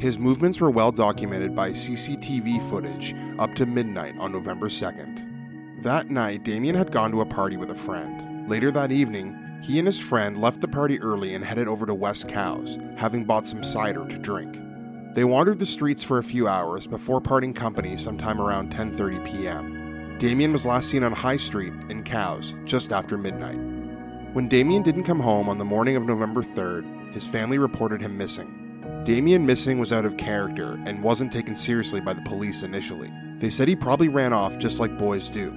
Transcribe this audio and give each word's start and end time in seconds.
His 0.00 0.18
movements 0.18 0.58
were 0.58 0.70
well 0.70 0.92
documented 0.92 1.54
by 1.54 1.72
CCTV 1.72 2.66
footage 2.70 3.14
up 3.38 3.54
to 3.56 3.66
midnight 3.66 4.14
on 4.18 4.32
November 4.32 4.70
2nd. 4.70 5.82
That 5.82 6.08
night, 6.08 6.42
Damien 6.42 6.74
had 6.74 6.90
gone 6.90 7.10
to 7.10 7.20
a 7.20 7.26
party 7.26 7.58
with 7.58 7.70
a 7.70 7.74
friend. 7.74 8.48
Later 8.48 8.70
that 8.70 8.92
evening, 8.92 9.36
he 9.62 9.78
and 9.78 9.86
his 9.86 9.98
friend 9.98 10.40
left 10.40 10.62
the 10.62 10.68
party 10.68 10.98
early 11.02 11.34
and 11.34 11.44
headed 11.44 11.68
over 11.68 11.84
to 11.84 11.92
West 11.92 12.30
Cowes, 12.30 12.78
having 12.96 13.26
bought 13.26 13.46
some 13.46 13.62
cider 13.62 14.08
to 14.08 14.16
drink. 14.16 14.58
They 15.14 15.24
wandered 15.24 15.58
the 15.58 15.66
streets 15.66 16.02
for 16.02 16.16
a 16.16 16.24
few 16.24 16.48
hours 16.48 16.86
before 16.86 17.20
parting 17.20 17.52
company 17.52 17.98
sometime 17.98 18.40
around 18.40 18.72
10:30 18.72 19.22
p.m. 19.22 20.16
Damien 20.18 20.52
was 20.52 20.64
last 20.64 20.88
seen 20.88 21.02
on 21.02 21.12
High 21.12 21.36
Street 21.36 21.74
in 21.90 22.04
Cowes 22.04 22.54
just 22.64 22.90
after 22.90 23.18
midnight. 23.18 23.60
When 24.32 24.48
Damien 24.48 24.82
didn't 24.82 25.04
come 25.04 25.20
home 25.20 25.46
on 25.50 25.58
the 25.58 25.64
morning 25.66 25.96
of 25.96 26.04
November 26.04 26.42
3rd, 26.42 27.12
his 27.12 27.26
family 27.26 27.58
reported 27.58 28.00
him 28.00 28.16
missing. 28.16 28.59
Damien 29.04 29.46
missing 29.46 29.78
was 29.78 29.92
out 29.92 30.04
of 30.04 30.18
character 30.18 30.78
and 30.84 31.02
wasn't 31.02 31.32
taken 31.32 31.56
seriously 31.56 32.00
by 32.00 32.12
the 32.12 32.20
police 32.20 32.62
initially. 32.62 33.10
They 33.38 33.48
said 33.48 33.66
he 33.66 33.74
probably 33.74 34.08
ran 34.08 34.34
off 34.34 34.58
just 34.58 34.78
like 34.78 34.98
boys 34.98 35.28
do. 35.30 35.50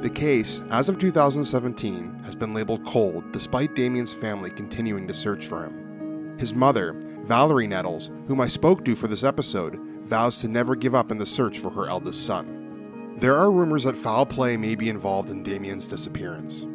The 0.00 0.08
case, 0.08 0.62
as 0.70 0.88
of 0.88 0.98
2017, 0.98 2.20
has 2.24 2.34
been 2.34 2.54
labeled 2.54 2.86
cold 2.86 3.30
despite 3.30 3.74
Damien's 3.74 4.14
family 4.14 4.50
continuing 4.50 5.06
to 5.06 5.12
search 5.12 5.46
for 5.46 5.64
him. 5.64 6.38
His 6.38 6.54
mother, 6.54 6.94
Valerie 7.24 7.66
Nettles, 7.66 8.10
whom 8.26 8.40
I 8.40 8.48
spoke 8.48 8.84
to 8.86 8.96
for 8.96 9.06
this 9.06 9.24
episode, 9.24 9.78
vows 10.02 10.38
to 10.38 10.48
never 10.48 10.74
give 10.74 10.94
up 10.94 11.10
in 11.10 11.18
the 11.18 11.26
search 11.26 11.58
for 11.58 11.70
her 11.70 11.88
eldest 11.88 12.24
son. 12.24 13.14
There 13.18 13.36
are 13.36 13.50
rumors 13.50 13.84
that 13.84 13.96
foul 13.96 14.24
play 14.24 14.56
may 14.56 14.76
be 14.76 14.88
involved 14.88 15.28
in 15.28 15.42
Damien's 15.42 15.86
disappearance. 15.86 16.66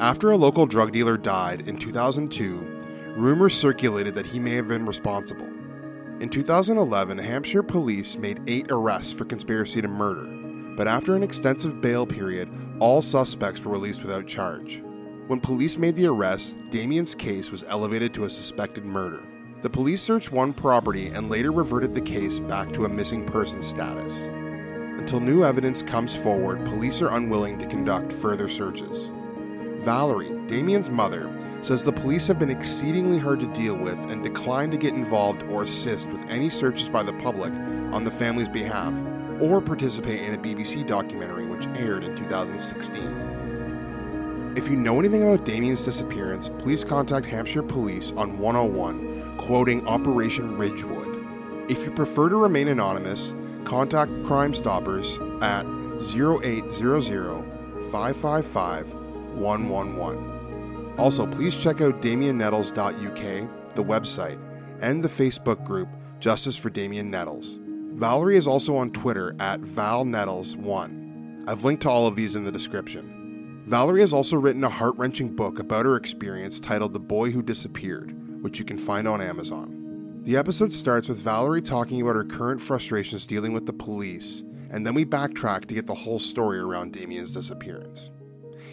After 0.00 0.30
a 0.30 0.36
local 0.36 0.66
drug 0.66 0.92
dealer 0.92 1.16
died 1.16 1.68
in 1.68 1.76
2002, 1.76 2.79
rumors 3.16 3.56
circulated 3.56 4.14
that 4.14 4.26
he 4.26 4.38
may 4.38 4.54
have 4.54 4.68
been 4.68 4.86
responsible. 4.86 5.48
In 6.20 6.28
2011, 6.28 7.18
Hampshire 7.18 7.62
police 7.62 8.16
made 8.16 8.42
eight 8.46 8.66
arrests 8.70 9.12
for 9.12 9.24
conspiracy 9.24 9.80
to 9.80 9.88
murder, 9.88 10.26
but 10.76 10.86
after 10.86 11.16
an 11.16 11.22
extensive 11.22 11.80
bail 11.80 12.06
period, 12.06 12.48
all 12.78 13.02
suspects 13.02 13.62
were 13.62 13.72
released 13.72 14.02
without 14.02 14.26
charge. 14.26 14.82
When 15.26 15.40
police 15.40 15.78
made 15.78 15.96
the 15.96 16.06
arrest, 16.06 16.54
Damien's 16.70 17.14
case 17.14 17.50
was 17.50 17.64
elevated 17.68 18.12
to 18.14 18.24
a 18.24 18.30
suspected 18.30 18.84
murder. 18.84 19.22
The 19.62 19.70
police 19.70 20.02
searched 20.02 20.32
one 20.32 20.52
property 20.52 21.08
and 21.08 21.30
later 21.30 21.52
reverted 21.52 21.94
the 21.94 22.00
case 22.00 22.40
back 22.40 22.72
to 22.72 22.84
a 22.84 22.88
missing 22.88 23.24
person 23.24 23.62
status. 23.62 24.16
Until 24.16 25.20
new 25.20 25.44
evidence 25.44 25.82
comes 25.82 26.14
forward, 26.14 26.64
police 26.64 27.00
are 27.00 27.14
unwilling 27.14 27.58
to 27.58 27.66
conduct 27.66 28.12
further 28.12 28.48
searches. 28.48 29.10
Valerie, 29.80 30.36
Damien's 30.46 30.90
mother, 30.90 31.34
says 31.62 31.84
the 31.84 31.92
police 31.92 32.26
have 32.26 32.38
been 32.38 32.50
exceedingly 32.50 33.18
hard 33.18 33.40
to 33.40 33.46
deal 33.54 33.74
with 33.74 33.98
and 34.10 34.22
declined 34.22 34.72
to 34.72 34.78
get 34.78 34.92
involved 34.94 35.42
or 35.44 35.62
assist 35.62 36.10
with 36.10 36.22
any 36.28 36.50
searches 36.50 36.90
by 36.90 37.02
the 37.02 37.14
public 37.14 37.52
on 37.92 38.04
the 38.04 38.10
family's 38.10 38.48
behalf 38.48 38.92
or 39.40 39.62
participate 39.62 40.20
in 40.20 40.34
a 40.34 40.38
BBC 40.38 40.86
documentary 40.86 41.46
which 41.46 41.66
aired 41.68 42.04
in 42.04 42.14
2016. 42.14 44.52
If 44.54 44.68
you 44.68 44.76
know 44.76 44.98
anything 44.98 45.22
about 45.22 45.46
Damien's 45.46 45.82
disappearance, 45.82 46.50
please 46.58 46.84
contact 46.84 47.24
Hampshire 47.24 47.62
Police 47.62 48.12
on 48.12 48.38
101 48.38 49.36
quoting 49.38 49.88
Operation 49.88 50.58
Ridgewood. 50.58 51.70
If 51.70 51.84
you 51.84 51.90
prefer 51.90 52.28
to 52.28 52.36
remain 52.36 52.68
anonymous, 52.68 53.32
contact 53.64 54.12
Crimestoppers 54.24 55.18
at 55.42 55.64
0800 56.02 57.44
555 57.90 58.99
111. 59.40 60.94
Also, 60.98 61.26
please 61.26 61.56
check 61.56 61.80
out 61.80 62.02
damiennettles.uk, 62.02 63.74
the 63.74 63.82
website, 63.82 64.38
and 64.80 65.02
the 65.02 65.08
Facebook 65.08 65.64
group 65.64 65.88
Justice 66.20 66.56
for 66.56 66.68
Damien 66.70 67.10
Nettles. 67.10 67.58
Valerie 67.94 68.36
is 68.36 68.46
also 68.46 68.76
on 68.76 68.90
Twitter 68.90 69.34
at 69.40 69.60
ValNettles1. 69.62 71.48
I've 71.48 71.64
linked 71.64 71.82
to 71.82 71.90
all 71.90 72.06
of 72.06 72.14
these 72.14 72.36
in 72.36 72.44
the 72.44 72.52
description. 72.52 73.62
Valerie 73.66 74.00
has 74.00 74.12
also 74.12 74.36
written 74.36 74.64
a 74.64 74.68
heart 74.68 74.94
wrenching 74.96 75.34
book 75.34 75.58
about 75.58 75.86
her 75.86 75.96
experience 75.96 76.60
titled 76.60 76.92
The 76.92 77.00
Boy 77.00 77.30
Who 77.30 77.42
Disappeared, 77.42 78.42
which 78.42 78.58
you 78.58 78.64
can 78.64 78.78
find 78.78 79.08
on 79.08 79.20
Amazon. 79.20 80.20
The 80.24 80.36
episode 80.36 80.72
starts 80.72 81.08
with 81.08 81.18
Valerie 81.18 81.62
talking 81.62 82.02
about 82.02 82.16
her 82.16 82.24
current 82.24 82.60
frustrations 82.60 83.24
dealing 83.24 83.52
with 83.52 83.64
the 83.64 83.72
police, 83.72 84.44
and 84.70 84.86
then 84.86 84.94
we 84.94 85.04
backtrack 85.04 85.64
to 85.66 85.74
get 85.74 85.86
the 85.86 85.94
whole 85.94 86.18
story 86.18 86.58
around 86.58 86.92
Damien's 86.92 87.32
disappearance. 87.32 88.10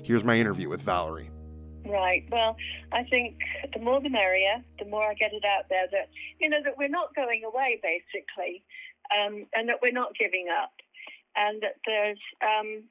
Here's 0.07 0.23
my 0.23 0.39
interview 0.39 0.69
with 0.69 0.79
Valerie. 0.81 1.29
Right. 1.85 2.23
Well, 2.31 2.55
I 2.93 3.03
think 3.03 3.35
the 3.73 3.81
more 3.81 3.99
the 3.99 4.09
merrier. 4.09 4.63
The 4.79 4.85
more 4.85 5.03
I 5.03 5.13
get 5.13 5.33
it 5.33 5.43
out 5.43 5.65
there 5.69 5.87
that 5.91 6.07
you 6.39 6.47
know 6.47 6.63
that 6.63 6.77
we're 6.77 6.87
not 6.87 7.13
going 7.13 7.43
away, 7.43 7.81
basically, 7.83 8.63
um, 9.11 9.47
and 9.53 9.67
that 9.67 9.79
we're 9.81 9.91
not 9.91 10.15
giving 10.17 10.47
up, 10.47 10.71
and 11.35 11.61
that 11.61 11.75
there's 11.85 12.19
um, 12.41 12.83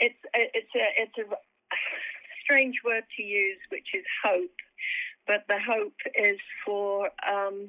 it's 0.00 0.18
it's 0.34 0.74
a 0.74 0.86
it's 1.00 1.18
a 1.18 1.30
strange 2.42 2.74
word 2.84 3.04
to 3.16 3.22
use, 3.22 3.58
which 3.70 3.94
is 3.94 4.04
hope 4.24 4.50
but 5.30 5.44
the 5.46 5.58
hope 5.64 5.94
is 6.16 6.40
for 6.66 7.10
um, 7.22 7.68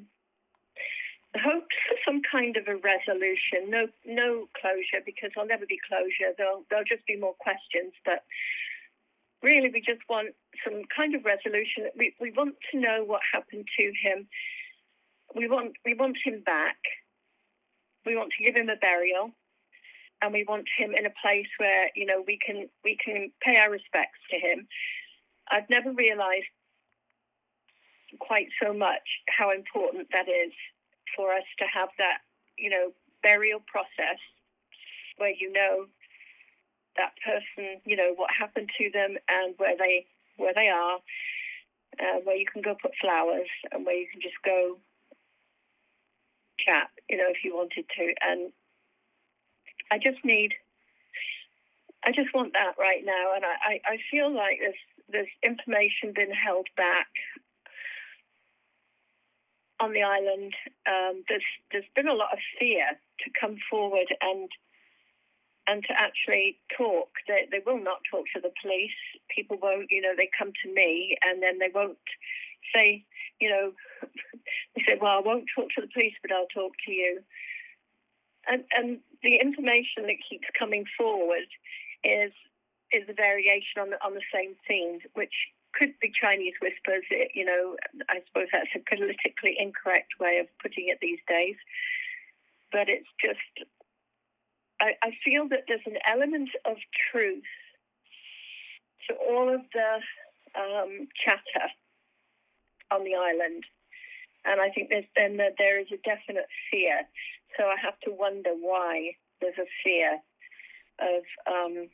hope 1.40 1.64
for 1.88 1.96
some 2.04 2.20
kind 2.30 2.56
of 2.56 2.68
a 2.68 2.76
resolution. 2.76 3.68
No, 3.68 3.88
no 4.04 4.48
closure 4.60 5.02
because 5.04 5.30
there'll 5.34 5.48
never 5.48 5.66
be 5.66 5.78
closure. 5.88 6.34
There'll 6.36 6.64
there'll 6.68 6.84
just 6.84 7.06
be 7.06 7.16
more 7.16 7.34
questions. 7.40 7.92
But 8.04 8.24
really, 9.42 9.70
we 9.70 9.80
just 9.80 10.02
want 10.08 10.34
some 10.64 10.82
kind 10.94 11.14
of 11.14 11.24
resolution. 11.24 11.88
We 11.96 12.14
we 12.20 12.32
want 12.32 12.56
to 12.72 12.78
know 12.78 13.04
what 13.04 13.20
happened 13.32 13.66
to 13.78 13.84
him. 14.02 14.28
We 15.34 15.48
want 15.48 15.72
we 15.84 15.94
want 15.94 16.18
him 16.22 16.42
back. 16.44 16.76
We 18.04 18.16
want 18.16 18.32
to 18.36 18.44
give 18.44 18.56
him 18.56 18.68
a 18.68 18.76
burial, 18.76 19.30
and 20.20 20.32
we 20.32 20.44
want 20.44 20.68
him 20.76 20.92
in 20.94 21.06
a 21.06 21.14
place 21.22 21.48
where 21.56 21.88
you 21.96 22.04
know 22.04 22.22
we 22.26 22.38
can 22.44 22.68
we 22.84 22.98
can 23.02 23.32
pay 23.40 23.56
our 23.56 23.70
respects 23.70 24.20
to 24.30 24.36
him. 24.36 24.66
I've 25.50 25.70
never 25.70 25.92
realised 25.92 26.52
quite 28.18 28.48
so 28.62 28.74
much 28.74 29.02
how 29.28 29.50
important 29.50 30.08
that 30.12 30.28
is 30.28 30.52
for 31.16 31.32
us 31.32 31.44
to 31.58 31.64
have 31.66 31.88
that 31.98 32.18
you 32.58 32.70
know 32.70 32.92
burial 33.22 33.60
process 33.66 34.18
where 35.16 35.30
you 35.30 35.52
know 35.52 35.86
that 36.96 37.12
person, 37.24 37.80
you 37.84 37.96
know, 37.96 38.12
what 38.16 38.30
happened 38.30 38.68
to 38.78 38.90
them 38.92 39.16
and 39.28 39.54
where 39.56 39.76
they 39.76 40.06
where 40.36 40.54
they 40.54 40.68
are, 40.68 40.96
uh, 42.00 42.18
where 42.24 42.36
you 42.36 42.46
can 42.50 42.62
go 42.62 42.74
put 42.80 42.92
flowers 43.00 43.48
and 43.70 43.84
where 43.84 43.96
you 43.96 44.06
can 44.10 44.20
just 44.20 44.40
go 44.44 44.78
chat, 46.58 46.88
you 47.08 47.16
know, 47.16 47.28
if 47.28 47.44
you 47.44 47.54
wanted 47.54 47.84
to. 47.96 48.14
And 48.22 48.52
I 49.90 49.98
just 49.98 50.24
need, 50.24 50.54
I 52.04 52.12
just 52.12 52.34
want 52.34 52.54
that 52.54 52.74
right 52.78 53.04
now. 53.04 53.34
And 53.34 53.44
I, 53.44 53.80
I, 53.86 53.94
I 53.94 53.96
feel 54.10 54.34
like 54.34 54.58
there's 54.60 54.74
there's 55.08 55.32
information 55.42 56.12
been 56.14 56.32
held 56.32 56.66
back 56.76 57.08
on 59.82 59.92
the 59.92 60.02
island. 60.02 60.54
Um, 60.86 61.24
there's 61.28 61.44
there's 61.72 61.90
been 61.94 62.08
a 62.08 62.14
lot 62.14 62.32
of 62.32 62.38
fear 62.58 62.86
to 63.20 63.30
come 63.38 63.56
forward 63.68 64.06
and 64.22 64.48
and 65.66 65.82
to 65.84 65.92
actually 65.92 66.58
talk. 66.76 67.10
They, 67.28 67.46
they 67.50 67.60
will 67.64 67.82
not 67.82 67.98
talk 68.10 68.24
to 68.34 68.40
the 68.40 68.52
police. 68.62 68.98
People 69.34 69.58
won't, 69.60 69.90
you 69.90 70.00
know, 70.00 70.14
they 70.16 70.28
come 70.36 70.52
to 70.64 70.74
me 70.74 71.16
and 71.22 71.42
then 71.42 71.58
they 71.58 71.70
won't 71.72 71.98
say, 72.74 73.04
you 73.40 73.48
know, 73.48 73.72
they 74.76 74.82
say, 74.86 74.98
well, 75.00 75.18
I 75.18 75.20
won't 75.20 75.44
talk 75.54 75.68
to 75.76 75.82
the 75.82 75.92
police, 75.92 76.14
but 76.20 76.32
I'll 76.32 76.50
talk 76.52 76.72
to 76.86 76.92
you. 76.92 77.20
And, 78.48 78.64
and 78.76 78.98
the 79.22 79.36
information 79.36 80.02
that 80.06 80.16
keeps 80.28 80.46
coming 80.58 80.84
forward 80.98 81.46
is 82.02 82.32
is 82.92 83.08
a 83.08 83.14
variation 83.14 83.80
on 83.80 83.90
the 83.90 84.04
on 84.04 84.14
the 84.14 84.26
same 84.34 84.54
theme, 84.66 84.98
which 85.14 85.32
could 85.74 85.94
be 86.00 86.12
Chinese 86.12 86.54
whispers. 86.60 87.04
You 87.34 87.44
know, 87.44 87.76
I 88.08 88.20
suppose 88.26 88.48
that's 88.52 88.74
a 88.74 88.80
politically 88.88 89.56
incorrect 89.58 90.18
way 90.20 90.38
of 90.38 90.46
putting 90.60 90.88
it 90.88 90.98
these 91.00 91.20
days. 91.28 91.56
But 92.70 92.88
it's 92.88 93.08
just 93.20 93.68
I, 94.82 94.94
I 95.00 95.10
feel 95.24 95.48
that 95.48 95.64
there's 95.68 95.86
an 95.86 95.98
element 96.10 96.50
of 96.64 96.76
truth 97.10 97.44
to 99.08 99.14
all 99.14 99.52
of 99.54 99.60
the 99.72 100.60
um, 100.60 101.08
chatter 101.24 101.68
on 102.90 103.04
the 103.04 103.14
island. 103.14 103.64
And 104.44 104.60
I 104.60 104.70
think 104.70 104.90
there's 104.90 105.06
then 105.16 105.36
that 105.36 105.54
there 105.56 105.78
is 105.78 105.86
a 105.92 106.02
definite 106.02 106.48
fear. 106.70 107.02
So 107.56 107.64
I 107.64 107.76
have 107.80 107.98
to 108.00 108.10
wonder 108.10 108.50
why 108.50 109.12
there's 109.40 109.58
a 109.58 109.70
fear 109.84 110.18
of, 110.98 111.22
um, 111.46 111.88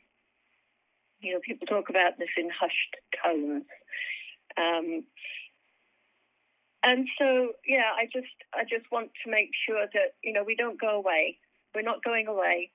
you 1.19 1.33
know, 1.33 1.39
people 1.45 1.67
talk 1.67 1.89
about 1.89 2.17
this 2.17 2.29
in 2.37 2.49
hushed 2.49 2.95
tones. 3.23 3.65
Um, 4.57 5.03
and 6.81 7.07
so, 7.17 7.51
yeah, 7.67 7.91
I 7.95 8.05
just, 8.05 8.33
I 8.53 8.63
just 8.63 8.89
want 8.91 9.11
to 9.23 9.31
make 9.31 9.51
sure 9.67 9.85
that 9.93 10.15
you 10.23 10.33
know 10.33 10.43
we 10.43 10.55
don't 10.55 10.79
go 10.79 10.95
away. 10.95 11.37
We're 11.75 11.81
not 11.81 12.03
going 12.03 12.27
away. 12.27 12.71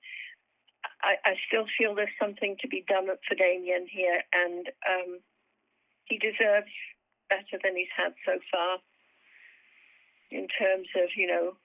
I, 1.01 1.15
I 1.25 1.33
still 1.47 1.65
feel 1.77 1.95
there's 1.95 2.09
something 2.21 2.55
to 2.61 2.67
be 2.67 2.85
done 2.87 3.07
for 3.27 3.35
Damien 3.35 3.87
here, 3.89 4.21
and 4.31 4.67
um, 4.87 5.19
he 6.05 6.17
deserves 6.17 6.71
better 7.29 7.57
than 7.63 7.75
he's 7.75 7.91
had 7.95 8.13
so 8.25 8.37
far 8.51 8.77
in 10.31 10.47
terms 10.59 10.87
of, 10.95 11.09
you 11.15 11.27
know, 11.27 11.57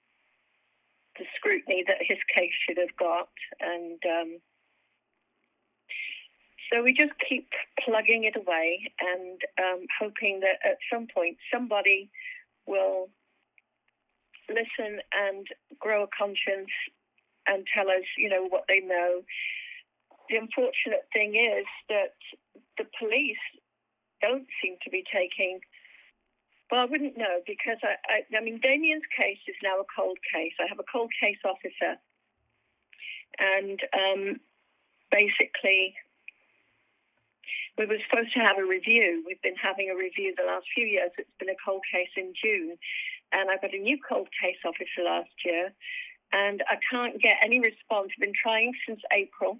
the 1.17 1.25
scrutiny 1.35 1.83
that 1.87 2.01
his 2.01 2.17
case 2.33 2.53
should 2.65 2.77
have 2.77 2.95
got. 2.97 3.29
And 3.59 3.99
um, 4.05 4.39
so 6.71 6.81
we 6.81 6.93
just 6.93 7.13
keep 7.27 7.49
plugging 7.83 8.23
it 8.23 8.35
away 8.35 8.91
and 8.99 9.41
um, 9.59 9.85
hoping 9.99 10.39
that 10.39 10.59
at 10.63 10.77
some 10.91 11.07
point 11.13 11.37
somebody 11.53 12.09
will 12.65 13.09
listen 14.49 14.99
and 15.11 15.47
grow 15.79 16.03
a 16.03 16.07
conscience 16.17 16.71
and 17.47 17.65
tell 17.73 17.89
us, 17.89 18.05
you 18.17 18.29
know, 18.29 18.45
what 18.47 18.65
they 18.67 18.79
know. 18.79 19.21
The 20.29 20.37
unfortunate 20.37 21.07
thing 21.11 21.35
is 21.35 21.65
that 21.89 22.15
the 22.77 22.85
police 22.99 23.43
don't 24.21 24.47
seem 24.63 24.77
to 24.83 24.89
be 24.89 25.03
taking. 25.11 25.59
Well, 26.71 26.81
I 26.81 26.85
wouldn't 26.85 27.17
know 27.17 27.41
because 27.45 27.77
I, 27.83 27.95
I, 28.07 28.37
I 28.37 28.41
mean, 28.41 28.59
Damien's 28.61 29.03
case 29.17 29.39
is 29.47 29.55
now 29.61 29.81
a 29.81 29.91
cold 29.93 30.17
case. 30.33 30.53
I 30.59 30.67
have 30.69 30.79
a 30.79 30.87
cold 30.91 31.11
case 31.19 31.41
officer, 31.43 31.99
and 33.39 33.79
um, 33.91 34.39
basically, 35.11 35.95
we 37.77 37.85
were 37.85 37.97
supposed 38.09 38.33
to 38.33 38.39
have 38.39 38.57
a 38.57 38.65
review. 38.65 39.23
We've 39.25 39.41
been 39.41 39.55
having 39.55 39.89
a 39.89 39.95
review 39.95 40.33
the 40.37 40.45
last 40.45 40.65
few 40.73 40.85
years. 40.85 41.11
It's 41.17 41.29
been 41.39 41.49
a 41.49 41.63
cold 41.65 41.81
case 41.91 42.11
in 42.17 42.33
June, 42.41 42.77
and 43.31 43.49
I 43.49 43.57
got 43.57 43.73
a 43.73 43.77
new 43.77 43.97
cold 44.07 44.29
case 44.41 44.59
officer 44.65 45.03
last 45.03 45.31
year, 45.45 45.71
and 46.33 46.63
I 46.69 46.77
can't 46.89 47.21
get 47.21 47.37
any 47.43 47.59
response. 47.59 48.11
I've 48.15 48.21
been 48.21 48.33
trying 48.35 48.73
since 48.87 49.01
April, 49.11 49.57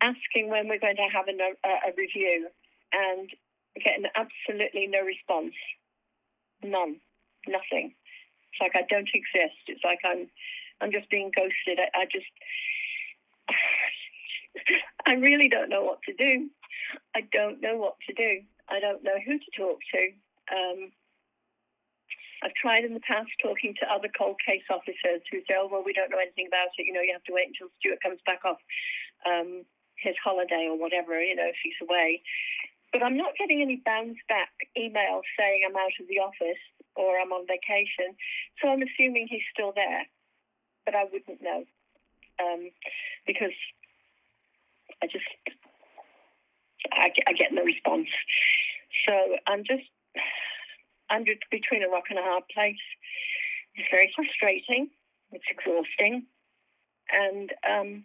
asking 0.00 0.48
when 0.48 0.68
we're 0.68 0.80
going 0.80 0.96
to 0.96 1.08
have 1.12 1.26
a, 1.28 1.34
a 1.34 1.92
review, 1.96 2.48
and 2.92 3.30
getting 3.82 4.04
absolutely 4.14 4.86
no 4.86 5.00
response. 5.00 5.54
None. 6.62 7.00
Nothing. 7.48 7.94
It's 8.52 8.60
like 8.60 8.76
I 8.76 8.86
don't 8.88 9.08
exist. 9.12 9.58
It's 9.66 9.82
like 9.84 9.98
I'm, 10.04 10.28
I'm 10.80 10.92
just 10.92 11.10
being 11.10 11.30
ghosted. 11.34 11.80
I, 11.80 12.02
I 12.02 12.04
just, 12.04 12.30
I 15.06 15.14
really 15.14 15.48
don't 15.48 15.68
know 15.68 15.82
what 15.82 16.02
to 16.08 16.14
do. 16.14 16.48
I 17.14 17.22
don't 17.32 17.60
know 17.60 17.76
what 17.76 17.96
to 18.08 18.14
do. 18.14 18.42
I 18.68 18.80
don't 18.80 19.02
know 19.02 19.18
who 19.24 19.38
to 19.38 19.50
talk 19.56 19.78
to. 19.92 20.02
Um, 20.52 20.92
I've 22.42 22.54
tried 22.54 22.84
in 22.84 22.94
the 22.94 23.06
past 23.06 23.30
talking 23.40 23.74
to 23.78 23.86
other 23.86 24.10
cold 24.10 24.36
case 24.44 24.66
officers 24.68 25.22
who 25.30 25.38
say, 25.46 25.54
oh, 25.54 25.68
well, 25.70 25.86
we 25.86 25.92
don't 25.92 26.10
know 26.10 26.18
anything 26.18 26.50
about 26.50 26.74
it. 26.76 26.86
You 26.86 26.92
know, 26.92 27.00
you 27.00 27.14
have 27.14 27.24
to 27.30 27.34
wait 27.34 27.54
until 27.54 27.70
Stuart 27.78 28.02
comes 28.02 28.18
back 28.26 28.42
off 28.44 28.58
um, 29.22 29.62
his 29.94 30.18
holiday 30.22 30.66
or 30.66 30.76
whatever, 30.76 31.22
you 31.22 31.36
know, 31.36 31.46
if 31.46 31.56
he's 31.62 31.78
away. 31.82 32.22
But 32.92 33.02
I'm 33.02 33.16
not 33.16 33.38
getting 33.38 33.62
any 33.62 33.80
bounce 33.86 34.18
back 34.28 34.50
emails 34.76 35.22
saying 35.38 35.62
I'm 35.64 35.78
out 35.78 35.96
of 36.00 36.08
the 36.10 36.18
office 36.18 36.60
or 36.96 37.16
I'm 37.16 37.32
on 37.32 37.46
vacation. 37.46 38.18
So 38.60 38.68
I'm 38.68 38.82
assuming 38.82 39.28
he's 39.30 39.46
still 39.54 39.72
there. 39.74 40.04
But 40.84 40.96
I 40.96 41.04
wouldn't 41.04 41.40
know 41.40 41.64
um, 42.42 42.70
because 43.26 43.54
I 45.02 45.06
just, 45.06 45.24
I, 46.92 47.10
I 47.26 47.32
get 47.32 47.52
no 47.52 47.62
response. 47.62 48.08
So 49.06 49.12
I'm 49.46 49.64
just 49.64 49.88
I'm 51.10 51.26
just 51.26 51.40
between 51.50 51.82
a 51.82 51.88
rock 51.88 52.04
and 52.08 52.18
a 52.18 52.22
hard 52.22 52.44
place. 52.52 52.80
It's 53.74 53.88
very 53.90 54.10
frustrating. 54.16 54.88
It's 55.30 55.44
exhausting. 55.50 56.24
And 57.12 57.52
um, 57.68 58.04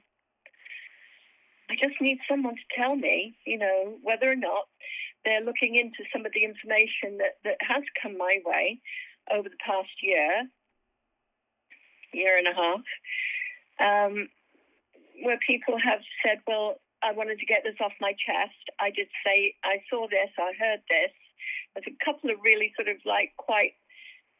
I 1.69 1.75
just 1.75 2.01
need 2.01 2.19
someone 2.29 2.55
to 2.55 2.75
tell 2.75 2.95
me, 2.95 3.37
you 3.45 3.57
know, 3.57 3.97
whether 4.03 4.29
or 4.29 4.35
not 4.35 4.67
they're 5.23 5.41
looking 5.41 5.75
into 5.75 6.03
some 6.11 6.25
of 6.25 6.33
the 6.33 6.43
information 6.43 7.17
that, 7.19 7.37
that 7.45 7.57
has 7.61 7.83
come 8.01 8.17
my 8.17 8.39
way 8.45 8.79
over 9.31 9.47
the 9.47 9.63
past 9.65 9.89
year, 10.01 10.43
year 12.13 12.37
and 12.37 12.47
a 12.47 12.53
half, 12.53 12.83
um, 13.79 14.29
where 15.23 15.39
people 15.45 15.77
have 15.77 16.01
said, 16.25 16.39
well, 16.45 16.75
I 17.03 17.13
wanted 17.13 17.39
to 17.39 17.45
get 17.45 17.63
this 17.63 17.77
off 17.79 17.93
my 18.01 18.13
chest. 18.13 18.57
I 18.79 18.89
did 18.89 19.07
say, 19.25 19.55
I 19.63 19.83
saw 19.89 20.07
this, 20.07 20.33
I 20.37 20.53
heard 20.57 20.81
this. 20.89 21.13
There's 21.73 21.93
a 21.93 22.05
couple 22.05 22.31
of 22.31 22.37
really 22.43 22.73
sort 22.75 22.87
of 22.89 22.97
like 23.05 23.33
quite 23.37 23.77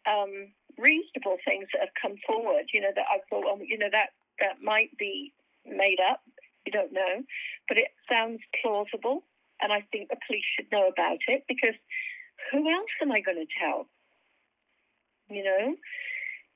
um, 0.09 0.49
reasonable 0.77 1.37
things 1.45 1.67
that 1.73 1.85
have 1.85 2.01
come 2.01 2.17
forward. 2.25 2.73
You 2.73 2.81
know 2.81 2.93
that 2.95 3.05
I 3.05 3.21
thought, 3.29 3.45
well, 3.45 3.59
you 3.61 3.77
know 3.77 3.91
that 3.91 4.17
that 4.39 4.61
might 4.63 4.97
be 4.97 5.33
made 5.65 5.99
up. 6.01 6.21
You 6.65 6.71
don't 6.71 6.91
know, 6.91 7.23
but 7.67 7.77
it 7.77 7.93
sounds 8.09 8.41
plausible, 8.61 9.23
and 9.61 9.71
I 9.71 9.85
think 9.91 10.09
the 10.09 10.19
police 10.27 10.43
should 10.55 10.71
know 10.71 10.87
about 10.87 11.19
it 11.27 11.45
because 11.47 11.75
who 12.51 12.69
else 12.69 12.91
am 13.01 13.11
I 13.11 13.21
going 13.21 13.39
to 13.39 13.53
tell? 13.59 13.87
You 15.29 15.43
know, 15.43 15.75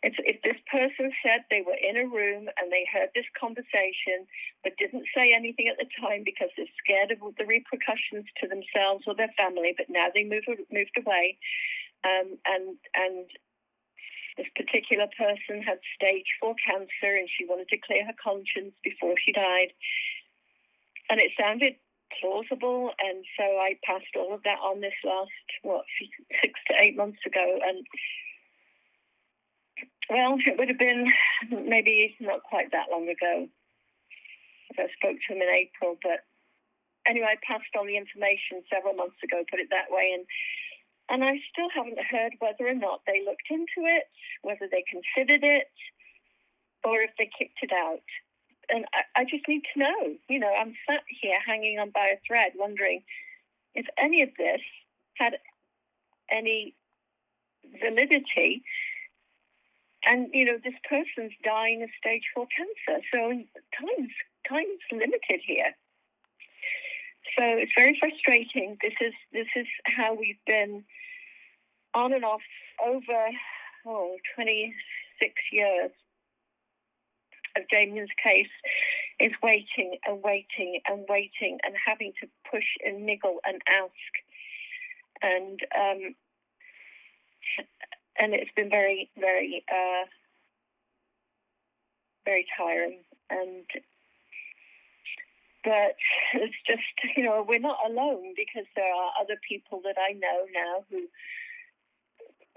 if, 0.03 0.17
if 0.17 0.41
this 0.41 0.57
person 0.65 1.13
said 1.21 1.45
they 1.49 1.61
were 1.61 1.77
in 1.77 1.93
a 1.93 2.09
room 2.09 2.49
and 2.57 2.71
they 2.71 2.85
heard 2.89 3.13
this 3.13 3.29
conversation 3.37 4.25
but 4.63 4.77
didn't 4.77 5.05
say 5.13 5.33
anything 5.33 5.69
at 5.69 5.77
the 5.77 5.89
time 6.01 6.25
because 6.25 6.49
they're 6.57 6.77
scared 6.81 7.13
of 7.13 7.21
the 7.37 7.45
repercussions 7.45 8.25
to 8.41 8.49
themselves 8.49 9.05
or 9.05 9.13
their 9.13 9.33
family, 9.37 9.73
but 9.77 9.89
now 9.89 10.09
they 10.13 10.25
moved 10.25 10.49
moved 10.73 10.97
away, 10.97 11.37
um, 12.03 12.33
and 12.45 12.77
and 12.97 13.29
this 14.37 14.49
particular 14.55 15.05
person 15.17 15.61
had 15.61 15.77
stage 15.93 16.25
four 16.39 16.55
cancer 16.65 17.13
and 17.13 17.29
she 17.29 17.45
wanted 17.45 17.69
to 17.69 17.77
clear 17.77 18.05
her 18.05 18.17
conscience 18.17 18.73
before 18.83 19.13
she 19.21 19.31
died, 19.31 19.69
and 21.09 21.19
it 21.21 21.29
sounded 21.37 21.77
plausible, 22.19 22.91
and 22.99 23.23
so 23.37 23.43
I 23.43 23.77
passed 23.85 24.17
all 24.17 24.33
of 24.33 24.43
that 24.43 24.59
on 24.59 24.81
this 24.81 24.97
last 25.05 25.45
what 25.61 25.85
six 26.41 26.53
to 26.67 26.73
eight 26.81 26.97
months 26.97 27.21
ago, 27.25 27.59
and 27.61 27.85
well, 30.09 30.37
it 30.45 30.57
would 30.57 30.69
have 30.69 30.79
been 30.79 31.11
maybe 31.49 32.15
not 32.19 32.43
quite 32.43 32.71
that 32.71 32.91
long 32.91 33.07
ago. 33.07 33.47
I 34.77 34.87
spoke 34.97 35.17
to 35.27 35.33
him 35.33 35.41
in 35.41 35.49
April, 35.49 35.97
but 36.01 36.23
anyway, 37.05 37.35
I 37.35 37.45
passed 37.45 37.75
on 37.77 37.87
the 37.87 37.97
information 37.97 38.63
several 38.71 38.93
months 38.93 39.17
ago, 39.23 39.43
put 39.49 39.59
it 39.59 39.67
that 39.71 39.91
way, 39.91 40.11
and 40.15 40.25
and 41.09 41.25
I 41.25 41.41
still 41.51 41.67
haven't 41.75 41.99
heard 41.99 42.33
whether 42.39 42.67
or 42.67 42.73
not 42.73 43.01
they 43.05 43.21
looked 43.25 43.49
into 43.49 43.83
it, 43.83 44.05
whether 44.43 44.69
they 44.71 44.83
considered 44.87 45.43
it, 45.43 45.67
or 46.85 47.01
if 47.01 47.11
they 47.17 47.29
kicked 47.37 47.59
it 47.61 47.73
out. 47.73 48.05
And 48.69 48.85
I, 48.93 49.21
I 49.21 49.23
just 49.25 49.45
need 49.47 49.63
to 49.73 49.79
know. 49.79 50.15
You 50.29 50.39
know, 50.39 50.53
I'm 50.53 50.73
sat 50.87 51.03
here 51.09 51.37
hanging 51.45 51.79
on 51.79 51.89
by 51.89 52.15
a 52.15 52.19
thread, 52.25 52.53
wondering 52.55 53.03
if 53.75 53.85
any 53.97 54.21
of 54.21 54.29
this 54.37 54.61
had 55.15 55.33
any 56.31 56.75
validity. 57.81 58.63
And 60.05 60.29
you 60.33 60.45
know, 60.45 60.57
this 60.63 60.73
person's 60.89 61.33
dying 61.43 61.83
of 61.83 61.89
stage 61.99 62.23
four 62.33 62.47
cancer, 62.55 63.03
so 63.11 63.29
time's 63.79 64.11
time's 64.47 64.81
limited 64.91 65.41
here. 65.45 65.75
So 67.37 67.43
it's 67.43 67.71
very 67.77 67.97
frustrating. 67.99 68.77
This 68.81 68.93
is 68.99 69.13
this 69.31 69.47
is 69.55 69.67
how 69.85 70.15
we've 70.15 70.43
been 70.45 70.83
on 71.93 72.13
and 72.13 72.25
off 72.25 72.41
over 72.83 73.29
oh, 73.85 74.17
26 74.35 75.33
years 75.51 75.91
of 77.55 77.67
Damien's 77.69 78.09
case 78.23 78.47
is 79.19 79.31
waiting 79.43 79.97
and 80.05 80.21
waiting 80.23 80.79
and 80.87 81.05
waiting 81.09 81.59
and 81.63 81.75
having 81.85 82.13
to 82.21 82.27
push 82.49 82.65
and 82.85 83.05
niggle 83.05 83.39
and 83.45 83.61
ask. 83.67 83.91
And 85.21 85.59
um, 85.77 86.15
and 88.21 88.33
it's 88.33 88.51
been 88.55 88.69
very, 88.69 89.09
very, 89.17 89.65
uh, 89.67 90.05
very 92.23 92.45
tiring. 92.55 92.99
And 93.31 93.65
but 95.63 95.97
it's 96.33 96.55
just 96.65 96.85
you 97.17 97.23
know 97.23 97.45
we're 97.47 97.59
not 97.59 97.77
alone 97.85 98.33
because 98.37 98.67
there 98.75 98.93
are 98.93 99.11
other 99.19 99.37
people 99.47 99.81
that 99.83 99.97
I 99.97 100.13
know 100.13 100.45
now 100.53 100.85
who 100.89 101.09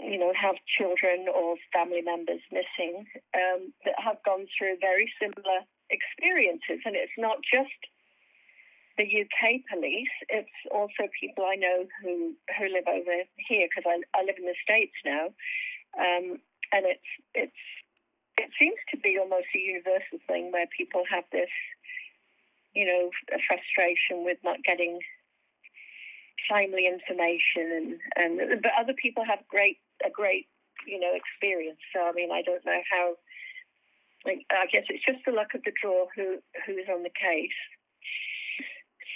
you 0.05 0.19
know 0.19 0.33
have 0.37 0.57
children 0.79 1.27
or 1.33 1.57
family 1.73 2.03
members 2.03 2.41
missing 2.53 3.07
um, 3.35 3.73
that 3.85 3.95
have 3.97 4.17
gone 4.25 4.47
through 4.57 4.77
very 4.81 5.11
similar 5.21 5.65
experiences, 5.89 6.85
and 6.85 6.97
it's 6.97 7.17
not 7.17 7.39
just 7.43 7.81
the 8.97 9.05
UK 9.05 9.67
police; 9.71 10.15
it's 10.29 10.59
also 10.71 11.09
people 11.21 11.45
I 11.45 11.57
know 11.57 11.87
who 12.03 12.35
who 12.59 12.65
live 12.69 12.87
over 12.89 13.25
here 13.37 13.69
because 13.69 13.85
I, 13.87 14.01
I 14.19 14.25
live 14.25 14.37
in 14.39 14.47
the 14.47 14.59
states 14.63 14.95
now, 15.05 15.27
um, 15.99 16.39
and 16.73 16.87
it's 16.87 17.11
it's 17.35 17.63
it 18.39 18.51
seems 18.59 18.79
to 18.91 18.97
be 18.99 19.19
almost 19.19 19.47
a 19.55 19.59
universal 19.59 20.19
thing 20.27 20.51
where 20.51 20.67
people 20.77 21.05
have 21.11 21.25
this 21.31 21.51
you 22.75 22.85
know, 22.85 23.11
frustration 23.47 24.25
with 24.25 24.39
not 24.43 24.63
getting 24.65 24.99
timely 26.51 26.87
information, 26.87 27.99
and, 28.17 28.39
and 28.41 28.63
but 28.63 28.73
other 28.79 28.95
people 28.95 29.25
have 29.25 29.47
great 29.49 29.79
a 30.05 30.11
great 30.11 30.47
you 30.87 30.99
know 30.99 31.13
experience. 31.15 31.79
So 31.95 32.03
I 32.03 32.13
mean, 32.13 32.31
I 32.33 32.43
don't 32.43 32.65
know 32.67 32.83
how. 32.91 33.15
I 34.27 34.67
guess 34.73 34.85
it's 34.89 35.05
just 35.05 35.21
the 35.27 35.33
luck 35.33 35.53
of 35.55 35.63
the 35.65 35.73
draw 35.81 36.07
who 36.17 36.39
who's 36.67 36.89
on 36.93 37.03
the 37.03 37.13
case. 37.13 37.61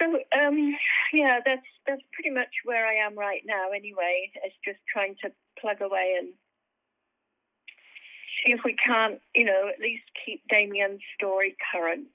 So 0.01 0.07
um, 0.39 0.77
yeah, 1.13 1.41
that's 1.45 1.67
that's 1.87 2.03
pretty 2.13 2.31
much 2.31 2.51
where 2.65 2.87
I 2.87 2.95
am 2.95 3.19
right 3.19 3.43
now. 3.45 3.71
Anyway, 3.71 4.31
it's 4.45 4.55
just 4.65 4.79
trying 4.93 5.17
to 5.23 5.33
plug 5.61 5.81
away 5.81 6.17
and 6.19 6.29
see 8.45 8.53
if 8.53 8.61
we 8.65 8.75
can't, 8.75 9.21
you 9.35 9.45
know, 9.45 9.69
at 9.69 9.81
least 9.81 10.05
keep 10.25 10.43
Damien's 10.49 11.01
story 11.17 11.57
current 11.73 12.07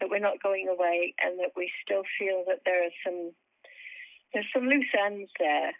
that 0.00 0.10
we're 0.10 0.18
not 0.18 0.42
going 0.42 0.68
away 0.68 1.14
and 1.24 1.38
that 1.38 1.52
we 1.56 1.70
still 1.84 2.02
feel 2.18 2.44
that 2.46 2.60
there 2.64 2.84
are 2.84 2.90
some 3.04 3.32
there's 4.32 4.46
some 4.52 4.66
loose 4.68 4.92
ends 5.00 5.30
there 5.38 5.72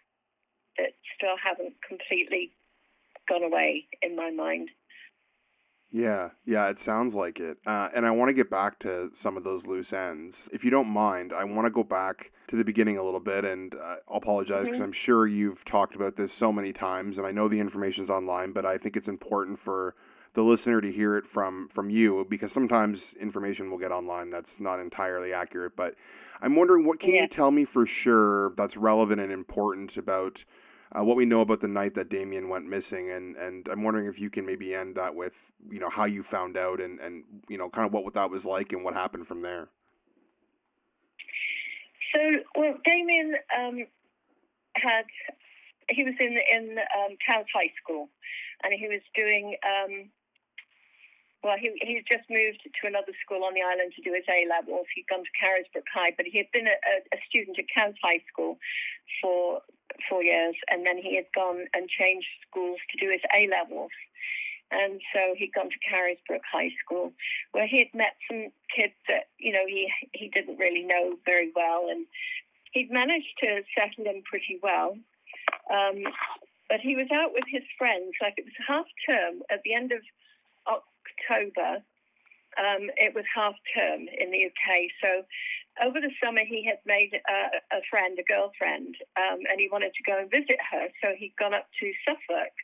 that 0.79 0.93
still 1.17 1.37
haven't 1.43 1.75
completely 1.87 2.53
gone 3.29 3.43
away 3.43 3.87
in 4.03 4.17
my 4.17 4.31
mind. 4.31 4.71
Yeah, 5.95 6.31
yeah, 6.45 6.71
it 6.71 6.81
sounds 6.81 7.15
like 7.15 7.39
it. 7.39 7.57
Uh, 7.65 7.87
and 7.95 8.05
I 8.05 8.11
want 8.11 8.29
to 8.29 8.33
get 8.33 8.51
back 8.51 8.81
to 8.81 9.13
some 9.23 9.37
of 9.37 9.45
those 9.45 9.65
loose 9.65 9.93
ends. 9.93 10.35
If 10.51 10.65
you 10.65 10.71
don't 10.71 10.89
mind, 10.89 11.33
I 11.33 11.45
want 11.45 11.67
to 11.67 11.71
go 11.71 11.85
back 11.85 12.33
to 12.49 12.57
the 12.57 12.65
beginning 12.65 12.99
a 12.99 13.05
little 13.05 13.21
bit, 13.21 13.45
and 13.45 13.73
uh, 13.77 13.97
I'll 14.11 14.17
apologize 14.17 14.65
because 14.65 14.79
mm-hmm. 14.79 14.83
I'm 14.83 14.93
sure 14.93 15.29
you've 15.29 15.65
talked 15.65 15.95
about 15.95 16.17
this 16.17 16.33
so 16.37 16.51
many 16.51 16.73
times, 16.73 17.17
and 17.17 17.25
I 17.25 17.31
know 17.31 17.49
the 17.49 17.61
information's 17.61 18.11
online, 18.11 18.51
but 18.51 18.67
I 18.67 18.77
think 18.77 18.97
it's 18.97 19.07
important 19.07 19.61
for 19.61 19.95
the 20.35 20.43
listener 20.43 20.81
to 20.81 20.91
hear 20.91 21.17
it 21.17 21.27
from 21.33 21.69
from 21.73 21.91
you 21.91 22.27
because 22.29 22.51
sometimes 22.51 22.99
information 23.21 23.71
will 23.71 23.79
get 23.79 23.93
online 23.93 24.31
that's 24.31 24.51
not 24.59 24.81
entirely 24.81 25.33
accurate. 25.33 25.77
But 25.77 25.95
I'm 26.43 26.57
wondering, 26.57 26.85
what 26.85 26.99
can 26.99 27.15
yeah. 27.15 27.23
you 27.23 27.29
tell 27.29 27.53
me 27.53 27.67
for 27.67 27.87
sure 27.87 28.53
that's 28.57 28.77
relevant 28.77 29.21
and 29.21 29.31
important 29.31 29.97
about 29.97 30.41
uh, 30.97 31.03
what 31.03 31.17
we 31.17 31.25
know 31.25 31.41
about 31.41 31.61
the 31.61 31.69
night 31.69 31.95
that 31.95 32.09
Damien 32.09 32.49
went 32.49 32.67
missing? 32.67 33.11
And 33.11 33.37
and 33.37 33.69
I'm 33.71 33.83
wondering 33.83 34.07
if 34.07 34.19
you 34.19 34.31
can 34.31 34.47
maybe 34.47 34.75
end 34.75 34.97
that 34.97 35.15
with 35.15 35.33
you 35.71 35.81
know 35.81 35.91
how 35.91 36.05
you 36.05 36.23
found 36.23 36.57
out 36.57 36.81
and 36.81 37.01
and 37.01 37.25
you 37.49 37.59
know 37.59 37.69
kind 37.69 37.87
of 37.87 37.93
what 37.93 38.15
that 38.15 38.31
was 38.31 38.45
like 38.45 38.73
and 38.73 38.85
what 38.85 38.95
happened 38.95 39.27
from 39.27 39.43
there. 39.43 39.69
So 42.15 42.21
well, 42.57 42.75
Damien 42.85 43.35
um, 43.59 43.87
had 44.77 45.05
he 45.91 46.05
was 46.05 46.15
in 46.21 46.39
in 46.53 46.77
um, 46.79 47.17
High 47.27 47.73
School, 47.83 48.09
and 48.63 48.73
he 48.73 48.87
was 48.87 49.03
doing 49.15 49.57
um, 49.67 50.11
well, 51.45 51.61
he, 51.61 51.77
he's 51.85 52.03
just 52.09 52.25
moved 52.33 52.65
to 52.65 52.89
another 52.89 53.13
school 53.21 53.45
on 53.45 53.53
the 53.53 53.61
island 53.61 53.93
to 53.95 54.03
do 54.03 54.17
his 54.17 54.25
A 54.33 54.49
levels. 54.49 54.89
He'd 54.97 55.07
gone 55.13 55.23
to 55.29 55.35
Carisbrooke 55.37 55.93
High, 55.93 56.17
but 56.17 56.25
he 56.25 56.41
had 56.41 56.49
been 56.57 56.67
a, 56.67 56.77
a 57.13 57.19
student 57.29 57.61
at 57.61 57.69
Cowes 57.69 58.01
High 58.01 58.25
School 58.33 58.57
for 59.21 59.61
four 60.09 60.23
years, 60.23 60.55
and 60.71 60.87
then 60.87 60.99
he 60.99 61.17
had 61.17 61.27
gone 61.35 61.67
and 61.75 61.89
changed 61.89 62.29
schools 62.49 62.79
to 62.91 62.99
do 62.99 63.11
his 63.11 63.23
A 63.35 63.49
levels. 63.49 63.91
And 64.71 65.01
so 65.13 65.35
he'd 65.37 65.55
gone 65.55 65.71
to 65.71 65.85
Carisbrooke 65.87 66.47
High 66.51 66.71
School, 66.85 67.13
where 67.53 67.67
he 67.67 67.79
had 67.79 67.95
met 67.95 68.17
some 68.29 68.51
kids 68.75 68.95
that 69.09 69.29
you 69.39 69.53
know 69.53 69.67
he 69.67 69.89
he 70.13 70.29
didn't 70.29 70.59
really 70.59 70.83
know 70.83 71.17
very 71.25 71.53
well, 71.55 71.89
and 71.91 72.07
he'd 72.73 72.91
managed 72.91 73.39
to 73.41 73.63
settle 73.77 74.11
in 74.11 74.23
pretty 74.23 74.59
well. 74.63 74.97
Um, 75.71 76.05
but 76.69 76.81
he 76.81 76.97
was 76.97 77.09
out 77.13 77.33
with 77.33 77.45
his 77.47 77.63
friends, 77.79 78.15
like 78.21 78.35
it 78.37 78.45
was 78.45 78.67
half 78.67 78.87
term 79.07 79.43
at 79.51 79.63
the 79.65 79.75
end 79.75 79.93
of 79.93 80.01
October, 80.67 81.85
um, 82.59 82.91
it 82.97 83.15
was 83.15 83.25
half 83.35 83.55
term 83.75 84.07
in 84.09 84.31
the 84.31 84.47
UK. 84.47 84.91
So 85.03 85.25
over 85.83 86.01
the 86.01 86.13
summer, 86.23 86.43
he 86.47 86.65
had 86.65 86.79
made 86.87 87.11
a, 87.15 87.77
a 87.77 87.81
friend, 87.91 88.19
a 88.19 88.23
girlfriend, 88.23 88.95
um, 89.17 89.43
and 89.51 89.59
he 89.59 89.69
wanted 89.71 89.93
to 89.95 90.07
go 90.07 90.19
and 90.19 90.31
visit 90.31 90.59
her. 90.71 90.89
So 91.03 91.15
he'd 91.19 91.35
gone 91.39 91.55
up 91.55 91.67
to 91.81 91.93
Suffolk 92.07 92.55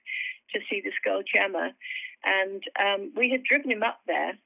to 0.55 0.61
see 0.71 0.81
this 0.81 0.99
girl, 1.03 1.23
Gemma. 1.23 1.75
And 2.23 2.63
um, 2.79 3.13
we 3.17 3.31
had 3.31 3.43
driven 3.43 3.71
him 3.71 3.83
up 3.83 4.01
there, 4.07 4.39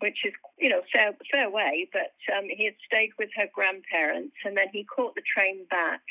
which 0.00 0.24
is, 0.24 0.32
you 0.58 0.68
know, 0.68 0.82
fair, 0.92 1.12
fair 1.30 1.50
way, 1.50 1.88
but 1.92 2.16
um, 2.32 2.48
he 2.48 2.64
had 2.64 2.78
stayed 2.84 3.12
with 3.18 3.30
her 3.36 3.48
grandparents 3.52 4.36
and 4.44 4.56
then 4.56 4.68
he 4.72 4.84
caught 4.84 5.14
the 5.14 5.24
train 5.24 5.66
back. 5.68 6.02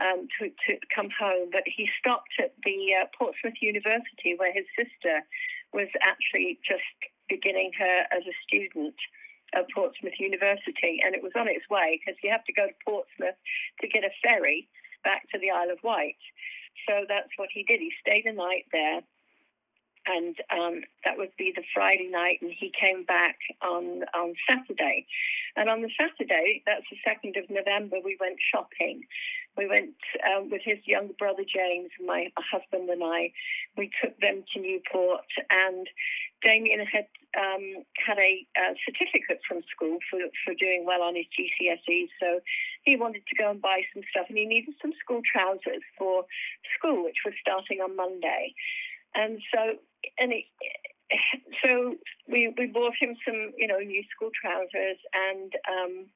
Um, 0.00 0.28
to, 0.38 0.48
to 0.48 0.78
come 0.94 1.10
home, 1.10 1.50
but 1.50 1.64
he 1.66 1.90
stopped 1.98 2.30
at 2.38 2.54
the 2.64 2.94
uh, 2.94 3.06
Portsmouth 3.18 3.60
University 3.60 4.38
where 4.38 4.52
his 4.52 4.64
sister 4.78 5.26
was 5.74 5.88
actually 6.00 6.58
just 6.64 6.86
beginning 7.30 7.70
her 7.78 8.00
as 8.10 8.26
a 8.26 8.34
student 8.46 8.94
at 9.54 9.70
Portsmouth 9.74 10.18
University, 10.18 11.00
and 11.04 11.14
it 11.14 11.22
was 11.22 11.32
on 11.36 11.48
its 11.48 11.68
way 11.70 11.98
because 11.98 12.18
you 12.22 12.30
have 12.30 12.44
to 12.44 12.52
go 12.52 12.66
to 12.66 12.84
Portsmouth 12.84 13.38
to 13.80 13.88
get 13.88 14.04
a 14.04 14.10
ferry 14.22 14.68
back 15.02 15.28
to 15.30 15.38
the 15.38 15.50
Isle 15.50 15.70
of 15.70 15.78
Wight. 15.82 16.20
So 16.88 17.04
that's 17.08 17.30
what 17.36 17.48
he 17.52 17.62
did. 17.64 17.80
He 17.80 17.92
stayed 18.00 18.26
a 18.26 18.32
night 18.32 18.66
there, 18.72 19.00
and 20.06 20.36
um, 20.50 20.82
that 21.04 21.18
would 21.18 21.36
be 21.36 21.52
the 21.54 21.64
Friday 21.74 22.08
night, 22.08 22.38
and 22.40 22.52
he 22.52 22.72
came 22.78 23.04
back 23.04 23.36
on 23.62 24.04
on 24.14 24.34
Saturday. 24.48 25.06
And 25.56 25.68
on 25.68 25.82
the 25.82 25.90
Saturday, 25.98 26.62
that's 26.66 26.86
the 26.90 26.96
second 27.04 27.36
of 27.36 27.50
November, 27.50 27.96
we 28.04 28.16
went 28.20 28.38
shopping. 28.52 29.02
We 29.56 29.66
went 29.66 29.96
um, 30.24 30.48
with 30.48 30.62
his 30.64 30.78
younger 30.86 31.14
brother 31.18 31.42
James, 31.42 31.90
and 31.98 32.06
my 32.06 32.30
husband 32.38 32.88
and 32.88 33.02
I. 33.04 33.32
We 33.76 33.90
took 34.02 34.18
them 34.20 34.44
to 34.54 34.60
Newport, 34.60 35.26
and 35.50 35.86
Damien 36.42 36.84
had 36.86 37.06
um, 37.38 37.84
had 37.94 38.18
a, 38.18 38.46
a, 38.56 38.74
certificate 38.84 39.40
from 39.46 39.62
school 39.70 39.98
for, 40.10 40.18
for 40.44 40.54
doing 40.54 40.84
well 40.84 41.02
on 41.02 41.14
his 41.14 41.26
GCSEs. 41.30 42.08
So 42.18 42.40
he 42.82 42.96
wanted 42.96 43.22
to 43.28 43.36
go 43.36 43.50
and 43.50 43.62
buy 43.62 43.82
some 43.94 44.02
stuff, 44.10 44.26
and 44.28 44.38
he 44.38 44.46
needed 44.46 44.74
some 44.82 44.92
school 45.02 45.22
trousers 45.30 45.82
for 45.96 46.24
school, 46.76 47.04
which 47.04 47.22
was 47.24 47.34
starting 47.40 47.80
on 47.80 47.94
Monday. 47.94 48.54
And 49.14 49.40
so, 49.54 49.76
and 50.18 50.32
it, 50.32 50.44
so 51.62 51.96
we 52.28 52.52
we 52.56 52.66
bought 52.66 52.94
him 53.00 53.16
some, 53.24 53.52
you 53.56 53.66
know, 53.66 53.78
new 53.78 54.02
school 54.14 54.30
trousers, 54.40 54.98
and 55.14 55.52
um, 55.68 56.06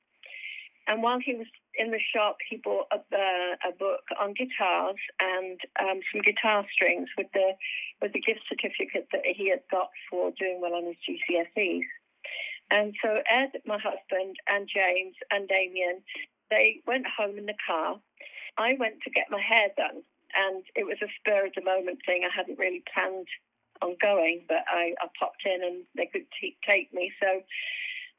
And 0.87 1.03
while 1.03 1.19
he 1.19 1.35
was 1.35 1.47
in 1.77 1.91
the 1.91 2.01
shop, 2.15 2.37
he 2.49 2.57
bought 2.57 2.87
a, 2.93 2.97
uh, 2.97 3.69
a 3.69 3.73
book 3.79 4.03
on 4.21 4.35
guitars 4.35 4.97
and 5.21 5.61
um, 5.81 6.01
some 6.13 6.23
guitar 6.23 6.65
strings 6.73 7.09
with 7.17 7.29
the 7.35 7.53
with 8.01 8.13
the 8.13 8.21
gift 8.21 8.41
certificate 8.49 9.09
that 9.13 9.23
he 9.25 9.51
had 9.51 9.63
got 9.71 9.91
for 10.11 10.31
doing 10.39 10.61
well 10.61 10.75
on 10.75 10.85
his 10.85 10.97
GCSEs. 11.03 11.87
And 12.71 12.95
so 13.03 13.21
Ed, 13.31 13.53
my 13.67 13.79
husband, 13.79 14.37
and 14.49 14.69
James 14.69 15.15
and 15.31 15.49
Damien, 15.49 16.03
they 16.51 16.81
went 16.87 17.07
home 17.07 17.39
in 17.39 17.47
the 17.47 17.59
car. 17.67 18.01
I 18.57 18.77
went 18.79 19.03
to 19.05 19.11
get 19.11 19.31
my 19.31 19.41
hair 19.41 19.69
done, 19.77 20.03
and 20.35 20.65
it 20.75 20.85
was 20.85 20.99
a 21.03 21.11
spur 21.19 21.47
of 21.47 21.53
the 21.55 21.63
moment 21.63 22.01
thing. 22.07 22.23
I 22.25 22.35
hadn't 22.35 22.59
really 22.59 22.83
planned 22.93 23.29
on 23.83 23.97
going, 24.01 24.45
but 24.49 24.65
I, 24.69 24.95
I 25.01 25.09
popped 25.19 25.43
in 25.45 25.63
and 25.63 25.85
they 25.97 26.07
could 26.07 26.27
t- 26.41 26.57
take 26.67 26.93
me. 26.95 27.13
So 27.21 27.43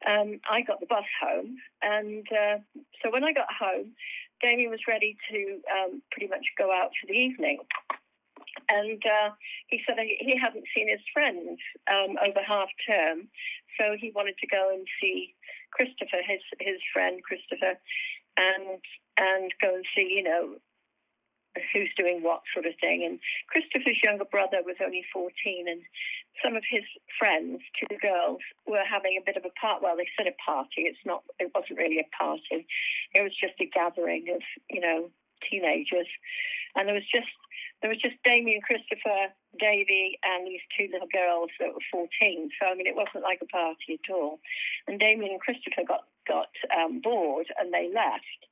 um, 0.08 0.40
I 0.50 0.62
got 0.62 0.80
the 0.80 0.86
bus 0.86 1.06
home, 1.22 1.58
and 1.82 2.25
uh, 2.32 2.58
so 3.02 3.12
when 3.12 3.24
I 3.24 3.34
got 3.34 3.48
home, 3.50 3.94
Damien 4.42 4.70
was 4.70 4.88
ready 4.88 5.18
to 5.32 5.62
um, 5.72 6.02
pretty 6.12 6.28
much 6.28 6.46
go 6.58 6.72
out 6.72 6.92
for 7.00 7.08
the 7.08 7.18
evening. 7.18 7.60
And 8.70 9.02
uh, 9.06 9.32
he 9.68 9.82
said 9.86 9.98
he 10.00 10.36
hadn't 10.40 10.66
seen 10.75 10.90
his 10.90 11.02
friends 11.14 11.60
um, 11.92 12.18
over 12.18 12.42
half 12.46 12.70
term, 12.88 13.28
so 13.78 13.96
he 14.00 14.12
wanted 14.16 14.36
to 14.40 14.48
go 14.48 14.72
and 14.74 14.88
see 15.02 15.36
Christopher, 15.72 16.24
his 16.25 16.42
his 16.60 16.80
friend 16.94 17.22
Christopher, 17.24 17.80
and 18.38 18.80
and 19.18 19.52
go 19.62 19.75
and 19.75 19.86
see, 19.96 20.08
you 20.16 20.24
know, 20.24 20.56
who's 21.74 21.92
doing 21.96 22.22
what 22.22 22.44
sort 22.54 22.66
of 22.66 22.74
thing. 22.80 23.04
And 23.06 23.20
Christopher's 23.48 24.02
younger 24.04 24.26
brother 24.26 24.60
was 24.66 24.78
only 24.84 25.06
14, 25.14 25.32
and 25.68 25.82
some 26.44 26.56
of 26.56 26.64
his 26.70 26.84
friends, 27.18 27.62
two 27.80 27.96
girls, 28.02 28.40
were 28.68 28.84
having 28.84 29.18
a 29.18 29.26
bit 29.26 29.38
of 29.38 29.46
a 29.46 29.54
part. 29.60 29.82
Well, 29.82 29.98
they 29.98 30.10
said 30.18 30.28
a 30.28 30.36
party. 30.44 30.88
It's 30.90 31.06
not. 31.06 31.24
It 31.40 31.52
wasn't 31.54 31.80
really 31.80 32.00
a 32.00 32.10
party. 32.16 32.68
It 33.14 33.22
was 33.22 33.36
just 33.36 33.60
a 33.60 33.66
gathering 33.66 34.28
of, 34.34 34.42
you 34.70 34.82
know, 34.82 35.10
teenagers, 35.50 36.08
and 36.76 36.88
there 36.88 36.96
was 36.96 37.08
just 37.12 37.32
there 37.82 37.90
was 37.92 38.02
just 38.02 38.16
Damien, 38.24 38.62
Christopher, 38.62 39.30
Davy, 39.60 40.18
and 40.24 40.48
these 40.48 40.64
two 40.76 40.88
little 40.92 41.12
girls 41.12 41.52
that 41.60 41.74
were 41.74 41.86
14. 41.92 42.10
So 42.60 42.68
I 42.68 42.76
mean, 42.76 42.88
it 42.88 42.96
wasn't 42.96 43.24
like 43.24 43.40
a 43.42 43.52
party 43.52 44.00
at 44.00 44.14
all. 44.14 44.40
And 44.88 45.00
Damien 45.00 45.32
and 45.32 45.42
Christopher 45.42 45.84
got 45.88 46.08
got 46.28 46.50
um, 46.74 47.02
bored 47.02 47.48
and 47.60 47.74
they 47.74 47.92
left 47.94 48.50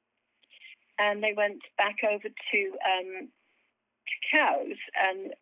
and 1.00 1.24
they 1.24 1.34
went 1.36 1.62
back 1.78 1.98
over 2.04 2.30
to, 2.30 2.60
um, 2.86 3.28
to 3.30 4.16
Cowes 4.32 4.80
and 4.96 5.34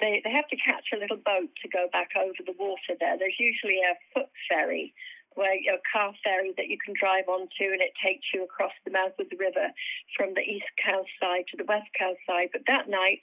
they, 0.00 0.20
they 0.24 0.30
have 0.30 0.48
to 0.48 0.56
catch 0.56 0.92
a 0.92 1.00
little 1.00 1.16
boat 1.16 1.48
to 1.62 1.68
go 1.68 1.88
back 1.92 2.10
over 2.16 2.40
the 2.44 2.56
water 2.58 2.92
there. 3.00 3.16
There's 3.18 3.40
usually 3.40 3.80
a 3.80 3.96
foot 4.12 4.28
ferry 4.48 4.92
where 5.36 5.52
a 5.52 5.80
car 5.92 6.12
ferry 6.24 6.52
that 6.56 6.68
you 6.68 6.78
can 6.80 6.94
drive 6.98 7.28
onto 7.28 7.68
and 7.72 7.80
it 7.80 7.92
takes 8.02 8.24
you 8.32 8.44
across 8.44 8.72
the 8.84 8.90
mouth 8.90 9.12
of 9.20 9.28
the 9.30 9.36
river 9.36 9.68
from 10.16 10.32
the 10.34 10.40
East 10.40 10.68
Cowes 10.82 11.08
side 11.20 11.44
to 11.50 11.56
the 11.56 11.68
West 11.68 11.88
Cowes 11.98 12.16
side. 12.26 12.48
But 12.52 12.64
that 12.66 12.88
night, 12.88 13.20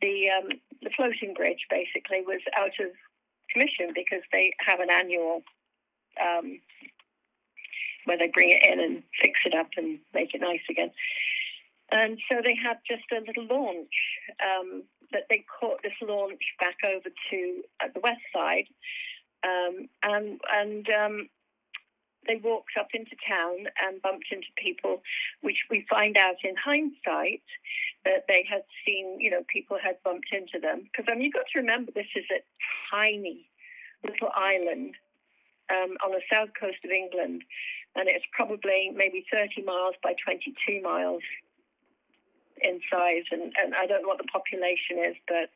the 0.00 0.28
um, 0.32 0.48
the 0.82 0.90
floating 0.96 1.34
bridge 1.34 1.68
basically 1.70 2.24
was 2.24 2.40
out 2.56 2.76
of 2.80 2.92
commission 3.52 3.92
because 3.94 4.24
they 4.32 4.52
have 4.58 4.80
an 4.80 4.90
annual 4.90 5.42
um, 6.20 6.60
where 8.04 8.18
they 8.18 8.28
bring 8.28 8.50
it 8.50 8.62
in 8.62 8.80
and 8.80 9.02
fix 9.20 9.38
it 9.44 9.54
up 9.54 9.68
and 9.76 9.98
make 10.12 10.34
it 10.34 10.40
nice 10.40 10.60
again. 10.68 10.90
And 11.90 12.18
so 12.28 12.40
they 12.42 12.56
had 12.56 12.78
just 12.88 13.04
a 13.12 13.20
little 13.20 13.46
launch 13.46 13.94
um, 14.42 14.82
that 15.12 15.26
they 15.28 15.44
caught 15.60 15.82
this 15.82 15.92
launch 16.02 16.40
back 16.58 16.78
over 16.84 17.08
to 17.30 17.62
the 17.92 18.00
west 18.00 18.22
side, 18.32 18.66
um, 19.44 19.88
and 20.02 20.40
and 20.52 20.88
um, 20.88 21.28
they 22.26 22.36
walked 22.42 22.72
up 22.78 22.88
into 22.94 23.16
town 23.28 23.66
and 23.84 24.00
bumped 24.02 24.26
into 24.32 24.48
people, 24.56 25.02
which 25.42 25.58
we 25.70 25.86
find 25.88 26.16
out 26.16 26.36
in 26.42 26.54
hindsight 26.56 27.42
that 28.04 28.24
they 28.28 28.44
had 28.48 28.64
seen. 28.84 29.20
You 29.20 29.30
know, 29.30 29.42
people 29.46 29.78
had 29.82 30.02
bumped 30.02 30.32
into 30.32 30.58
them 30.58 30.88
because 30.90 31.04
I 31.08 31.14
mean 31.14 31.24
you've 31.24 31.34
got 31.34 31.46
to 31.52 31.60
remember 31.60 31.92
this 31.92 32.10
is 32.16 32.24
a 32.32 32.42
tiny 32.90 33.46
little 34.02 34.30
island 34.34 34.94
um, 35.70 35.96
on 36.04 36.12
the 36.12 36.22
south 36.30 36.50
coast 36.58 36.78
of 36.84 36.90
England 36.90 37.42
and 37.96 38.08
it's 38.08 38.24
probably 38.32 38.90
maybe 38.94 39.24
30 39.30 39.62
miles 39.62 39.94
by 40.02 40.14
22 40.24 40.82
miles 40.82 41.22
in 42.60 42.80
size. 42.90 43.24
And, 43.30 43.52
and 43.56 43.74
I 43.74 43.86
don't 43.86 44.02
know 44.02 44.08
what 44.08 44.18
the 44.18 44.24
population 44.24 44.98
is, 44.98 45.16
but 45.28 45.50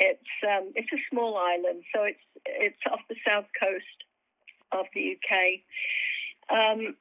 it's 0.00 0.32
um, 0.42 0.72
it's 0.74 0.90
a 0.92 1.02
small 1.10 1.36
island, 1.36 1.84
so 1.94 2.04
it's 2.04 2.24
it's 2.46 2.80
off 2.90 3.00
the 3.08 3.16
south 3.26 3.44
coast 3.60 3.98
of 4.72 4.86
the 4.94 5.16
UK. 5.16 5.60
Um, 6.48 6.96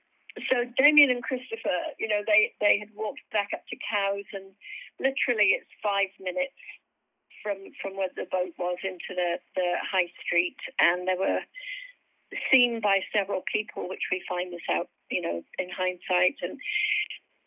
so 0.51 0.65
Damien 0.77 1.09
and 1.09 1.23
Christopher, 1.23 1.95
you 1.97 2.07
know, 2.07 2.21
they 2.27 2.51
they 2.59 2.77
had 2.77 2.89
walked 2.95 3.23
back 3.31 3.49
up 3.53 3.63
to 3.69 3.77
Cowes, 3.79 4.27
and 4.33 4.51
literally 4.99 5.55
it's 5.55 5.71
five 5.81 6.11
minutes 6.19 6.59
from 7.41 7.57
from 7.81 7.95
where 7.95 8.11
the 8.15 8.27
boat 8.29 8.53
was 8.59 8.77
into 8.83 9.15
the 9.15 9.39
the 9.55 9.75
high 9.81 10.11
street, 10.21 10.59
and 10.77 11.07
there 11.07 11.17
were 11.17 11.39
seen 12.51 12.79
by 12.81 12.99
several 13.13 13.43
people, 13.51 13.89
which 13.89 14.09
we 14.11 14.23
find 14.27 14.51
this 14.53 14.65
out, 14.71 14.89
you 15.09 15.21
know, 15.21 15.43
in 15.57 15.69
hindsight. 15.69 16.35
And 16.41 16.59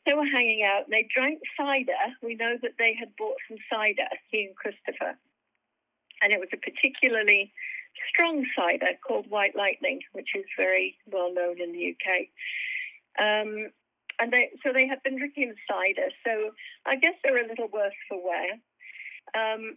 they 0.07 0.15
were 0.15 0.27
hanging 0.27 0.63
out. 0.63 0.91
They 0.91 1.09
drank 1.15 1.41
cider. 1.57 1.93
We 2.23 2.35
know 2.35 2.57
that 2.63 2.79
they 2.79 2.95
had 2.99 3.17
bought 3.17 3.37
some 3.49 3.59
cider, 3.71 4.09
he 4.31 4.47
and 4.47 4.57
Christopher. 4.57 5.17
And 6.21 6.33
it 6.33 6.41
was 6.41 6.49
a 6.53 6.57
particularly 6.57 7.53
strong 8.09 8.47
cider 8.57 8.99
called 9.07 9.29
White 9.29 9.57
Lightning, 9.57 10.01
which 10.13 10.31
is 10.35 10.45
very 10.57 10.97
well 11.07 11.33
known 11.33 11.61
in 11.61 11.73
the 11.73 11.95
UK. 11.95 12.29
Um, 13.19 13.71
and 14.19 14.33
they, 14.33 14.51
so 14.65 14.73
they 14.73 14.87
had 14.87 15.03
been 15.03 15.19
drinking 15.19 15.55
cider. 15.69 16.09
So 16.25 16.51
I 16.87 16.97
guess 16.97 17.15
they're 17.23 17.45
a 17.45 17.49
little 17.49 17.69
worse 17.69 17.95
for 18.09 18.19
wear. 18.23 18.53
Um, 19.35 19.77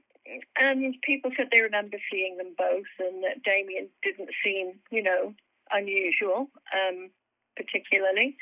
and 0.58 0.96
people 1.02 1.32
said 1.36 1.48
they 1.52 1.62
remember 1.62 1.98
seeing 2.12 2.38
them 2.38 2.56
both, 2.58 2.90
and 3.00 3.24
that 3.24 3.44
Damien 3.44 3.90
didn't 4.04 4.30
seem, 4.44 4.74
you 4.92 5.04
know, 5.04 5.34
unusual, 5.72 6.50
um, 6.74 7.10
particularly. 7.56 8.38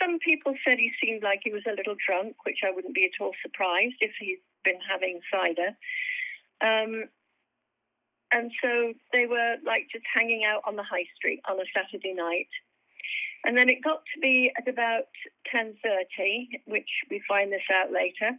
Some 0.00 0.18
people 0.18 0.54
said 0.64 0.78
he 0.78 0.92
seemed 1.02 1.22
like 1.22 1.40
he 1.44 1.52
was 1.52 1.62
a 1.66 1.74
little 1.74 1.96
drunk, 2.06 2.36
which 2.44 2.60
I 2.64 2.70
wouldn't 2.70 2.94
be 2.94 3.04
at 3.04 3.22
all 3.22 3.32
surprised 3.42 3.96
if 4.00 4.12
he'd 4.18 4.42
been 4.64 4.80
having 4.88 5.20
cider. 5.32 5.76
Um, 6.60 7.08
and 8.32 8.52
so 8.62 8.92
they 9.12 9.26
were 9.26 9.56
like 9.64 9.88
just 9.90 10.04
hanging 10.12 10.44
out 10.44 10.62
on 10.66 10.76
the 10.76 10.84
high 10.84 11.06
street 11.16 11.40
on 11.48 11.58
a 11.58 11.64
Saturday 11.74 12.14
night. 12.14 12.48
And 13.44 13.56
then 13.56 13.68
it 13.70 13.82
got 13.82 14.02
to 14.14 14.20
be 14.20 14.52
at 14.56 14.68
about 14.68 15.08
10.30, 15.54 16.60
which 16.66 16.88
we 17.10 17.22
find 17.26 17.50
this 17.50 17.62
out 17.72 17.90
later, 17.90 18.36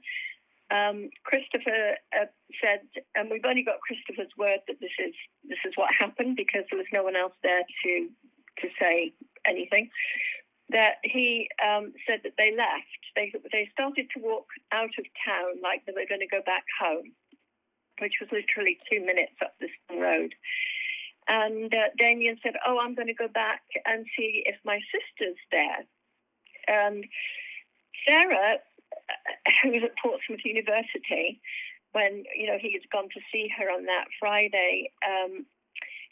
um, 0.71 1.09
Christopher 1.23 1.99
uh, 2.15 2.31
said, 2.63 2.87
and 3.15 3.29
we've 3.29 3.45
only 3.45 3.63
got 3.63 3.83
Christopher's 3.83 4.31
word 4.37 4.63
that 4.67 4.79
this 4.79 4.95
is 5.03 5.13
this 5.43 5.59
is 5.67 5.73
what 5.75 5.89
happened 5.93 6.37
because 6.37 6.63
there 6.71 6.79
was 6.79 6.87
no 6.93 7.03
one 7.03 7.15
else 7.15 7.35
there 7.43 7.63
to 7.83 8.09
to 8.63 8.67
say 8.79 9.13
anything. 9.45 9.89
That 10.69 11.03
he 11.03 11.49
um, 11.59 11.91
said 12.07 12.21
that 12.23 12.39
they 12.39 12.55
left. 12.55 13.01
They 13.15 13.33
they 13.51 13.69
started 13.73 14.07
to 14.15 14.23
walk 14.23 14.47
out 14.71 14.95
of 14.97 15.05
town 15.27 15.59
like 15.61 15.83
they 15.85 15.91
were 15.91 16.07
going 16.07 16.23
to 16.23 16.31
go 16.31 16.41
back 16.45 16.63
home, 16.79 17.11
which 17.99 18.15
was 18.21 18.31
literally 18.31 18.79
two 18.89 19.03
minutes 19.03 19.35
up 19.43 19.53
this 19.59 19.75
road. 19.91 20.33
And 21.27 21.73
uh, 21.73 21.91
Damien 21.97 22.39
said, 22.41 22.55
"Oh, 22.65 22.79
I'm 22.79 22.95
going 22.95 23.11
to 23.11 23.13
go 23.13 23.27
back 23.27 23.61
and 23.85 24.05
see 24.17 24.43
if 24.45 24.55
my 24.63 24.79
sister's 24.87 25.37
there." 25.51 25.83
And 26.67 27.03
Sarah 28.07 28.59
who 29.63 29.71
was 29.71 29.83
at 29.83 29.97
Portsmouth 30.01 30.45
University 30.45 31.41
when 31.91 32.23
you 32.35 32.47
know 32.47 32.57
he 32.59 32.73
had 32.73 32.89
gone 32.91 33.09
to 33.13 33.21
see 33.31 33.49
her 33.57 33.69
on 33.69 33.85
that 33.85 34.07
Friday. 34.19 34.91
Um, 35.05 35.45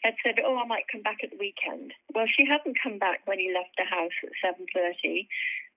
had 0.02 0.16
said, 0.24 0.40
"Oh, 0.44 0.56
I 0.56 0.66
might 0.66 0.88
come 0.90 1.02
back 1.02 1.18
at 1.22 1.30
the 1.30 1.36
weekend." 1.40 1.92
Well, 2.14 2.26
she 2.26 2.46
hadn't 2.46 2.80
come 2.82 2.98
back 2.98 3.20
when 3.26 3.38
he 3.38 3.52
left 3.52 3.76
the 3.76 3.84
house 3.84 4.16
at 4.24 4.32
seven 4.40 4.66
thirty. 4.72 5.28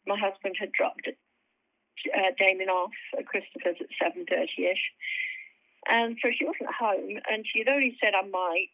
My 0.08 0.18
husband 0.18 0.56
had 0.60 0.72
dropped 0.72 1.08
uh, 1.08 2.32
Damien 2.40 2.70
off 2.70 2.96
at 3.18 3.28
Christopher's 3.28 3.80
at 3.80 3.92
seven 4.02 4.26
thirty 4.28 4.68
ish, 4.72 4.86
and 5.88 6.18
so 6.22 6.30
she 6.32 6.46
wasn't 6.46 6.72
home. 6.72 7.20
And 7.30 7.46
she 7.48 7.60
had 7.60 7.68
only 7.68 7.98
said, 8.00 8.16
"I 8.16 8.26
might, 8.28 8.72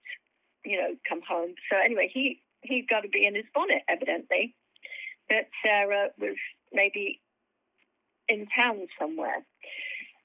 you 0.66 0.78
know, 0.78 0.96
come 1.08 1.22
home." 1.28 1.56
So 1.70 1.78
anyway, 1.78 2.10
he 2.14 2.42
he'd 2.62 2.90
got 2.90 3.02
to 3.02 3.10
be 3.10 3.26
in 3.26 3.36
his 3.36 3.50
bonnet 3.54 3.84
evidently. 3.90 4.56
But 5.28 5.50
Sarah 5.64 6.10
was 6.18 6.38
maybe 6.74 7.22
in 8.30 8.48
town 8.56 8.88
somewhere. 9.00 9.44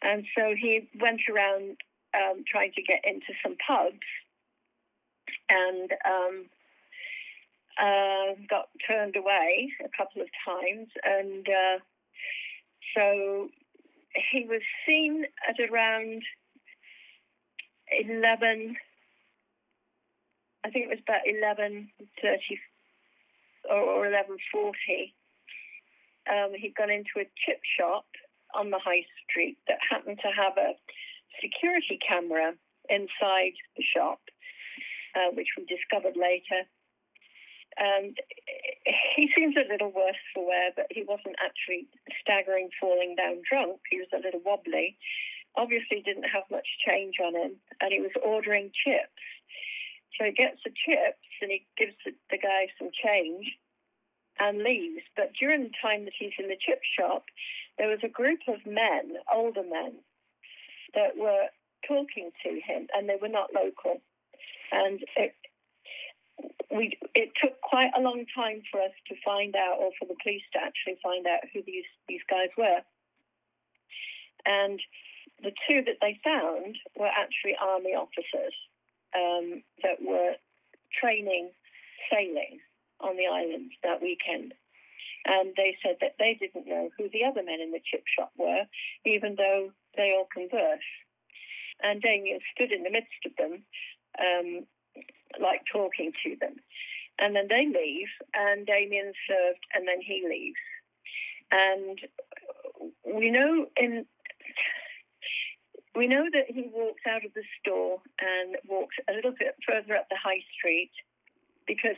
And 0.02 0.24
so 0.36 0.54
he 0.58 0.88
went 1.00 1.20
around 1.32 1.76
um, 2.14 2.44
trying 2.46 2.72
to 2.72 2.82
get 2.82 3.00
into 3.04 3.32
some 3.42 3.56
pubs 3.66 4.06
and 5.48 5.90
um, 6.06 6.46
uh, 7.80 8.34
got 8.48 8.68
turned 8.86 9.16
away 9.16 9.70
a 9.80 9.88
couple 9.96 10.22
of 10.22 10.28
times. 10.44 10.88
And 11.02 11.46
uh, 11.48 11.78
so 12.94 13.48
he 14.32 14.46
was 14.46 14.60
seen 14.86 15.24
at 15.48 15.56
around 15.70 16.22
11, 17.90 18.76
I 20.64 20.70
think 20.70 20.86
it 20.86 20.88
was 20.88 20.98
about 21.02 21.22
11.30 21.26 21.88
or, 23.70 23.76
or 23.76 24.06
11.40 24.06 25.12
um, 26.30 26.52
he'd 26.56 26.74
gone 26.74 26.90
into 26.90 27.18
a 27.18 27.28
chip 27.44 27.60
shop 27.78 28.06
on 28.54 28.70
the 28.70 28.78
high 28.78 29.04
street 29.22 29.58
that 29.68 29.78
happened 29.90 30.18
to 30.22 30.30
have 30.30 30.56
a 30.56 30.74
security 31.42 31.98
camera 31.98 32.54
inside 32.88 33.56
the 33.76 33.82
shop, 33.82 34.20
uh, 35.16 35.30
which 35.34 35.48
we 35.56 35.64
discovered 35.66 36.16
later. 36.16 36.62
And 37.76 38.16
he 39.16 39.28
seems 39.36 39.56
a 39.56 39.66
little 39.70 39.90
worse 39.90 40.20
for 40.32 40.46
wear, 40.46 40.70
but 40.76 40.86
he 40.90 41.02
wasn't 41.02 41.36
actually 41.42 41.88
staggering, 42.20 42.70
falling 42.80 43.16
down 43.16 43.42
drunk. 43.48 43.80
He 43.90 43.98
was 43.98 44.08
a 44.14 44.22
little 44.22 44.40
wobbly. 44.44 44.96
Obviously, 45.56 46.02
didn't 46.04 46.30
have 46.30 46.44
much 46.50 46.66
change 46.86 47.16
on 47.22 47.34
him, 47.34 47.52
and 47.80 47.92
he 47.92 48.00
was 48.00 48.14
ordering 48.22 48.70
chips. 48.74 49.22
So 50.18 50.24
he 50.26 50.32
gets 50.32 50.62
the 50.64 50.70
chips 50.70 51.26
and 51.42 51.50
he 51.50 51.66
gives 51.76 51.94
the, 52.04 52.12
the 52.30 52.38
guy 52.38 52.70
some 52.78 52.90
change 52.94 53.50
and 54.38 54.62
leaves. 54.62 55.02
But 55.16 55.32
during 55.38 55.64
the 55.64 55.78
time 55.80 56.04
that 56.04 56.14
he's 56.18 56.32
in 56.38 56.48
the 56.48 56.58
chip 56.58 56.80
shop, 56.98 57.24
there 57.78 57.88
was 57.88 58.00
a 58.02 58.08
group 58.08 58.40
of 58.48 58.64
men, 58.66 59.16
older 59.32 59.62
men, 59.62 59.94
that 60.94 61.16
were 61.16 61.46
talking 61.86 62.30
to 62.44 62.50
him, 62.60 62.88
and 62.94 63.08
they 63.08 63.18
were 63.20 63.28
not 63.28 63.54
local. 63.54 64.00
And 64.72 65.00
it, 65.16 65.34
we, 66.70 66.98
it 67.14 67.32
took 67.42 67.60
quite 67.60 67.90
a 67.96 68.00
long 68.00 68.24
time 68.34 68.62
for 68.70 68.80
us 68.80 68.92
to 69.08 69.14
find 69.24 69.54
out, 69.56 69.78
or 69.78 69.90
for 69.98 70.06
the 70.06 70.16
police 70.22 70.42
to 70.52 70.60
actually 70.60 70.98
find 71.02 71.26
out 71.26 71.40
who 71.52 71.62
these, 71.66 71.84
these 72.08 72.22
guys 72.28 72.50
were. 72.56 72.80
And 74.46 74.80
the 75.42 75.52
two 75.68 75.82
that 75.82 75.98
they 76.00 76.20
found 76.22 76.76
were 76.96 77.10
actually 77.10 77.56
army 77.60 77.94
officers 77.94 78.54
um, 79.14 79.62
that 79.82 80.00
were 80.00 80.34
training 81.00 81.50
sailing 82.10 82.60
on 83.00 83.16
the 83.16 83.26
island 83.26 83.72
that 83.82 84.02
weekend. 84.02 84.54
And 85.26 85.54
they 85.56 85.76
said 85.82 85.96
that 86.00 86.16
they 86.18 86.36
didn't 86.38 86.66
know 86.66 86.90
who 86.98 87.08
the 87.08 87.24
other 87.24 87.42
men 87.42 87.60
in 87.60 87.72
the 87.72 87.80
chip 87.80 88.04
shop 88.06 88.32
were, 88.36 88.64
even 89.06 89.36
though 89.36 89.70
they 89.96 90.12
all 90.12 90.28
conversed. 90.32 90.84
And 91.82 92.02
Damien 92.02 92.40
stood 92.54 92.72
in 92.72 92.82
the 92.82 92.90
midst 92.90 93.24
of 93.24 93.32
them, 93.36 93.64
um, 94.20 94.66
like 95.40 95.62
talking 95.72 96.12
to 96.24 96.36
them. 96.40 96.56
And 97.18 97.34
then 97.34 97.48
they 97.48 97.66
leave, 97.66 98.08
and 98.34 98.66
Damien 98.66 99.12
served, 99.26 99.64
and 99.72 99.88
then 99.88 100.00
he 100.00 100.24
leaves. 100.28 100.60
And 101.50 101.98
we 103.04 103.30
know 103.30 103.66
in 103.76 104.04
we 105.94 106.08
know 106.08 106.24
that 106.32 106.46
he 106.48 106.68
walks 106.74 107.02
out 107.08 107.24
of 107.24 107.32
the 107.34 107.44
store 107.60 108.02
and 108.18 108.56
walks 108.68 108.96
a 109.08 109.12
little 109.12 109.30
bit 109.30 109.54
further 109.66 109.94
up 109.94 110.08
the 110.10 110.18
high 110.20 110.42
street 110.58 110.90
because 111.66 111.96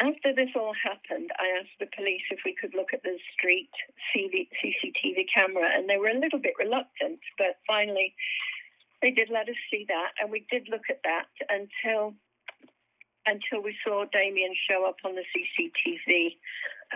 after 0.00 0.34
this 0.34 0.48
all 0.56 0.74
happened, 0.82 1.30
I 1.38 1.60
asked 1.60 1.76
the 1.78 1.88
police 1.94 2.22
if 2.30 2.40
we 2.44 2.54
could 2.54 2.74
look 2.74 2.92
at 2.92 3.02
the 3.02 3.18
street 3.36 3.70
CCTV 4.14 5.26
camera, 5.32 5.68
and 5.74 5.88
they 5.88 5.98
were 5.98 6.08
a 6.08 6.18
little 6.18 6.38
bit 6.38 6.54
reluctant, 6.58 7.20
but 7.36 7.58
finally 7.66 8.14
they 9.02 9.10
did 9.10 9.28
let 9.30 9.48
us 9.48 9.56
see 9.70 9.84
that, 9.88 10.12
and 10.20 10.30
we 10.30 10.44
did 10.50 10.68
look 10.70 10.88
at 10.88 11.00
that 11.04 11.28
until 11.48 12.14
until 13.26 13.62
we 13.62 13.76
saw 13.84 14.06
Damien 14.12 14.54
show 14.68 14.86
up 14.86 14.96
on 15.04 15.14
the 15.14 15.24
CCTV 15.30 16.36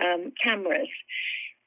um, 0.01 0.33
cameras. 0.43 0.89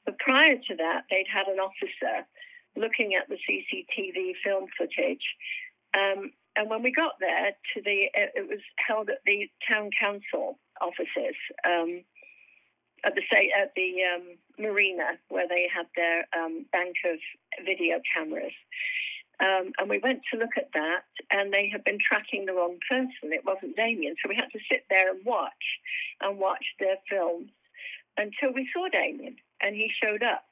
But 0.05 0.19
prior 0.19 0.57
to 0.57 0.75
that, 0.75 1.05
they'd 1.09 1.27
had 1.31 1.47
an 1.47 1.59
officer 1.59 2.27
looking 2.75 3.15
at 3.15 3.29
the 3.29 3.37
CCTV 3.47 4.33
film 4.43 4.65
footage. 4.77 5.23
Um, 5.93 6.31
and 6.57 6.69
when 6.69 6.83
we 6.83 6.91
got 6.91 7.13
there 7.21 7.51
to 7.73 7.81
the, 7.81 8.09
it 8.13 8.49
was 8.49 8.59
held 8.85 9.09
at 9.09 9.19
the 9.25 9.49
town 9.67 9.91
council 9.97 10.59
offices 10.81 11.35
um, 11.65 12.03
at 13.03 13.15
the 13.15 13.21
say 13.31 13.51
at 13.55 13.71
the 13.75 14.03
um, 14.03 14.23
marina 14.57 15.17
where 15.29 15.47
they 15.47 15.67
had 15.73 15.87
their 15.95 16.25
um, 16.37 16.65
bank 16.71 16.95
of 17.05 17.17
video 17.65 18.01
cameras. 18.13 18.53
Um, 19.41 19.71
and 19.79 19.89
we 19.89 19.99
went 19.99 20.19
to 20.33 20.37
look 20.37 20.57
at 20.57 20.73
that, 20.73 21.07
and 21.31 21.53
they 21.53 21.69
had 21.71 21.85
been 21.85 21.97
tracking 21.97 22.45
the 22.45 22.51
wrong 22.51 22.77
person. 22.89 23.31
It 23.31 23.45
wasn't 23.45 23.77
Damien, 23.77 24.15
so 24.21 24.27
we 24.27 24.35
had 24.35 24.51
to 24.51 24.59
sit 24.69 24.83
there 24.89 25.09
and 25.09 25.23
watch 25.23 25.79
and 26.19 26.37
watch 26.37 26.65
their 26.77 26.97
films 27.09 27.47
until 28.17 28.51
we 28.53 28.67
saw 28.73 28.89
Damien, 28.89 29.37
and 29.61 29.75
he 29.75 29.89
showed 30.03 30.23
up, 30.23 30.43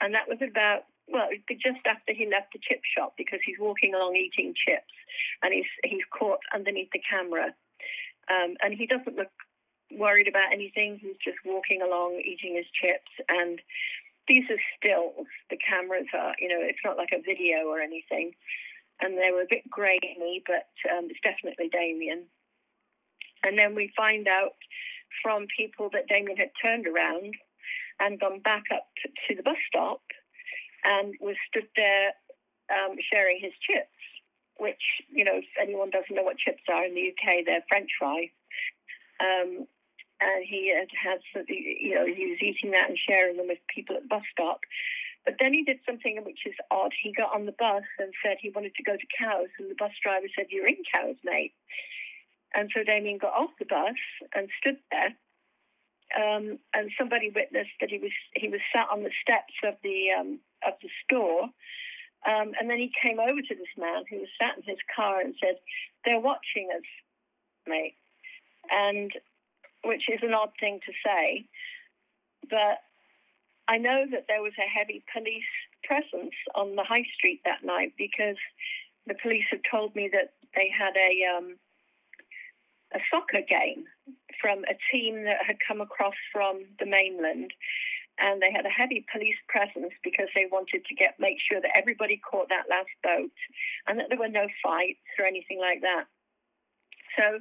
and 0.00 0.14
that 0.14 0.28
was 0.28 0.38
about 0.38 0.84
well, 1.10 1.28
just 1.48 1.80
after 1.86 2.12
he 2.12 2.28
left 2.28 2.52
the 2.52 2.60
chip 2.60 2.80
shop 2.84 3.14
because 3.16 3.40
he's 3.44 3.58
walking 3.58 3.94
along 3.94 4.14
eating 4.14 4.54
chips, 4.54 4.92
and 5.42 5.52
he's 5.52 5.70
he's 5.82 6.04
caught 6.16 6.40
underneath 6.54 6.90
the 6.92 7.00
camera, 7.00 7.54
um, 8.30 8.54
and 8.62 8.74
he 8.74 8.86
doesn't 8.86 9.16
look 9.16 9.32
worried 9.92 10.28
about 10.28 10.52
anything. 10.52 10.98
He's 11.00 11.16
just 11.24 11.38
walking 11.44 11.82
along 11.82 12.20
eating 12.24 12.56
his 12.56 12.66
chips, 12.72 13.10
and 13.28 13.60
these 14.26 14.44
are 14.50 14.60
stills. 14.76 15.26
The 15.50 15.58
cameras 15.58 16.06
are, 16.14 16.34
you 16.38 16.48
know, 16.48 16.60
it's 16.60 16.84
not 16.84 16.96
like 16.96 17.12
a 17.12 17.22
video 17.22 17.66
or 17.66 17.80
anything, 17.80 18.32
and 19.00 19.16
they 19.16 19.30
were 19.32 19.42
a 19.42 19.50
bit 19.50 19.68
grainy, 19.70 20.42
but 20.46 20.68
um, 20.90 21.08
it's 21.10 21.20
definitely 21.22 21.68
Damien. 21.68 22.24
And 23.44 23.58
then 23.58 23.74
we 23.74 23.92
find 23.96 24.26
out 24.26 24.54
from 25.22 25.46
people 25.56 25.88
that 25.92 26.08
Damien 26.08 26.36
had 26.36 26.50
turned 26.60 26.86
around 26.86 27.34
and 28.00 28.20
gone 28.20 28.40
back 28.40 28.64
up 28.72 28.86
to 29.28 29.34
the 29.34 29.42
bus 29.42 29.56
stop 29.68 30.02
and 30.84 31.14
was 31.20 31.36
stood 31.48 31.68
there 31.76 32.12
um, 32.70 32.96
sharing 33.10 33.38
his 33.40 33.52
chips, 33.66 33.98
which, 34.58 34.82
you 35.10 35.24
know, 35.24 35.36
if 35.36 35.44
anyone 35.60 35.90
doesn't 35.90 36.14
know 36.14 36.22
what 36.22 36.38
chips 36.38 36.62
are 36.68 36.84
in 36.84 36.94
the 36.94 37.10
UK, 37.10 37.44
they're 37.46 37.64
French 37.68 37.90
fries. 37.98 38.30
Um, 39.20 39.66
and 40.20 40.44
he 40.44 40.74
had 40.74 40.88
had, 40.90 41.20
you 41.48 41.94
know, 41.94 42.06
he 42.06 42.26
was 42.26 42.42
eating 42.42 42.72
that 42.72 42.88
and 42.88 42.98
sharing 42.98 43.36
them 43.36 43.48
with 43.48 43.58
people 43.72 43.96
at 43.96 44.02
the 44.02 44.08
bus 44.08 44.22
stop. 44.32 44.60
But 45.24 45.36
then 45.38 45.52
he 45.52 45.62
did 45.62 45.78
something 45.84 46.18
which 46.24 46.46
is 46.46 46.54
odd. 46.70 46.92
He 47.02 47.12
got 47.12 47.34
on 47.34 47.46
the 47.46 47.54
bus 47.58 47.84
and 47.98 48.12
said 48.24 48.38
he 48.40 48.50
wanted 48.50 48.74
to 48.76 48.82
go 48.82 48.96
to 48.96 49.14
Cowes, 49.18 49.52
and 49.58 49.70
the 49.70 49.78
bus 49.78 49.92
driver 50.02 50.26
said, 50.34 50.46
"You're 50.50 50.66
in 50.66 50.82
Cowes, 50.90 51.16
mate." 51.22 51.52
And 52.54 52.70
so 52.74 52.82
Damien 52.82 53.18
got 53.18 53.34
off 53.34 53.50
the 53.58 53.66
bus 53.66 54.00
and 54.34 54.48
stood 54.58 54.78
there. 54.90 55.14
Um, 56.16 56.58
and 56.72 56.90
somebody 56.96 57.28
witnessed 57.28 57.76
that 57.80 57.90
he 57.90 57.98
was 57.98 58.12
he 58.34 58.48
was 58.48 58.60
sat 58.72 58.88
on 58.90 59.02
the 59.02 59.12
steps 59.20 59.52
of 59.62 59.74
the 59.82 60.10
um, 60.18 60.40
of 60.66 60.74
the 60.82 60.88
store. 61.04 61.50
Um, 62.26 62.52
and 62.58 62.68
then 62.68 62.78
he 62.78 62.90
came 63.00 63.20
over 63.20 63.40
to 63.40 63.54
this 63.54 63.74
man 63.76 64.04
who 64.10 64.18
was 64.18 64.28
sat 64.40 64.56
in 64.56 64.64
his 64.64 64.82
car 64.94 65.20
and 65.20 65.34
said, 65.40 65.56
They're 66.04 66.20
watching 66.20 66.68
us, 66.74 66.82
mate. 67.66 67.94
And 68.70 69.12
which 69.84 70.08
is 70.08 70.20
an 70.22 70.34
odd 70.34 70.50
thing 70.60 70.80
to 70.86 70.92
say. 71.04 71.44
But 72.48 72.80
I 73.68 73.78
know 73.78 74.06
that 74.10 74.26
there 74.28 74.42
was 74.42 74.54
a 74.58 74.68
heavy 74.68 75.02
police 75.12 75.52
presence 75.84 76.34
on 76.54 76.76
the 76.76 76.84
high 76.84 77.06
street 77.16 77.40
that 77.44 77.64
night 77.64 77.92
because 77.98 78.36
the 79.06 79.14
police 79.20 79.44
had 79.50 79.60
told 79.70 79.94
me 79.94 80.08
that 80.12 80.32
they 80.54 80.70
had 80.70 80.96
a 80.96 81.36
um, 81.36 81.56
a 82.94 82.98
soccer 83.10 83.42
game 83.46 83.84
from 84.40 84.64
a 84.64 84.76
team 84.90 85.24
that 85.24 85.44
had 85.46 85.56
come 85.66 85.80
across 85.80 86.14
from 86.32 86.64
the 86.78 86.86
mainland 86.86 87.52
and 88.18 88.42
they 88.42 88.50
had 88.50 88.66
a 88.66 88.70
heavy 88.70 89.04
police 89.12 89.38
presence 89.48 89.92
because 90.02 90.28
they 90.34 90.46
wanted 90.50 90.84
to 90.86 90.94
get 90.94 91.20
make 91.20 91.38
sure 91.40 91.60
that 91.60 91.76
everybody 91.76 92.18
caught 92.18 92.48
that 92.48 92.68
last 92.68 92.90
boat 93.02 93.30
and 93.86 93.98
that 93.98 94.06
there 94.08 94.18
were 94.18 94.28
no 94.28 94.46
fights 94.62 95.06
or 95.18 95.24
anything 95.24 95.58
like 95.60 95.82
that. 95.82 96.04
So 97.16 97.40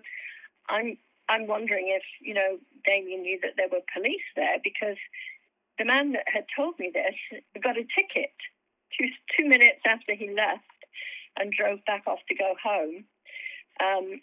I'm 0.70 0.98
I'm 1.30 1.48
wondering 1.48 1.88
if, 1.90 2.04
you 2.22 2.34
know, 2.34 2.58
Damien 2.86 3.22
knew 3.22 3.40
that 3.42 3.54
there 3.58 3.68
were 3.72 3.82
police 3.94 4.28
there 4.36 4.58
because 4.64 4.98
the 5.78 5.86
man 5.86 6.14
that 6.14 6.26
had 6.28 6.46
told 6.56 6.80
me 6.80 6.92
this 6.94 7.42
got 7.62 7.78
a 7.78 7.86
ticket 7.96 8.34
two 8.98 9.10
two 9.38 9.48
minutes 9.48 9.82
after 9.86 10.14
he 10.14 10.34
left 10.34 10.64
and 11.38 11.52
drove 11.52 11.84
back 11.86 12.04
off 12.08 12.20
to 12.28 12.36
go 12.36 12.56
home. 12.64 13.04
Um, 13.80 14.22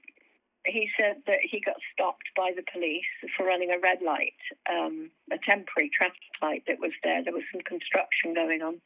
he 0.67 0.89
said 0.99 1.17
that 1.27 1.41
he 1.43 1.61
got 1.61 1.77
stopped 1.93 2.25
by 2.35 2.53
the 2.57 2.65
police 2.73 3.05
for 3.37 3.45
running 3.45 3.71
a 3.71 3.79
red 3.79 4.01
light, 4.01 4.41
um, 4.71 5.11
a 5.31 5.37
temporary 5.39 5.91
traffic 5.93 6.33
light 6.41 6.65
that 6.67 6.81
was 6.81 6.93
there. 7.03 7.23
There 7.23 7.35
was 7.35 7.45
some 7.53 7.61
construction 7.61 8.35
going 8.35 8.63
on. 8.63 8.81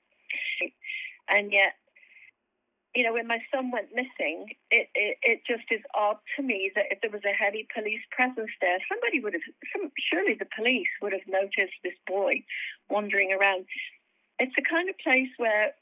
And 1.29 1.53
yet, 1.53 1.75
you 2.95 3.05
know, 3.05 3.13
when 3.13 3.27
my 3.27 3.39
son 3.53 3.71
went 3.71 3.95
missing, 3.95 4.49
it, 4.71 4.89
it, 4.95 5.19
it 5.23 5.41
just 5.47 5.65
is 5.71 5.83
odd 5.95 6.17
to 6.37 6.43
me 6.43 6.73
that 6.75 6.87
if 6.91 7.01
there 7.01 7.11
was 7.11 7.25
a 7.25 7.37
heavy 7.37 7.67
police 7.75 8.01
presence 8.11 8.51
there, 8.61 8.79
somebody 8.89 9.21
would 9.21 9.35
have, 9.35 9.43
some, 9.73 9.93
surely 10.11 10.35
the 10.35 10.49
police 10.57 10.89
would 11.03 11.13
have 11.13 11.27
noticed 11.29 11.77
this 11.85 11.99
boy 12.07 12.43
wandering 12.89 13.33
around. 13.33 13.67
It's 14.39 14.55
the 14.57 14.63
kind 14.63 14.89
of 14.89 14.97
place 14.99 15.29
where, 15.37 15.73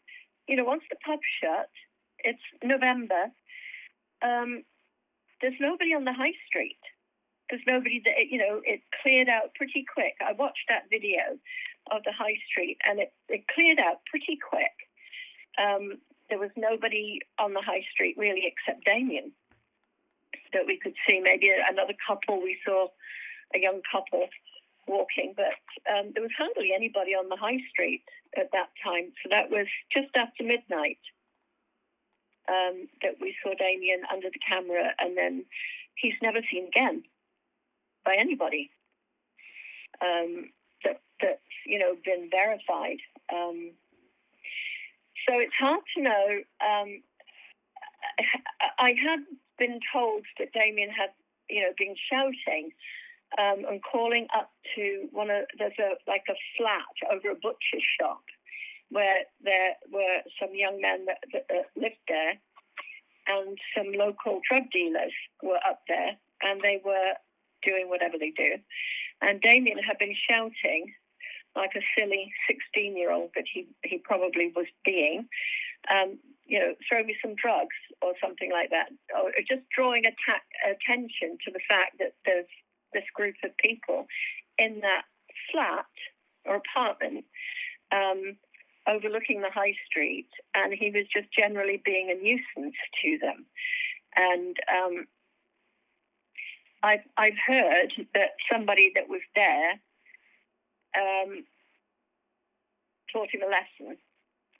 you 0.48 0.56
know, 0.56 0.64
once 0.64 0.82
the 0.90 0.96
pub's 1.04 1.22
shut, 1.40 1.70
it's 2.20 2.42
November. 2.62 3.30
Um, 4.22 4.64
there's 5.40 5.60
nobody 5.60 5.94
on 5.94 6.04
the 6.04 6.12
high 6.12 6.34
street. 6.46 6.80
There's 7.50 7.62
nobody 7.66 8.02
that, 8.04 8.26
you 8.28 8.38
know, 8.38 8.60
it 8.64 8.80
cleared 9.02 9.28
out 9.28 9.54
pretty 9.54 9.84
quick. 9.86 10.14
I 10.20 10.32
watched 10.32 10.66
that 10.68 10.90
video 10.90 11.38
of 11.92 12.02
the 12.02 12.12
high 12.12 12.36
street 12.50 12.78
and 12.84 12.98
it, 12.98 13.12
it 13.28 13.46
cleared 13.54 13.78
out 13.78 14.00
pretty 14.10 14.36
quick. 14.42 14.74
Um, 15.56 15.98
there 16.28 16.38
was 16.38 16.50
nobody 16.56 17.20
on 17.38 17.52
the 17.52 17.62
high 17.62 17.84
street 17.92 18.16
really 18.18 18.42
except 18.44 18.84
Damien 18.84 19.32
that 20.52 20.66
we 20.66 20.78
could 20.78 20.94
see. 21.06 21.20
Maybe 21.20 21.50
another 21.50 21.94
couple. 22.06 22.42
We 22.42 22.58
saw 22.64 22.88
a 23.54 23.58
young 23.58 23.80
couple 23.90 24.28
walking, 24.86 25.34
but 25.36 25.54
um, 25.90 26.12
there 26.14 26.22
was 26.22 26.32
hardly 26.36 26.70
anybody 26.74 27.12
on 27.12 27.28
the 27.28 27.36
high 27.36 27.58
street 27.70 28.02
at 28.36 28.50
that 28.52 28.70
time. 28.82 29.12
So 29.22 29.28
that 29.30 29.50
was 29.50 29.66
just 29.92 30.14
after 30.16 30.44
midnight 30.44 30.98
um, 32.48 32.88
that 33.02 33.16
we 33.20 33.34
saw 33.42 33.54
Damien 33.54 34.02
under 34.12 34.28
the 34.30 34.40
camera, 34.46 34.92
and 34.98 35.16
then 35.16 35.44
he's 35.96 36.14
never 36.22 36.40
seen 36.50 36.66
again 36.68 37.02
by 38.04 38.16
anybody. 38.18 38.70
Um, 40.00 40.50
that 40.84 41.00
that's 41.20 41.40
you 41.64 41.78
know 41.78 41.96
been 42.04 42.28
verified. 42.30 42.98
So 45.28 45.38
it's 45.38 45.54
hard 45.58 45.80
to 45.96 46.02
know. 46.02 46.26
Um, 46.60 47.02
I 48.78 48.94
had 48.94 49.20
been 49.58 49.80
told 49.92 50.24
that 50.38 50.52
Damien 50.52 50.90
had 50.90 51.10
you 51.50 51.62
know 51.62 51.72
been 51.76 51.94
shouting 52.10 52.70
um, 53.38 53.64
and 53.68 53.82
calling 53.82 54.28
up 54.36 54.52
to 54.74 55.08
one 55.12 55.30
of 55.30 55.44
there's 55.58 55.78
a 55.78 55.94
like 56.08 56.24
a 56.28 56.34
flat 56.56 56.94
over 57.10 57.30
a 57.30 57.34
butcher's 57.34 57.84
shop 58.00 58.22
where 58.90 59.24
there 59.42 59.74
were 59.92 60.22
some 60.40 60.54
young 60.54 60.80
men 60.80 61.06
that, 61.06 61.18
that, 61.32 61.46
that 61.48 61.66
lived 61.74 61.96
there 62.06 62.38
and 63.26 63.58
some 63.76 63.92
local 63.92 64.40
drug 64.48 64.70
dealers 64.72 65.12
were 65.42 65.60
up 65.68 65.82
there 65.88 66.16
and 66.42 66.60
they 66.62 66.80
were 66.84 67.14
doing 67.64 67.88
whatever 67.88 68.16
they 68.18 68.30
do. 68.30 68.54
And 69.20 69.40
Damien 69.40 69.78
had 69.78 69.98
been 69.98 70.14
shouting 70.28 70.94
like 71.56 71.72
a 71.74 71.80
silly 71.96 72.32
16 72.46 72.96
year 72.96 73.10
old 73.10 73.30
that 73.34 73.44
he, 73.52 73.66
he 73.84 73.98
probably 73.98 74.52
was 74.54 74.66
being, 74.84 75.28
um, 75.90 76.18
you 76.46 76.58
know, 76.58 76.74
throw 76.88 77.02
me 77.02 77.16
some 77.22 77.34
drugs 77.34 77.76
or 78.02 78.12
something 78.22 78.52
like 78.52 78.70
that, 78.70 78.90
or 79.16 79.32
just 79.48 79.62
drawing 79.74 80.04
attention 80.06 81.38
to 81.44 81.50
the 81.52 81.60
fact 81.68 81.98
that 81.98 82.14
there's 82.24 82.46
this 82.92 83.04
group 83.14 83.34
of 83.42 83.56
people 83.56 84.06
in 84.58 84.80
that 84.80 85.02
flat 85.50 85.86
or 86.44 86.56
apartment 86.56 87.24
um, 87.92 88.36
overlooking 88.88 89.40
the 89.40 89.50
high 89.52 89.74
street, 89.86 90.28
and 90.54 90.72
he 90.72 90.90
was 90.90 91.06
just 91.12 91.26
generally 91.36 91.82
being 91.84 92.10
a 92.10 92.22
nuisance 92.22 92.76
to 93.02 93.18
them. 93.20 93.46
And 94.14 94.56
um, 94.70 95.06
I've, 96.82 97.04
I've 97.16 97.38
heard 97.46 97.92
that 98.14 98.30
somebody 98.50 98.92
that 98.94 99.08
was 99.08 99.22
there 99.34 99.80
um, 100.96 101.44
taught 103.12 103.32
him 103.32 103.42
a 103.42 103.50
lesson. 103.50 103.96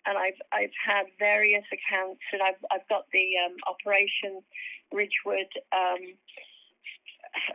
And 0.07 0.16
I've 0.16 0.40
I've 0.53 0.77
had 0.79 1.07
various 1.18 1.64
accounts, 1.72 2.22
and 2.33 2.40
I've 2.40 2.62
I've 2.70 2.88
got 2.88 3.07
the 3.12 3.35
um, 3.44 3.57
Operation 3.66 4.42
Ridgewood 4.92 5.51
um, 5.72 6.14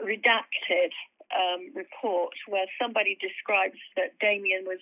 redacted 0.03 0.91
um, 1.31 1.71
report 1.73 2.33
where 2.47 2.65
somebody 2.81 3.17
describes 3.21 3.79
that 3.95 4.19
Damien 4.19 4.65
was 4.65 4.79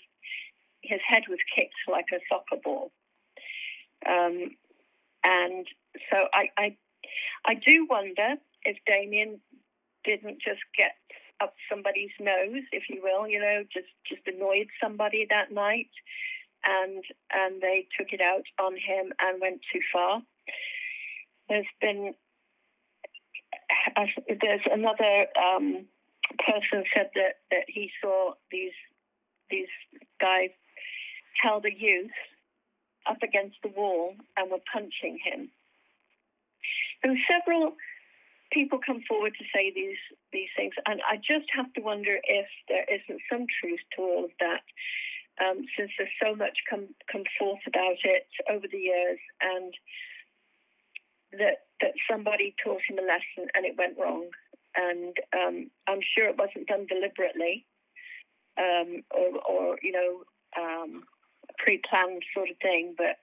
his 0.81 0.99
head 1.07 1.23
was 1.29 1.39
kicked 1.55 1.75
like 1.87 2.07
a 2.13 2.19
soccer 2.29 2.61
ball. 2.63 2.91
Um, 4.07 4.55
and 5.23 5.67
so 6.09 6.27
I, 6.33 6.49
I, 6.57 6.77
I 7.45 7.53
do 7.55 7.85
wonder 7.89 8.35
if 8.63 8.77
Damien 8.85 9.41
didn't 10.05 10.41
just 10.41 10.61
get 10.77 10.95
up 11.41 11.53
somebody's 11.69 12.11
nose, 12.19 12.63
if 12.71 12.83
you 12.89 13.01
will, 13.03 13.27
you 13.27 13.39
know, 13.39 13.63
just 13.71 13.87
just 14.07 14.21
annoyed 14.27 14.67
somebody 14.81 15.25
that 15.29 15.51
night, 15.51 15.91
and 16.63 17.03
and 17.31 17.61
they 17.61 17.87
took 17.97 18.11
it 18.11 18.21
out 18.21 18.43
on 18.59 18.73
him 18.73 19.13
and 19.19 19.41
went 19.41 19.61
too 19.71 19.81
far. 19.91 20.21
There's 21.47 21.65
been 21.81 22.13
there's 24.41 24.67
another 24.71 25.27
um, 25.37 25.85
person 26.37 26.83
said 26.95 27.09
that 27.15 27.39
that 27.51 27.65
he 27.67 27.91
saw 28.01 28.33
these 28.51 28.77
these 29.49 29.67
guys 30.19 30.49
held 31.41 31.65
a 31.65 31.73
youth 31.73 32.11
up 33.09 33.21
against 33.23 33.57
the 33.63 33.69
wall 33.69 34.15
and 34.37 34.51
were 34.51 34.59
punching 34.71 35.19
him. 35.23 35.49
There 37.01 37.11
were 37.11 37.17
several 37.29 37.73
people 38.51 38.79
come 38.83 39.01
forward 39.07 39.33
to 39.37 39.45
say 39.53 39.71
these 39.73 39.99
these 40.33 40.49
things, 40.55 40.73
and 40.85 41.01
I 41.07 41.17
just 41.17 41.49
have 41.55 41.71
to 41.73 41.81
wonder 41.81 42.17
if 42.23 42.47
there 42.67 42.85
isn't 42.89 43.21
some 43.31 43.45
truth 43.61 43.79
to 43.95 44.01
all 44.01 44.25
of 44.25 44.31
that, 44.39 44.63
um, 45.43 45.65
since 45.77 45.91
there's 45.97 46.09
so 46.21 46.35
much 46.35 46.57
come 46.69 46.87
come 47.11 47.23
forth 47.37 47.61
about 47.67 47.99
it 48.03 48.27
over 48.49 48.67
the 48.69 48.77
years, 48.77 49.19
and 49.41 49.73
that 51.33 51.65
that 51.81 51.93
somebody 52.09 52.55
taught 52.63 52.81
him 52.87 52.99
a 52.99 53.05
lesson 53.05 53.49
and 53.53 53.65
it 53.65 53.77
went 53.77 53.97
wrong, 53.97 54.29
and 54.75 55.15
um, 55.33 55.69
I'm 55.87 56.01
sure 56.15 56.27
it 56.27 56.37
wasn't 56.37 56.67
done 56.67 56.87
deliberately, 56.87 57.65
um, 58.57 59.03
or 59.11 59.29
or 59.47 59.79
you 59.81 59.91
know 59.91 60.23
um, 60.57 61.03
pre-planned 61.57 62.23
sort 62.33 62.49
of 62.49 62.57
thing, 62.61 62.95
but 62.97 63.17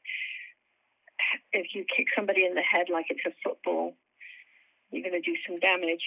if 1.53 1.75
you 1.75 1.85
kick 1.85 2.07
somebody 2.15 2.45
in 2.45 2.55
the 2.55 2.63
head 2.63 2.87
like 2.93 3.07
it's 3.09 3.27
a 3.27 3.35
football, 3.43 3.95
you're 4.91 5.03
going 5.03 5.21
to 5.21 5.31
do 5.31 5.37
some 5.47 5.59
damage. 5.59 6.05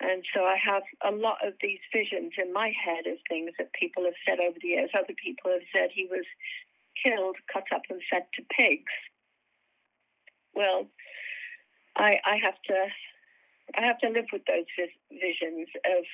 And 0.00 0.24
so 0.34 0.44
I 0.44 0.56
have 0.56 0.82
a 1.04 1.12
lot 1.14 1.46
of 1.46 1.54
these 1.60 1.80
visions 1.92 2.32
in 2.42 2.52
my 2.52 2.72
head 2.72 3.06
of 3.06 3.18
things 3.28 3.52
that 3.58 3.72
people 3.74 4.04
have 4.04 4.16
said 4.26 4.40
over 4.40 4.56
the 4.60 4.68
years. 4.68 4.90
Other 4.94 5.14
people 5.22 5.50
have 5.52 5.66
said 5.74 5.90
he 5.92 6.08
was 6.10 6.24
killed, 7.04 7.36
cut 7.52 7.64
up, 7.74 7.82
and 7.90 8.00
fed 8.10 8.24
to 8.34 8.42
pigs. 8.56 8.92
Well, 10.54 10.86
I, 11.96 12.18
I 12.24 12.36
have 12.42 12.56
to, 12.68 12.86
I 13.76 13.82
have 13.82 13.98
to 14.00 14.08
live 14.08 14.26
with 14.32 14.42
those 14.46 14.64
visions 15.10 15.68
of 15.84 16.04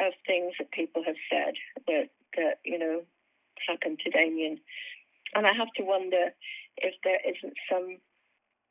of 0.00 0.14
things 0.26 0.54
that 0.58 0.72
people 0.72 1.02
have 1.04 1.20
said 1.30 1.54
that 1.86 2.08
that 2.36 2.58
you 2.64 2.78
know 2.78 3.02
happened 3.68 3.98
to 4.02 4.10
Damien. 4.10 4.58
And 5.34 5.46
I 5.46 5.52
have 5.52 5.68
to 5.76 5.84
wonder 5.84 6.30
if 6.78 6.94
there 7.04 7.20
isn't 7.24 7.54
some 7.70 7.98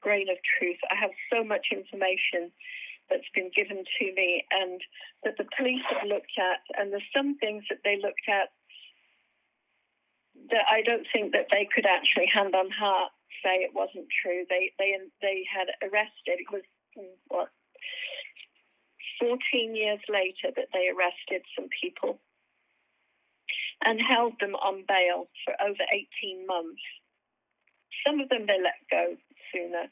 grain 0.02 0.30
of 0.30 0.38
truth. 0.58 0.78
I 0.90 0.96
have 0.96 1.12
so 1.32 1.44
much 1.44 1.68
information 1.72 2.52
that's 3.10 3.30
been 3.34 3.50
given 3.56 3.84
to 3.84 4.06
me 4.14 4.46
and 4.52 4.82
that 5.24 5.38
the 5.38 5.50
police 5.58 5.82
have 5.90 6.08
looked 6.08 6.38
at, 6.38 6.62
and 6.78 6.92
there's 6.92 7.12
some 7.16 7.38
things 7.38 7.64
that 7.70 7.80
they 7.84 7.98
looked 7.98 8.28
at 8.30 8.50
that 10.52 10.66
I 10.72 10.82
don't 10.82 11.06
think 11.12 11.34
that 11.34 11.48
they 11.52 11.68
could 11.74 11.86
actually 11.86 12.28
hand 12.32 12.56
on 12.56 12.72
heart 12.72 13.12
say 13.44 13.64
it 13.64 13.74
wasn't 13.74 14.08
true. 14.10 14.46
They 14.50 14.72
they 14.78 14.96
they 15.22 15.44
had 15.48 15.68
arrested. 15.82 16.40
It 16.40 16.52
was 16.52 16.64
what 17.28 17.50
14 19.20 19.76
years 19.76 20.00
later 20.10 20.54
that 20.56 20.72
they 20.74 20.88
arrested 20.90 21.44
some 21.56 21.68
people 21.82 22.20
and 23.84 24.00
held 24.00 24.34
them 24.40 24.56
on 24.56 24.84
bail 24.88 25.28
for 25.46 25.54
over 25.62 25.84
18 26.24 26.48
months. 26.48 26.82
Some 28.06 28.20
of 28.20 28.30
them 28.30 28.46
they 28.48 28.60
let 28.60 28.80
go 28.90 29.16
sooner. 29.54 29.88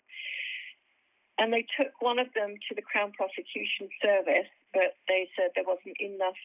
And 1.38 1.54
they 1.54 1.66
took 1.78 1.94
one 2.02 2.18
of 2.18 2.34
them 2.34 2.58
to 2.68 2.76
the 2.76 2.82
Crown 2.82 3.14
Prosecution 3.14 3.90
Service, 4.02 4.50
but 4.74 4.98
they 5.08 5.30
said 5.38 5.54
there 5.54 5.68
wasn't 5.68 6.02
enough 6.02 6.42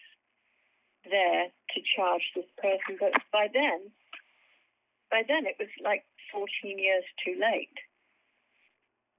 there 1.08 1.48
to 1.48 1.78
charge 1.96 2.22
this 2.36 2.48
person. 2.60 3.00
But 3.00 3.16
by 3.32 3.48
then, 3.52 3.88
by 5.10 5.24
then 5.26 5.46
it 5.48 5.56
was 5.58 5.72
like 5.82 6.04
14 6.30 6.48
years 6.78 7.04
too 7.24 7.40
late. 7.40 7.72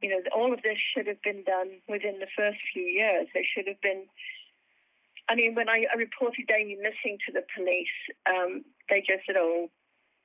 You 0.01 0.09
know, 0.09 0.21
all 0.35 0.53
of 0.53 0.61
this 0.61 0.77
should 0.93 1.07
have 1.07 1.21
been 1.23 1.43
done 1.43 1.79
within 1.87 2.19
the 2.19 2.29
first 2.37 2.59
few 2.73 2.83
years. 2.83 3.27
They 3.33 3.47
should 3.47 3.67
have 3.67 3.81
been 3.81 4.05
I 5.29 5.35
mean, 5.35 5.55
when 5.55 5.69
I, 5.69 5.85
I 5.91 5.95
reported 5.97 6.47
Damien 6.47 6.81
missing 6.81 7.17
to 7.25 7.31
the 7.31 7.47
police, 7.55 7.95
um, 8.27 8.63
they 8.89 8.99
just 8.99 9.25
said, 9.25 9.35
oh, 9.37 9.69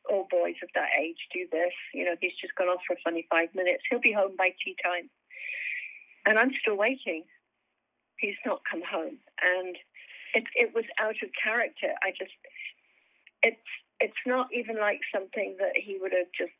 all 0.09 0.27
boys 0.31 0.57
of 0.63 0.69
that 0.75 0.89
age 1.01 1.19
do 1.33 1.47
this. 1.51 1.73
You 1.95 2.05
know, 2.05 2.17
he's 2.21 2.37
just 2.41 2.55
gone 2.57 2.69
off 2.69 2.81
for 2.87 2.95
a 2.95 3.03
funny 3.05 3.27
five 3.31 3.49
minutes. 3.55 3.85
He'll 3.89 4.01
be 4.01 4.13
home 4.13 4.37
by 4.37 4.51
tea 4.65 4.77
time. 4.83 5.11
And 6.27 6.39
I'm 6.39 6.53
still 6.61 6.77
waiting. 6.77 7.25
He's 8.19 8.39
not 8.45 8.63
come 8.71 8.83
home. 8.83 9.19
And 9.43 9.77
it, 10.35 10.45
it 10.55 10.75
was 10.75 10.85
out 11.01 11.17
of 11.23 11.31
character. 11.43 11.95
I 12.03 12.11
just, 12.11 12.35
it's, 13.43 13.69
it's 14.01 14.25
not 14.27 14.49
even 14.53 14.79
like 14.79 15.01
something 15.15 15.57
that 15.59 15.77
he 15.77 15.99
would 16.01 16.13
have 16.13 16.31
just 16.37 16.53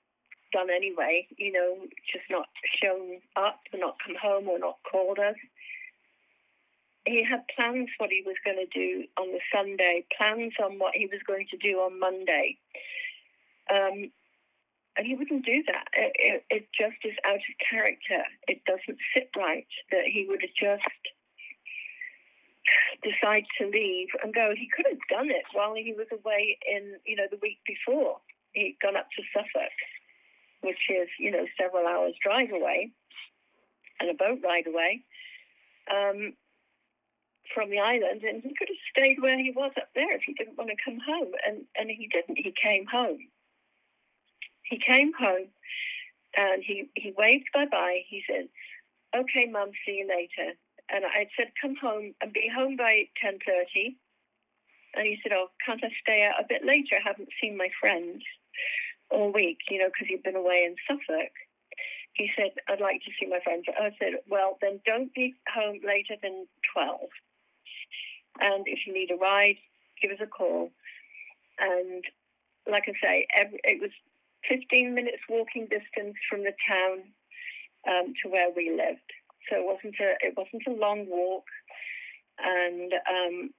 done 0.53 0.71
anyway, 0.71 1.27
you 1.37 1.53
know, 1.53 1.77
just 2.11 2.25
not 2.31 2.47
shown 2.83 3.21
up 3.37 3.61
or 3.73 3.79
not 3.79 3.97
come 4.05 4.17
home 4.21 4.49
or 4.49 4.59
not 4.59 4.79
called 4.91 5.19
us 5.19 5.37
he 7.09 7.25
had 7.25 7.45
plans 7.55 7.89
what 7.99 8.11
he 8.11 8.23
was 8.25 8.37
going 8.45 8.59
to 8.59 8.67
do 8.67 9.05
on 9.17 9.29
the 9.33 9.41
Sunday, 9.53 10.05
plans 10.17 10.53
on 10.63 10.79
what 10.79 10.95
he 10.95 11.07
was 11.07 11.21
going 11.27 11.47
to 11.51 11.57
do 11.57 11.79
on 11.79 11.99
Monday. 11.99 12.59
Um, 13.71 14.11
and 14.97 15.07
he 15.07 15.15
wouldn't 15.15 15.47
do 15.47 15.63
that. 15.71 15.87
It, 15.95 16.13
it, 16.19 16.45
it, 16.51 16.65
just 16.75 16.99
is 17.05 17.15
out 17.25 17.39
of 17.39 17.55
character. 17.63 18.27
It 18.49 18.65
doesn't 18.67 18.99
sit 19.15 19.31
right 19.37 19.69
that 19.93 20.11
he 20.11 20.27
would 20.27 20.43
just 20.59 20.83
decide 23.07 23.47
to 23.59 23.71
leave 23.71 24.09
and 24.23 24.35
go. 24.35 24.53
He 24.59 24.69
could 24.75 24.87
have 24.91 24.99
done 25.09 25.31
it 25.31 25.47
while 25.53 25.75
he 25.75 25.95
was 25.95 26.11
away 26.11 26.59
in, 26.67 26.99
you 27.07 27.15
know, 27.15 27.31
the 27.31 27.39
week 27.41 27.63
before. 27.63 28.19
He'd 28.53 28.79
gone 28.83 28.97
up 28.97 29.07
to 29.15 29.23
Suffolk, 29.31 29.77
which 30.63 30.91
is, 30.91 31.09
you 31.21 31.31
know, 31.31 31.47
several 31.55 31.87
hours 31.87 32.19
drive 32.19 32.51
away 32.51 32.91
and 34.01 34.11
a 34.11 34.15
boat 34.15 34.41
ride 34.43 34.67
away. 34.67 35.05
Um, 35.87 36.35
from 37.55 37.71
the 37.71 37.79
island, 37.79 38.23
and 38.23 38.43
he 38.43 38.53
could 38.55 38.69
have 38.69 38.87
stayed 38.93 39.23
where 39.23 39.39
he 39.39 39.51
was 39.51 39.73
up 39.77 39.89
there 39.95 40.15
if 40.15 40.23
he 40.27 40.35
didn't 40.35 40.59
want 40.59 40.71
to 40.71 40.77
come 40.85 41.01
home. 41.01 41.33
And 41.47 41.65
and 41.77 41.89
he 41.91 42.09
didn't. 42.13 42.37
He 42.37 42.53
came 42.53 42.87
home. 42.87 43.19
He 44.69 44.79
came 44.79 45.13
home, 45.13 45.49
and 46.37 46.63
he 46.63 46.89
he 46.95 47.13
waved 47.17 47.49
bye 47.55 47.67
bye. 47.67 48.03
He 48.09 48.23
said, 48.27 48.49
"Okay, 49.17 49.47
Mum, 49.47 49.71
see 49.85 49.99
you 49.99 50.09
later." 50.09 50.55
And 50.91 51.05
I 51.05 51.29
said, 51.37 51.53
"Come 51.61 51.77
home 51.77 52.15
and 52.21 52.33
be 52.33 52.49
home 52.55 52.77
by 52.77 53.09
ten 53.21 53.39
thirty. 53.45 53.97
And 54.95 55.07
he 55.07 55.19
said, 55.23 55.33
"Oh, 55.33 55.51
can't 55.65 55.85
I 55.85 55.91
stay 56.03 56.23
out 56.25 56.41
a 56.41 56.47
bit 56.49 56.65
later? 56.65 56.97
I 56.97 57.09
haven't 57.09 57.31
seen 57.41 57.57
my 57.57 57.69
friends 57.81 58.23
all 59.11 59.33
week, 59.33 59.59
you 59.71 59.79
know, 59.79 59.89
because 59.89 60.09
he'd 60.09 60.23
been 60.23 60.37
away 60.37 60.65
in 60.65 60.77
Suffolk." 60.87 61.33
He 62.15 62.31
said, 62.37 62.53
"I'd 62.69 62.81
like 62.81 63.03
to 63.05 63.13
see 63.19 63.27
my 63.27 63.41
friends." 63.41 63.67
I 63.69 63.95
said, 63.99 64.15
"Well, 64.29 64.59
then 64.61 64.81
don't 64.85 65.13
be 65.15 65.35
home 65.53 65.81
later 65.85 66.17
than 66.23 66.47
twelve. 66.73 67.11
And 68.41 68.67
if 68.69 68.87
you 68.87 68.93
need 68.93 69.11
a 69.11 69.17
ride, 69.17 69.59
give 70.01 70.11
us 70.11 70.21
a 70.21 70.27
call. 70.27 70.71
And 71.59 72.05
like 72.71 72.85
I 72.89 72.93
say, 73.03 73.27
every, 73.35 73.61
it 73.65 73.81
was 73.81 73.91
15 74.49 74.95
minutes 74.95 75.23
walking 75.29 75.69
distance 75.69 76.17
from 76.29 76.43
the 76.43 76.55
town 76.67 77.03
um, 77.89 78.13
to 78.23 78.29
where 78.29 78.51
we 78.55 78.71
lived. 78.71 79.13
So 79.49 79.57
it 79.57 79.65
wasn't 79.65 79.95
a 80.01 80.15
it 80.21 80.35
wasn't 80.37 80.67
a 80.67 80.79
long 80.79 81.07
walk, 81.09 81.45
and 82.39 82.93
um, 83.09 83.51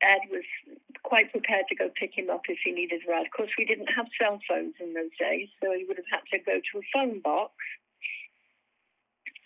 Ed 0.00 0.24
was 0.30 0.44
quite 1.02 1.30
prepared 1.30 1.66
to 1.68 1.76
go 1.76 1.90
pick 1.94 2.16
him 2.16 2.30
up 2.30 2.42
if 2.48 2.58
he 2.64 2.72
needed 2.72 3.02
a 3.06 3.10
ride. 3.10 3.26
Of 3.26 3.32
course, 3.36 3.50
we 3.58 3.64
didn't 3.64 3.92
have 3.94 4.06
cell 4.20 4.40
phones 4.48 4.74
in 4.80 4.94
those 4.94 5.12
days, 5.20 5.48
so 5.62 5.72
he 5.72 5.84
would 5.84 5.98
have 5.98 6.10
had 6.10 6.24
to 6.32 6.38
go 6.38 6.56
to 6.56 6.78
a 6.78 6.88
phone 6.92 7.20
box 7.20 7.52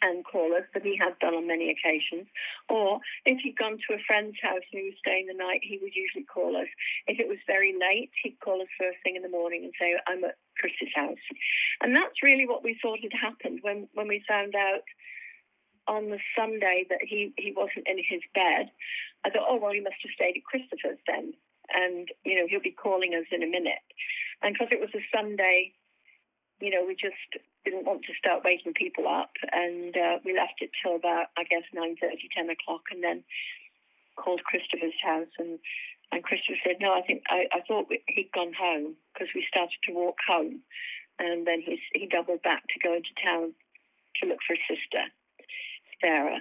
and 0.02 0.24
call 0.24 0.54
us, 0.54 0.64
but 0.72 0.82
he 0.82 0.96
has 0.96 1.12
done 1.20 1.34
on 1.34 1.46
many 1.46 1.70
occasions. 1.70 2.26
Or 2.68 3.00
if 3.24 3.38
he'd 3.40 3.58
gone 3.58 3.78
to 3.78 3.94
a 3.94 4.04
friend's 4.06 4.38
house 4.42 4.64
and 4.72 4.80
he 4.80 4.88
was 4.88 4.98
staying 4.98 5.26
the 5.26 5.34
night, 5.34 5.60
he 5.62 5.78
would 5.82 5.94
usually 5.94 6.24
call 6.24 6.56
us. 6.56 6.68
If 7.06 7.20
it 7.20 7.28
was 7.28 7.38
very 7.46 7.74
late, 7.78 8.10
he'd 8.22 8.40
call 8.40 8.60
us 8.62 8.68
first 8.78 8.98
thing 9.04 9.16
in 9.16 9.22
the 9.22 9.28
morning 9.28 9.64
and 9.64 9.72
say, 9.78 9.96
I'm 10.06 10.24
at 10.24 10.36
Chris's 10.58 10.94
house. 10.94 11.24
And 11.80 11.94
that's 11.94 12.22
really 12.22 12.46
what 12.46 12.64
we 12.64 12.78
thought 12.80 13.00
had 13.00 13.12
happened 13.12 13.60
when, 13.62 13.88
when 13.94 14.08
we 14.08 14.24
found 14.26 14.54
out 14.54 14.84
on 15.86 16.08
the 16.10 16.20
Sunday 16.36 16.86
that 16.88 17.02
he, 17.02 17.32
he 17.36 17.52
wasn't 17.52 17.86
in 17.86 17.98
his 17.98 18.20
bed. 18.34 18.70
I 19.24 19.30
thought, 19.30 19.48
oh, 19.48 19.58
well, 19.60 19.72
he 19.72 19.80
must 19.80 20.00
have 20.02 20.14
stayed 20.14 20.36
at 20.36 20.44
Christopher's 20.44 21.00
then. 21.06 21.34
And, 21.72 22.08
you 22.24 22.36
know, 22.36 22.46
he'll 22.48 22.60
be 22.60 22.72
calling 22.72 23.14
us 23.14 23.26
in 23.30 23.42
a 23.42 23.46
minute. 23.46 23.84
And 24.42 24.54
because 24.54 24.72
it 24.72 24.80
was 24.80 24.90
a 24.94 25.04
Sunday, 25.14 25.72
you 26.60 26.70
know, 26.70 26.84
we 26.86 26.94
just 26.94 27.44
didn't 27.64 27.84
want 27.86 28.02
to 28.04 28.14
start 28.18 28.44
waking 28.44 28.74
people 28.74 29.06
up, 29.06 29.32
and 29.52 29.96
uh, 29.96 30.18
we 30.24 30.32
left 30.32 30.60
it 30.60 30.70
till 30.82 30.96
about, 30.96 31.26
I 31.36 31.44
guess, 31.44 31.64
nine 31.74 31.96
thirty, 32.00 32.28
ten 32.34 32.48
o'clock, 32.50 32.82
and 32.90 33.02
then 33.02 33.22
called 34.16 34.44
Christopher's 34.44 34.96
house, 35.02 35.32
and 35.38 35.58
and 36.12 36.24
Christopher 36.24 36.58
said, 36.66 36.76
no, 36.80 36.92
I 36.92 37.02
think 37.02 37.22
I, 37.28 37.46
I 37.52 37.60
thought 37.66 37.86
he'd 38.08 38.32
gone 38.34 38.52
home 38.52 38.96
because 39.12 39.28
we 39.34 39.46
started 39.48 39.78
to 39.86 39.92
walk 39.94 40.16
home, 40.26 40.60
and 41.18 41.46
then 41.46 41.60
he 41.60 41.78
he 41.94 42.06
doubled 42.06 42.42
back 42.42 42.62
to 42.68 42.80
go 42.82 42.94
into 42.94 43.10
town 43.22 43.52
to 44.20 44.28
look 44.28 44.38
for 44.46 44.54
his 44.54 44.78
sister, 44.78 45.04
Sarah, 46.00 46.40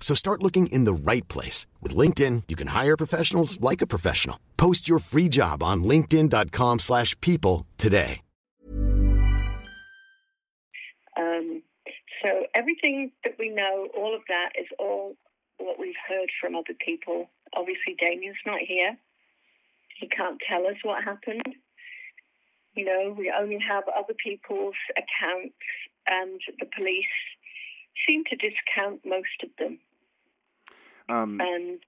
So 0.00 0.14
start 0.14 0.42
looking 0.42 0.66
in 0.66 0.84
the 0.84 0.92
right 0.92 1.26
place. 1.28 1.68
With 1.80 1.94
LinkedIn, 1.94 2.44
you 2.48 2.56
can 2.56 2.68
hire 2.68 2.96
professionals 2.96 3.60
like 3.60 3.80
a 3.80 3.86
professional. 3.86 4.40
Post 4.56 4.88
your 4.88 4.98
free 4.98 5.28
job 5.28 5.62
on 5.62 5.84
linkedin.com 5.84 6.80
slash 6.80 7.14
people 7.20 7.66
today. 7.78 8.22
Um, 11.16 11.62
so 12.22 12.46
everything 12.54 13.12
that 13.24 13.34
we 13.38 13.50
know, 13.50 13.88
all 13.96 14.14
of 14.14 14.22
that 14.28 14.50
is 14.58 14.66
all 14.78 15.16
what 15.58 15.78
we've 15.78 16.00
heard 16.08 16.30
from 16.40 16.54
other 16.54 16.74
people. 16.84 17.28
Obviously, 17.54 17.94
Damien's 17.98 18.36
not 18.46 18.60
here. 18.66 18.96
He 19.98 20.08
can't 20.08 20.40
tell 20.48 20.66
us 20.66 20.76
what 20.82 21.04
happened. 21.04 21.42
You 22.74 22.84
know, 22.86 23.14
we 23.16 23.32
only 23.38 23.58
have 23.58 23.84
other 23.88 24.14
people's 24.14 24.76
accounts, 24.92 25.58
and 26.06 26.40
the 26.58 26.66
police 26.74 27.04
seem 28.06 28.24
to 28.30 28.36
discount 28.36 29.04
most 29.04 29.42
of 29.42 29.50
them. 29.58 29.78
Um, 31.10 31.40
and 31.40 31.78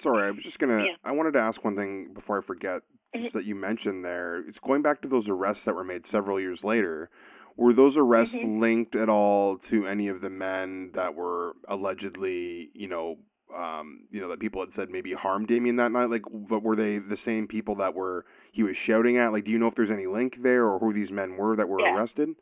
sorry, 0.00 0.28
I 0.28 0.30
was 0.30 0.42
just 0.42 0.58
gonna. 0.58 0.84
Yeah. 0.84 0.96
I 1.04 1.12
wanted 1.12 1.32
to 1.32 1.38
ask 1.40 1.62
one 1.64 1.76
thing 1.76 2.12
before 2.14 2.38
I 2.38 2.42
forget. 2.42 2.82
Just 3.14 3.32
that 3.34 3.44
you 3.46 3.54
mentioned 3.54 4.04
there, 4.04 4.40
it's 4.46 4.58
going 4.58 4.82
back 4.82 5.00
to 5.02 5.08
those 5.08 5.26
arrests 5.26 5.64
that 5.64 5.74
were 5.74 5.84
made 5.84 6.06
several 6.06 6.38
years 6.38 6.62
later. 6.62 7.08
Were 7.56 7.72
those 7.72 7.96
arrests 7.96 8.34
Mhm. 8.34 8.60
linked 8.60 8.94
at 8.94 9.08
all 9.08 9.56
to 9.70 9.86
any 9.86 10.08
of 10.08 10.20
the 10.20 10.28
men 10.28 10.90
that 10.92 11.14
were 11.14 11.54
allegedly, 11.66 12.68
you 12.74 12.88
know, 12.88 13.16
um, 13.56 14.00
you 14.10 14.20
know, 14.20 14.28
that 14.28 14.40
people 14.40 14.60
had 14.60 14.74
said 14.74 14.90
maybe 14.90 15.14
harmed 15.14 15.48
Damien 15.48 15.76
that 15.76 15.92
night? 15.92 16.10
Like, 16.10 16.24
but 16.30 16.62
were 16.62 16.76
they 16.76 16.98
the 16.98 17.16
same 17.16 17.48
people 17.48 17.76
that 17.76 17.94
were 17.94 18.26
he 18.52 18.62
was 18.62 18.76
shouting 18.76 19.16
at? 19.16 19.32
Like, 19.32 19.44
do 19.44 19.50
you 19.50 19.58
know 19.58 19.68
if 19.68 19.74
there's 19.74 19.90
any 19.90 20.06
link 20.06 20.42
there 20.42 20.66
or 20.66 20.78
who 20.78 20.92
these 20.92 21.10
men 21.10 21.36
were 21.38 21.56
that 21.56 21.68
were 21.70 21.80
Yeah. 21.80 21.96
arrested? 21.96 22.36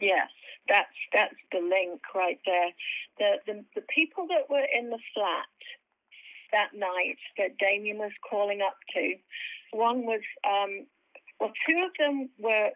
Yes, 0.00 0.28
that's 0.68 0.92
that's 1.12 1.34
the 1.52 1.60
link 1.60 2.00
right 2.14 2.38
there. 2.44 2.70
The, 3.18 3.30
the 3.46 3.64
the 3.80 3.86
people 3.88 4.26
that 4.28 4.50
were 4.50 4.66
in 4.66 4.90
the 4.90 4.98
flat 5.14 5.48
that 6.52 6.76
night 6.78 7.18
that 7.38 7.58
Damien 7.58 7.98
was 7.98 8.12
calling 8.28 8.60
up 8.60 8.76
to, 8.94 9.14
one 9.72 10.04
was 10.04 10.20
um, 10.44 10.86
well, 11.40 11.52
two 11.66 11.82
of 11.84 11.92
them 11.98 12.28
were 12.38 12.70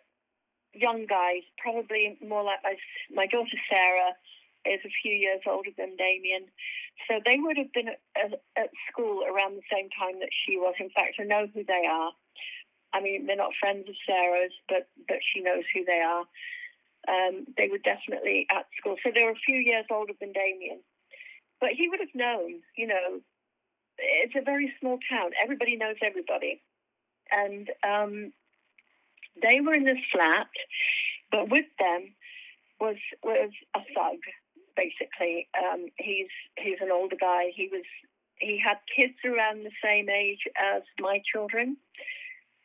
young 0.73 1.07
guys, 1.07 1.43
probably 1.59 2.17
more 2.27 2.43
like 2.43 2.61
my 2.65 2.77
my 3.13 3.27
daughter 3.27 3.59
Sarah 3.69 4.15
is 4.65 4.81
a 4.85 4.93
few 5.03 5.13
years 5.13 5.41
older 5.47 5.71
than 5.77 5.97
Damien, 5.97 6.45
so 7.09 7.21
they 7.25 7.37
would 7.39 7.57
have 7.57 7.73
been 7.73 7.89
at, 7.89 8.01
at, 8.17 8.33
at 8.57 8.71
school 8.91 9.25
around 9.25 9.57
the 9.57 9.71
same 9.73 9.89
time 9.91 10.21
that 10.21 10.29
she 10.45 10.57
was. 10.57 10.75
In 10.79 10.91
fact, 10.91 11.17
I 11.19 11.25
know 11.25 11.49
who 11.53 11.65
they 11.65 11.85
are. 11.89 12.13
I 12.93 13.01
mean, 13.01 13.27
they're 13.27 13.37
not 13.37 13.53
friends 13.61 13.89
of 13.89 13.95
Sarah's, 14.07 14.53
but 14.69 14.89
but 15.09 15.19
she 15.21 15.41
knows 15.41 15.65
who 15.75 15.85
they 15.85 16.01
are. 16.01 16.25
Um, 17.09 17.47
they 17.57 17.69
were 17.69 17.79
definitely 17.79 18.47
at 18.51 18.67
school, 18.79 18.97
so 19.03 19.11
they 19.15 19.23
were 19.25 19.31
a 19.31 19.47
few 19.47 19.57
years 19.57 19.87
older 19.91 20.13
than 20.21 20.33
Damien. 20.33 20.81
But 21.61 21.71
he 21.77 21.89
would 21.89 22.01
have 22.01 22.15
known, 22.15 22.61
you 22.77 22.87
know, 22.87 23.21
it's 23.99 24.35
a 24.37 24.43
very 24.43 24.73
small 24.81 24.99
town. 25.11 25.31
Everybody 25.43 25.77
knows 25.77 25.97
everybody, 26.03 26.63
and 27.31 27.69
um, 27.87 28.33
they 29.43 29.61
were 29.61 29.75
in 29.75 29.85
this 29.85 29.99
flat, 30.13 30.49
but 31.31 31.51
with 31.51 31.67
them 31.79 32.15
was 32.81 32.97
was 33.23 33.51
a 33.75 33.81
thug. 33.95 34.19
Basically, 34.77 35.49
um, 35.59 35.87
he's 35.99 36.33
he's 36.57 36.79
an 36.81 36.91
older 36.91 37.17
guy. 37.21 37.53
He 37.55 37.69
was 37.71 37.85
he 38.39 38.59
had 38.59 38.79
kids 38.95 39.17
around 39.25 39.65
the 39.65 39.73
same 39.85 40.09
age 40.09 40.41
as 40.57 40.83
my 40.99 41.21
children, 41.31 41.77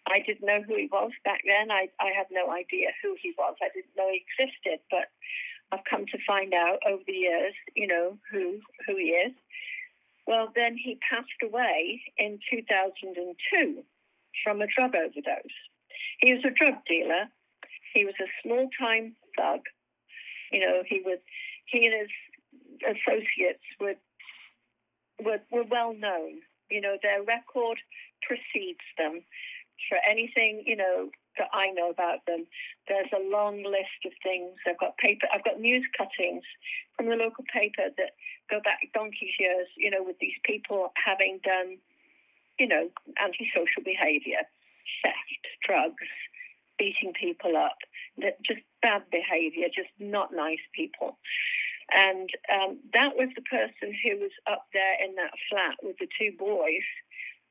I 0.08 0.20
didn't 0.26 0.46
know 0.46 0.62
who 0.62 0.76
he 0.76 0.88
was 0.92 1.12
back 1.24 1.42
then. 1.46 1.72
I, 1.72 1.90
I 2.00 2.12
had 2.16 2.28
no 2.32 2.52
idea 2.52 2.90
who 3.02 3.16
he 3.22 3.34
was. 3.38 3.56
I 3.62 3.70
didn't 3.74 3.96
know 3.98 4.10
he 4.10 4.24
existed, 4.24 4.80
but 4.92 5.10
I've 5.72 5.86
come 5.90 6.06
to 6.06 6.18
find 6.28 6.54
out 6.54 6.80
over 6.88 7.02
the 7.06 7.14
years, 7.14 7.54
you 7.76 7.88
know, 7.88 8.18
who 8.32 8.60
who 8.86 8.96
he 8.98 9.18
is. 9.18 9.34
Well, 10.28 10.52
then 10.56 10.78
he 10.78 11.00
passed 11.10 11.42
away 11.44 12.02
in 12.18 12.40
2002 12.52 13.84
from 14.44 14.62
a 14.62 14.68
drug 14.68 14.96
overdose. 14.96 15.58
He 16.20 16.34
was 16.34 16.44
a 16.46 16.52
drug 16.52 16.76
dealer. 16.88 17.26
He 17.94 18.06
was 18.06 18.16
a 18.20 18.30
small 18.44 18.70
time 18.80 19.16
thug. 19.38 19.62
You 20.52 20.60
know, 20.62 20.84
he 20.88 21.02
was 21.04 21.20
he 21.66 21.86
and 21.86 21.96
his 22.02 22.96
associates 22.98 23.64
were 23.80 23.96
were, 25.24 25.40
were 25.52 25.64
well 25.70 25.94
known. 25.94 26.42
You 26.70 26.82
know, 26.82 26.98
their 27.02 27.24
record 27.24 27.78
precedes 28.22 28.86
them. 28.98 29.22
For 29.90 29.98
anything, 30.10 30.64
you 30.66 30.76
know, 30.76 31.10
that 31.38 31.50
I 31.54 31.72
know 31.72 31.90
about 31.90 32.26
them, 32.26 32.48
there's 32.88 33.12
a 33.14 33.30
long 33.30 33.64
list 33.64 34.06
of 34.06 34.14
things. 34.24 34.56
I've 34.68 34.80
got 34.80 34.98
paper, 34.98 35.28
I've 35.34 35.44
got 35.44 35.60
news 35.60 35.86
cuttings 35.98 36.44
from 36.96 37.10
the 37.10 37.16
local 37.16 37.44
paper 37.52 37.92
that 37.98 38.16
go 38.50 38.60
back 38.64 38.80
donkey's 38.94 39.36
years, 39.40 39.68
you 39.78 39.92
know, 39.92 40.04
with 40.04 40.18
these 40.20 40.38
people 40.44 40.92
having 40.96 41.40
done, 41.44 41.78
you 42.60 42.68
know, 42.68 42.90
antisocial 43.22 43.84
behaviour, 43.84 44.48
theft, 45.04 45.44
drugs, 45.66 46.08
beating 46.78 47.14
people 47.14 47.58
up, 47.58 47.78
that 48.18 48.42
just 48.44 48.62
bad 48.82 49.04
behaviour, 49.12 49.68
just 49.74 49.90
not 50.00 50.34
nice 50.34 50.64
people. 50.74 51.18
And 51.94 52.30
um, 52.52 52.80
that 52.94 53.16
was 53.16 53.30
the 53.36 53.44
person 53.44 53.94
who 54.04 54.18
was 54.18 54.32
up 54.50 54.66
there 54.74 54.96
in 55.04 55.16
that 55.16 55.32
flat 55.50 55.76
with 55.84 55.98
the 56.00 56.08
two 56.18 56.32
boys. 56.38 56.86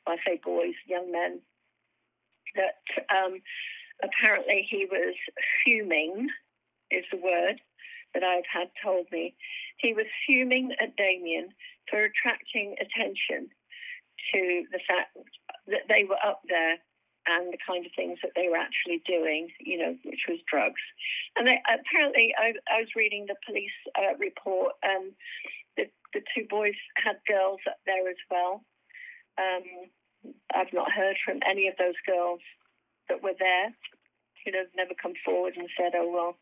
I 0.06 0.16
say 0.26 0.40
boys, 0.42 0.74
young 0.86 1.12
men. 1.12 1.40
That 2.54 2.78
um, 3.14 3.40
apparently 4.02 4.66
he 4.68 4.86
was 4.90 5.14
fuming, 5.64 6.28
is 6.90 7.04
the 7.10 7.18
word 7.18 7.60
that 8.14 8.22
I've 8.22 8.46
had 8.50 8.68
told 8.82 9.06
me. 9.10 9.34
He 9.78 9.92
was 9.92 10.06
fuming 10.26 10.70
at 10.80 10.96
Damien 10.96 11.48
for 11.90 12.04
attracting 12.04 12.76
attention 12.80 13.50
to 14.32 14.64
the 14.72 14.80
fact 14.86 15.16
that 15.66 15.88
they 15.88 16.04
were 16.04 16.18
up 16.24 16.42
there 16.48 16.78
and 17.26 17.52
the 17.52 17.58
kind 17.66 17.84
of 17.86 17.92
things 17.96 18.18
that 18.22 18.32
they 18.36 18.48
were 18.48 18.56
actually 18.56 19.02
doing, 19.06 19.48
you 19.58 19.78
know, 19.78 19.96
which 20.04 20.28
was 20.28 20.38
drugs. 20.50 20.80
And 21.36 21.46
they, 21.46 21.58
apparently, 21.64 22.34
I, 22.36 22.52
I, 22.68 22.80
was 22.80 22.92
reading 22.94 23.26
the 23.26 23.36
police 23.46 23.72
uh, 23.96 24.16
report, 24.18 24.74
and 24.82 25.12
the, 25.76 25.84
the 26.12 26.20
two 26.36 26.44
boys 26.48 26.76
had 26.96 27.16
girls 27.26 27.60
up 27.66 27.80
there 27.86 28.08
as 28.08 28.20
well. 28.30 28.62
Um, 29.38 29.88
I've 30.54 30.72
not 30.72 30.92
heard 30.92 31.16
from 31.24 31.40
any 31.48 31.68
of 31.68 31.74
those 31.78 31.98
girls 32.06 32.40
that 33.08 33.22
were 33.22 33.34
there. 33.38 33.74
You 34.46 34.52
know, 34.52 34.64
never 34.76 34.94
come 35.00 35.14
forward 35.24 35.54
and 35.56 35.68
said, 35.76 35.92
"Oh 35.94 36.10
well, 36.12 36.36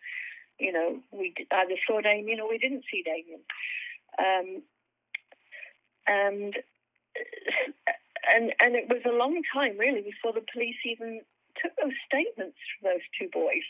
you 0.59 0.73
know, 0.73 1.01
we 1.13 1.35
either 1.51 1.77
saw 1.87 2.01
Damien 2.01 2.41
or 2.41 2.49
we 2.49 2.59
didn't 2.59 2.85
see 2.91 3.03
Damien." 3.03 3.41
Um, 4.19 4.63
and 6.07 6.55
and 8.29 8.53
and 8.61 8.75
it 8.75 8.89
was 8.89 9.03
a 9.07 9.17
long 9.17 9.43
time 9.55 9.79
really 9.79 10.03
before 10.03 10.33
the 10.33 10.47
police 10.53 10.77
even 10.85 11.21
took 11.61 11.73
those 11.77 11.95
statements 12.07 12.57
from 12.81 12.91
those 12.91 13.07
two 13.19 13.29
boys. 13.33 13.67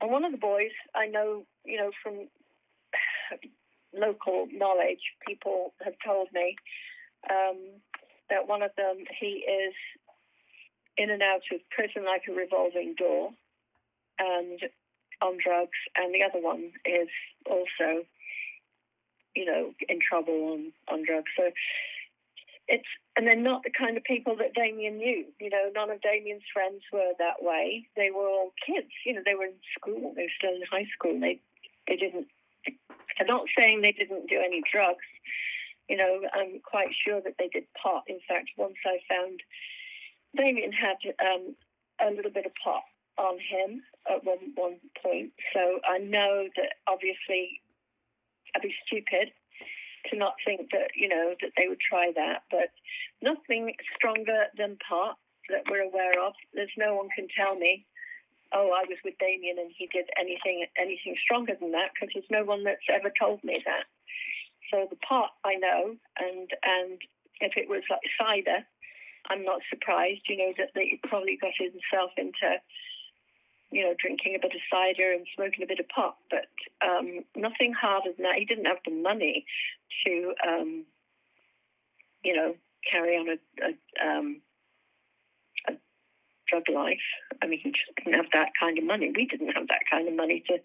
And 0.00 0.10
one 0.10 0.24
of 0.24 0.32
the 0.32 0.38
boys, 0.38 0.72
I 0.94 1.06
know, 1.06 1.44
you 1.64 1.78
know, 1.78 1.90
from 2.02 2.28
local 3.94 4.48
knowledge, 4.52 5.02
people 5.26 5.74
have 5.84 5.94
told 6.04 6.28
me 6.32 6.56
um, 7.30 7.58
that 8.32 8.48
one 8.48 8.62
of 8.62 8.70
them 8.76 9.04
he 9.20 9.44
is 9.44 9.74
in 10.96 11.10
and 11.10 11.22
out 11.22 11.42
of 11.52 11.60
prison 11.70 12.04
like 12.04 12.22
a 12.28 12.32
revolving 12.32 12.94
door, 12.98 13.30
and 14.18 14.58
on 15.20 15.38
drugs, 15.42 15.78
and 15.96 16.14
the 16.14 16.22
other 16.22 16.40
one 16.40 16.72
is 16.84 17.08
also, 17.48 18.04
you 19.36 19.44
know, 19.44 19.72
in 19.88 19.98
trouble 20.00 20.52
on 20.52 20.72
on 20.88 21.04
drugs. 21.04 21.30
So 21.36 21.50
it's 22.68 22.88
and 23.16 23.26
they're 23.26 23.36
not 23.36 23.62
the 23.62 23.70
kind 23.70 23.96
of 23.96 24.04
people 24.04 24.36
that 24.36 24.54
Damien 24.54 24.96
knew. 24.96 25.26
You 25.38 25.50
know, 25.50 25.70
none 25.74 25.90
of 25.90 26.00
Damien's 26.00 26.48
friends 26.52 26.82
were 26.92 27.12
that 27.18 27.42
way. 27.42 27.86
They 27.96 28.10
were 28.10 28.26
all 28.26 28.52
kids. 28.64 28.88
You 29.04 29.14
know, 29.14 29.22
they 29.24 29.34
were 29.34 29.46
in 29.46 29.60
school. 29.78 30.12
They 30.16 30.22
were 30.22 30.38
still 30.38 30.54
in 30.54 30.62
high 30.70 30.88
school. 30.96 31.20
They 31.20 31.38
they 31.86 31.96
didn't. 31.96 32.28
I'm 33.20 33.26
not 33.26 33.46
saying 33.56 33.82
they 33.82 33.92
didn't 33.92 34.28
do 34.28 34.40
any 34.42 34.62
drugs. 34.72 35.04
You 35.88 35.96
know, 35.96 36.20
I'm 36.32 36.60
quite 36.64 36.94
sure 37.04 37.20
that 37.20 37.34
they 37.38 37.48
did 37.48 37.64
pot. 37.80 38.04
In 38.06 38.20
fact, 38.28 38.50
once 38.56 38.76
I 38.86 38.98
found 39.08 39.40
Damien 40.36 40.72
had 40.72 40.96
um, 41.20 41.54
a 42.00 42.10
little 42.10 42.30
bit 42.30 42.46
of 42.46 42.52
pot 42.62 42.82
on 43.18 43.38
him 43.38 43.82
at 44.10 44.24
one 44.24 44.52
one 44.54 44.80
point. 45.02 45.32
So 45.52 45.80
I 45.84 45.98
know 45.98 46.48
that 46.56 46.80
obviously 46.86 47.60
I'd 48.54 48.62
be 48.62 48.74
stupid 48.86 49.32
to 50.10 50.16
not 50.16 50.34
think 50.44 50.70
that 50.72 50.90
you 50.96 51.08
know 51.08 51.34
that 51.40 51.52
they 51.56 51.68
would 51.68 51.80
try 51.80 52.12
that, 52.16 52.42
but 52.50 52.72
nothing 53.22 53.74
stronger 53.94 54.46
than 54.56 54.78
pot 54.88 55.18
that 55.50 55.64
we're 55.70 55.82
aware 55.82 56.18
of. 56.24 56.32
There's 56.54 56.72
no 56.78 56.94
one 56.96 57.08
can 57.14 57.28
tell 57.36 57.54
me, 57.56 57.84
oh, 58.52 58.72
I 58.72 58.88
was 58.88 58.98
with 59.04 59.18
Damien 59.18 59.58
and 59.58 59.70
he 59.76 59.86
did 59.92 60.08
anything 60.18 60.66
anything 60.80 61.14
stronger 61.22 61.54
than 61.58 61.72
that 61.72 61.90
because 61.94 62.12
there's 62.14 62.30
no 62.30 62.44
one 62.44 62.64
that's 62.64 62.88
ever 62.92 63.12
told 63.18 63.44
me 63.44 63.62
that. 63.66 63.84
So 64.72 64.88
the 64.90 64.96
pot 64.96 65.30
I 65.44 65.54
know, 65.54 65.94
and 66.18 66.50
and 66.64 66.98
if 67.40 67.52
it 67.56 67.68
was 67.68 67.82
like 67.90 68.00
cider, 68.18 68.64
I'm 69.28 69.44
not 69.44 69.60
surprised. 69.70 70.22
You 70.28 70.38
know 70.38 70.52
that 70.58 70.70
he 70.74 70.98
probably 71.06 71.36
got 71.36 71.52
himself 71.56 72.10
into 72.16 72.58
you 73.72 73.82
know, 73.82 73.94
drinking 73.98 74.36
a 74.36 74.38
bit 74.38 74.54
of 74.54 74.60
cider 74.70 75.12
and 75.12 75.26
smoking 75.34 75.64
a 75.64 75.66
bit 75.66 75.80
of 75.80 75.88
pot, 75.88 76.16
but 76.30 76.46
um, 76.86 77.24
nothing 77.34 77.72
harder 77.72 78.10
than 78.14 78.24
that. 78.24 78.36
He 78.36 78.44
didn't 78.44 78.66
have 78.66 78.84
the 78.84 78.92
money 78.92 79.46
to, 80.04 80.34
um, 80.46 80.84
you 82.22 82.36
know, 82.36 82.54
carry 82.88 83.16
on 83.16 83.28
a, 83.30 83.38
a, 83.64 84.06
um, 84.06 84.42
drug 86.52 86.68
life. 86.68 87.08
I 87.40 87.46
mean, 87.46 87.60
he 87.64 87.70
just 87.72 87.88
didn't 87.96 88.20
have 88.20 88.30
that 88.32 88.52
kind 88.60 88.76
of 88.76 88.84
money. 88.84 89.10
We 89.16 89.24
didn't 89.24 89.56
have 89.56 89.68
that 89.68 89.88
kind 89.90 90.06
of 90.06 90.14
money 90.14 90.44
to 90.48 90.60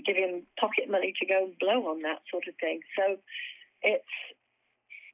give 0.00 0.16
him 0.16 0.48
pocket 0.58 0.88
money 0.88 1.12
to 1.20 1.26
go 1.26 1.44
and 1.44 1.58
blow 1.58 1.86
on 1.92 2.00
that 2.02 2.24
sort 2.32 2.48
of 2.48 2.54
thing. 2.56 2.80
So 2.96 3.16
it's 3.82 4.16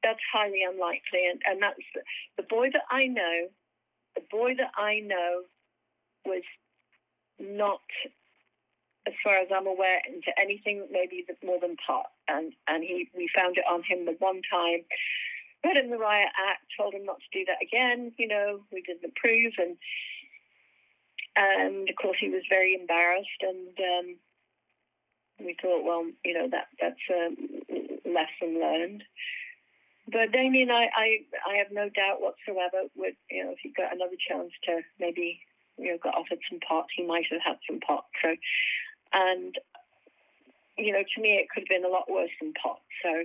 that's 0.04 0.20
highly 0.32 0.62
unlikely. 0.62 1.26
And, 1.30 1.40
and 1.46 1.62
that's 1.62 1.80
the, 1.94 2.02
the 2.36 2.46
boy 2.46 2.68
that 2.72 2.84
I 2.90 3.06
know, 3.06 3.48
the 4.14 4.22
boy 4.30 4.52
that 4.58 4.70
I 4.76 5.00
know 5.00 5.42
was 6.24 6.44
not, 7.40 7.80
as 9.08 9.14
far 9.24 9.36
as 9.38 9.48
I'm 9.48 9.66
aware, 9.66 10.00
into 10.06 10.30
anything 10.38 10.86
maybe 10.92 11.24
more 11.44 11.58
than 11.60 11.76
pot. 11.80 12.12
And 12.28 12.52
and 12.68 12.84
he 12.84 13.08
we 13.16 13.28
found 13.34 13.56
it 13.58 13.64
on 13.68 13.82
him 13.82 14.04
the 14.04 14.16
one 14.18 14.40
time. 14.50 14.84
Read 15.64 15.76
him 15.76 15.90
the 15.90 15.98
riot 15.98 16.30
act, 16.36 16.62
told 16.76 16.94
him 16.94 17.04
not 17.04 17.18
to 17.18 17.38
do 17.38 17.44
that 17.46 17.62
again. 17.62 18.12
You 18.18 18.28
know, 18.28 18.60
we 18.72 18.82
didn't 18.82 19.10
approve, 19.10 19.52
and 19.58 19.76
and 21.36 21.88
of 21.88 21.96
course 21.96 22.18
he 22.20 22.28
was 22.28 22.42
very 22.48 22.74
embarrassed. 22.78 23.40
And 23.40 23.74
um, 23.78 24.16
we 25.40 25.56
thought, 25.60 25.84
well, 25.84 26.06
you 26.24 26.34
know, 26.34 26.48
that 26.50 26.68
that's 26.80 27.04
a 27.10 27.30
lesson 28.08 28.60
learned. 28.60 29.04
But 30.06 30.32
Damien, 30.32 30.70
I, 30.70 30.88
I, 30.94 31.08
I 31.48 31.56
have 31.56 31.72
no 31.72 31.88
doubt 31.88 32.20
whatsoever. 32.20 32.88
Would 32.96 33.16
you 33.30 33.44
know, 33.44 33.52
if 33.52 33.58
he 33.62 33.72
got 33.72 33.94
another 33.94 34.20
chance 34.28 34.52
to 34.64 34.82
maybe 35.00 35.40
you 35.78 35.90
know, 35.90 35.98
got 36.02 36.14
offered 36.14 36.38
some 36.48 36.60
pot, 36.60 36.86
he 36.94 37.06
might 37.06 37.26
have 37.30 37.40
had 37.44 37.58
some 37.68 37.80
pot. 37.80 38.04
So, 38.22 38.36
and 39.12 39.54
you 40.76 40.92
know, 40.92 41.02
to 41.02 41.22
me, 41.22 41.38
it 41.38 41.48
could 41.50 41.64
have 41.64 41.68
been 41.68 41.88
a 41.88 41.92
lot 41.92 42.10
worse 42.10 42.30
than 42.40 42.52
pot. 42.60 42.80
So, 43.02 43.24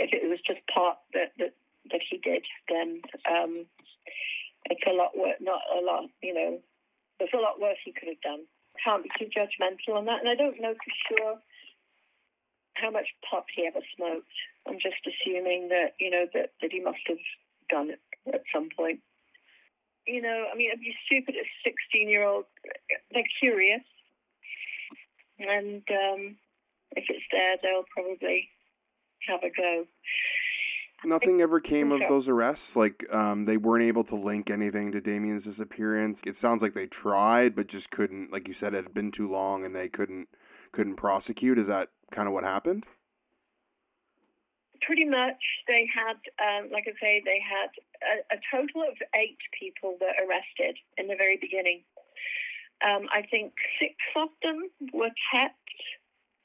if 0.00 0.10
it 0.12 0.28
was 0.28 0.40
just 0.46 0.60
pot 0.72 1.00
that 1.12 1.36
that, 1.38 1.52
that 1.92 2.00
he 2.08 2.18
did, 2.18 2.44
then 2.68 3.02
um, 3.28 3.66
it's 4.66 4.86
a 4.88 4.96
lot 4.96 5.16
worse. 5.16 5.38
Not 5.40 5.60
a 5.70 5.80
lot, 5.84 6.08
you 6.22 6.34
know. 6.34 6.58
There's 7.18 7.36
a 7.36 7.44
lot 7.44 7.60
worse 7.60 7.78
he 7.84 7.92
could 7.92 8.08
have 8.08 8.24
done. 8.24 8.48
Can't 8.82 9.04
be 9.04 9.12
too 9.18 9.28
judgmental 9.28 9.96
on 9.96 10.06
that, 10.06 10.20
and 10.20 10.28
I 10.28 10.34
don't 10.34 10.60
know 10.60 10.72
for 10.72 10.92
sure 11.08 11.34
how 12.74 12.90
much 12.90 13.12
pot 13.28 13.44
he 13.54 13.66
ever 13.66 13.84
smoked. 13.96 14.32
I'm 14.66 14.80
just 14.80 15.04
assuming 15.04 15.68
that 15.68 15.94
you 16.00 16.10
know 16.10 16.26
that 16.32 16.52
that 16.62 16.72
he 16.72 16.80
must 16.80 17.04
have 17.06 17.22
done 17.68 17.90
it 17.90 18.00
at 18.32 18.42
some 18.52 18.68
point 18.74 19.00
you 20.06 20.20
know, 20.20 20.46
I 20.52 20.56
mean, 20.56 20.70
it'd 20.70 20.80
be 20.80 20.94
stupid 21.06 21.36
as 21.38 21.46
16 21.64 22.08
year 22.08 22.26
old. 22.26 22.44
They're 23.12 23.22
curious. 23.38 23.82
And 25.38 25.82
um, 25.88 26.36
if 26.92 27.04
it's 27.08 27.24
there, 27.30 27.56
they'll 27.62 27.88
probably 27.94 28.48
have 29.28 29.40
a 29.42 29.50
go. 29.50 29.86
Nothing 31.02 31.40
ever 31.40 31.60
came 31.60 31.92
of 31.92 32.00
those 32.08 32.28
arrests. 32.28 32.76
Like 32.76 33.06
um, 33.12 33.46
they 33.46 33.56
weren't 33.56 33.84
able 33.84 34.04
to 34.04 34.16
link 34.16 34.50
anything 34.50 34.92
to 34.92 35.00
Damien's 35.00 35.44
disappearance. 35.44 36.18
It 36.26 36.36
sounds 36.38 36.60
like 36.60 36.74
they 36.74 36.86
tried, 36.86 37.56
but 37.56 37.68
just 37.68 37.90
couldn't. 37.90 38.32
Like 38.32 38.48
you 38.48 38.54
said, 38.54 38.74
it 38.74 38.84
had 38.84 38.94
been 38.94 39.10
too 39.10 39.30
long, 39.30 39.64
and 39.64 39.74
they 39.74 39.88
couldn't 39.88 40.28
couldn't 40.72 40.96
prosecute. 40.96 41.58
Is 41.58 41.68
that 41.68 41.88
kind 42.12 42.28
of 42.28 42.34
what 42.34 42.44
happened? 42.44 42.84
pretty 44.82 45.04
much 45.04 45.40
they 45.68 45.86
had, 45.92 46.16
um, 46.40 46.70
like 46.72 46.84
I 46.88 46.92
say, 47.00 47.22
they 47.24 47.40
had 47.40 47.70
a, 48.02 48.36
a, 48.36 48.38
total 48.50 48.82
of 48.82 48.96
eight 49.14 49.38
people 49.58 49.96
were 50.00 50.14
arrested 50.24 50.76
in 50.96 51.06
the 51.06 51.16
very 51.16 51.38
beginning. 51.40 51.82
Um, 52.84 53.06
I 53.12 53.22
think 53.30 53.52
six 53.78 53.94
of 54.16 54.28
them 54.42 54.68
were 54.92 55.12
kept 55.32 55.60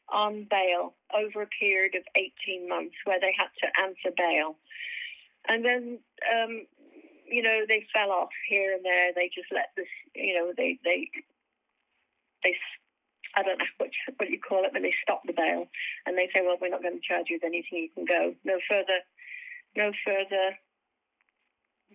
on 0.10 0.47
bail 0.49 0.93
over 1.14 1.41
a 1.41 1.47
period 1.60 1.95
of 1.95 2.03
18 2.16 2.70
months 2.70 2.95
where 3.06 3.20
they 3.20 3.34
had 3.38 3.49
to 3.62 3.68
answer 3.82 4.16
bail. 4.16 4.56
And 5.47 5.66
then, 5.66 5.99
um, 6.26 6.66
you 7.28 7.41
know, 7.41 7.66
they 7.68 7.86
fell 7.93 8.12
off 8.12 8.30
here 8.49 8.74
and 8.74 8.86
there. 8.86 9.14
They 9.14 9.30
just 9.34 9.51
let 9.51 9.70
this, 9.76 9.89
you 10.14 10.34
know, 10.34 10.53
they, 10.56 10.80
they, 10.84 11.10
they 12.43 12.53
I 13.36 13.43
don't 13.43 13.60
know 13.60 13.74
what, 13.78 13.91
what 14.18 14.30
you 14.30 14.39
call 14.39 14.64
it, 14.64 14.72
when 14.72 14.84
they 14.84 14.95
stop 15.03 15.22
the 15.28 15.36
bail 15.36 15.68
and 16.06 16.18
they 16.18 16.32
say, 16.32 16.39
well, 16.39 16.58
we're 16.60 16.72
not 16.72 16.82
going 16.82 16.95
to 16.95 17.08
charge 17.08 17.28
you 17.30 17.36
with 17.36 17.43
anything, 17.43 17.84
you 17.84 17.91
can 17.91 18.08
go. 18.08 18.34
No 18.47 18.58
further, 18.68 19.03
no 19.76 19.91
further, 20.08 20.56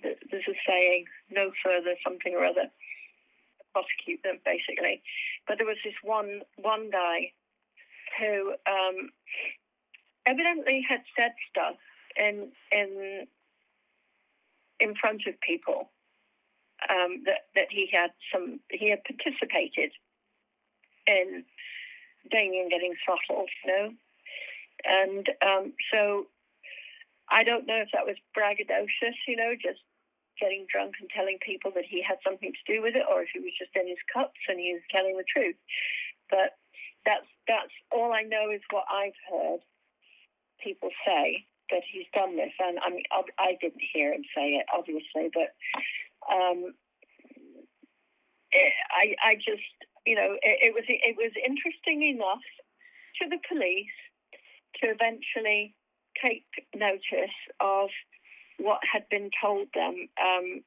there's 0.04 0.48
a 0.48 0.58
saying, 0.68 1.06
no 1.32 1.50
further 1.64 1.96
something 2.04 2.36
or 2.36 2.44
other, 2.44 2.68
prosecute 3.72 4.20
them 4.22 4.38
basically. 4.44 5.00
But 5.48 5.56
there 5.56 5.66
was 5.66 5.80
this 5.82 5.96
one, 6.04 6.44
one 6.60 6.90
guy 6.92 7.32
who 8.20 8.50
um, 8.70 9.10
evidently 10.26 10.84
had 10.88 11.00
said 11.16 11.32
stuff 11.50 11.76
in, 12.16 12.52
in, 12.70 13.26
in 14.78 14.94
front 14.94 15.22
of 15.26 15.40
people 15.40 15.90
um, 16.88 17.22
that, 17.26 17.48
that 17.54 17.68
he 17.70 17.88
had 17.92 18.10
some, 18.32 18.60
he 18.70 18.90
had 18.90 19.02
participated 19.04 19.92
in 21.06 21.44
Damien 22.30 22.68
getting 22.68 22.94
throttled, 23.04 23.50
you 23.64 23.72
know. 23.72 23.90
And 24.84 25.28
um, 25.44 25.72
so 25.92 26.26
I 27.28 27.44
don't 27.44 27.66
know 27.66 27.82
if 27.82 27.88
that 27.92 28.06
was 28.06 28.16
braggadocious, 28.36 29.16
you 29.26 29.36
know, 29.36 29.54
just 29.54 29.80
getting 30.40 30.66
drunk 30.72 30.94
and 31.00 31.10
telling 31.10 31.38
people 31.44 31.70
that 31.74 31.84
he 31.84 32.02
had 32.02 32.16
something 32.24 32.52
to 32.52 32.72
do 32.72 32.80
with 32.80 32.96
it, 32.96 33.04
or 33.08 33.22
if 33.22 33.28
he 33.32 33.40
was 33.40 33.52
just 33.58 33.76
in 33.76 33.88
his 33.88 34.00
cups 34.12 34.40
and 34.48 34.58
he 34.58 34.72
was 34.72 34.82
telling 34.90 35.16
the 35.16 35.28
truth. 35.28 35.56
But 36.30 36.56
that's 37.04 37.26
that's 37.48 37.72
all 37.90 38.12
I 38.12 38.22
know 38.22 38.50
is 38.50 38.60
what 38.70 38.84
I've 38.90 39.18
heard 39.30 39.60
people 40.62 40.90
say 41.06 41.44
that 41.70 41.82
he's 41.90 42.06
done 42.14 42.36
this, 42.36 42.52
and 42.58 42.78
I 42.80 42.90
mean 42.90 43.04
I, 43.38 43.56
didn't 43.60 43.82
hear 43.92 44.12
him 44.12 44.22
say 44.36 44.58
it, 44.60 44.66
obviously, 44.74 45.30
but 45.32 45.54
um, 46.32 46.74
it, 48.52 48.72
I 48.90 49.14
I 49.22 49.34
just 49.36 49.62
you 50.06 50.14
know, 50.14 50.36
it, 50.42 50.70
it 50.70 50.74
was 50.74 50.84
it 50.88 51.16
was 51.16 51.32
interesting 51.46 52.02
enough 52.02 52.44
to 53.20 53.28
the 53.28 53.38
police 53.48 53.96
to 54.80 54.88
eventually 54.88 55.74
take 56.20 56.44
notice 56.74 57.36
of 57.60 57.90
what 58.58 58.80
had 58.90 59.08
been 59.08 59.30
told 59.40 59.68
them. 59.74 60.08
Um, 60.20 60.62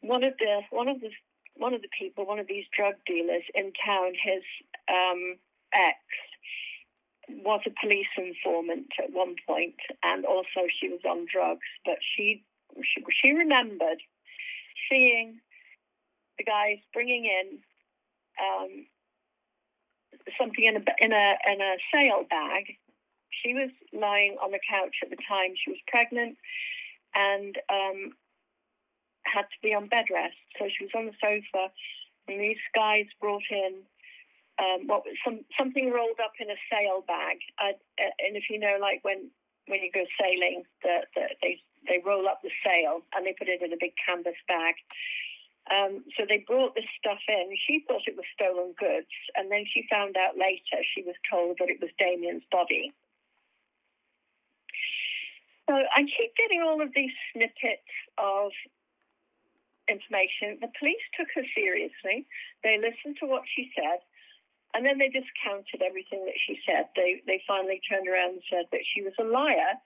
one 0.00 0.24
of 0.24 0.34
the 0.38 0.60
one 0.70 0.88
of 0.88 1.00
the 1.00 1.10
one 1.58 1.74
of 1.74 1.82
the 1.82 1.88
people, 1.98 2.24
one 2.24 2.38
of 2.38 2.46
these 2.46 2.64
drug 2.74 2.94
dealers 3.06 3.42
in 3.54 3.72
town, 3.84 4.12
his 4.14 4.42
um, 4.88 5.36
ex 5.72 5.98
was 7.44 7.60
a 7.66 7.70
police 7.80 8.06
informant 8.16 8.88
at 9.02 9.12
one 9.12 9.34
point, 9.46 9.76
and 10.02 10.24
also 10.24 10.66
she 10.80 10.88
was 10.88 11.00
on 11.08 11.26
drugs. 11.30 11.66
But 11.84 11.98
she 12.00 12.44
she, 12.82 13.04
she 13.22 13.32
remembered 13.32 13.98
seeing 14.90 15.40
the 16.38 16.44
guys 16.44 16.78
bringing 16.94 17.24
in 17.24 17.58
um, 18.40 18.86
something 20.38 20.64
in 20.64 20.76
a 20.76 20.84
in 21.00 21.12
a 21.12 21.34
in 21.52 21.60
a 21.60 21.76
sail 21.92 22.24
bag. 22.28 22.76
She 23.42 23.52
was 23.54 23.70
lying 23.92 24.36
on 24.42 24.52
the 24.52 24.60
couch 24.68 24.96
at 25.02 25.10
the 25.10 25.18
time. 25.28 25.52
She 25.62 25.70
was 25.70 25.80
pregnant 25.86 26.38
and 27.14 27.56
um, 27.68 28.12
had 29.32 29.46
to 29.48 29.58
be 29.62 29.74
on 29.74 29.88
bed 29.88 30.06
rest. 30.12 30.36
So 30.58 30.66
she 30.68 30.84
was 30.84 30.94
on 30.96 31.06
the 31.06 31.16
sofa, 31.20 31.72
and 32.28 32.40
these 32.40 32.60
guys 32.74 33.06
brought 33.20 33.46
in 33.50 33.84
um, 34.58 34.86
what 34.86 35.04
some 35.24 35.44
something 35.56 35.90
rolled 35.90 36.18
up 36.22 36.32
in 36.40 36.50
a 36.50 36.58
sail 36.70 37.04
bag. 37.06 37.38
Uh, 37.62 37.78
and 37.98 38.36
if 38.36 38.50
you 38.50 38.58
know, 38.58 38.76
like 38.80 39.00
when 39.02 39.30
when 39.66 39.80
you 39.82 39.90
go 39.92 40.04
sailing, 40.20 40.64
the, 40.82 41.06
the, 41.14 41.24
they 41.42 41.60
they 41.86 42.02
roll 42.04 42.26
up 42.28 42.42
the 42.42 42.50
sail 42.64 43.00
and 43.14 43.24
they 43.24 43.34
put 43.38 43.48
it 43.48 43.62
in 43.62 43.72
a 43.72 43.80
big 43.80 43.94
canvas 44.04 44.38
bag. 44.48 44.74
Um, 45.68 46.04
so 46.16 46.24
they 46.26 46.44
brought 46.48 46.74
this 46.74 46.88
stuff 46.98 47.20
in. 47.28 47.52
She 47.66 47.84
thought 47.86 48.08
it 48.08 48.16
was 48.16 48.24
stolen 48.32 48.72
goods, 48.78 49.12
and 49.36 49.52
then 49.52 49.64
she 49.68 49.84
found 49.90 50.16
out 50.16 50.40
later 50.40 50.80
she 50.94 51.02
was 51.02 51.16
told 51.30 51.58
that 51.60 51.68
it 51.68 51.80
was 51.80 51.90
Damien's 51.98 52.44
body. 52.50 52.92
So 55.68 55.76
I 55.76 56.00
keep 56.08 56.32
getting 56.36 56.62
all 56.64 56.80
of 56.80 56.88
these 56.96 57.12
snippets 57.32 57.92
of 58.16 58.52
information. 59.88 60.60
The 60.60 60.72
police 60.78 61.02
took 61.16 61.28
her 61.34 61.44
seriously. 61.56 62.28
They 62.62 62.78
listened 62.78 63.16
to 63.20 63.26
what 63.26 63.42
she 63.48 63.72
said, 63.74 64.00
and 64.74 64.84
then 64.84 64.98
they 64.98 65.08
discounted 65.08 65.82
everything 65.82 66.24
that 66.28 66.38
she 66.38 66.60
said. 66.64 66.88
They 66.94 67.24
they 67.26 67.42
finally 67.48 67.80
turned 67.88 68.08
around 68.08 68.38
and 68.38 68.46
said 68.48 68.66
that 68.72 68.84
she 68.84 69.02
was 69.02 69.16
a 69.18 69.24
liar, 69.24 69.80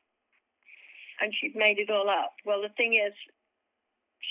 and 1.21 1.33
she'd 1.35 1.57
made 1.57 1.79
it 1.79 1.91
all 1.91 2.11
up. 2.11 2.35
Well, 2.45 2.63
the 2.63 2.75
thing 2.75 2.95
is, 2.95 3.15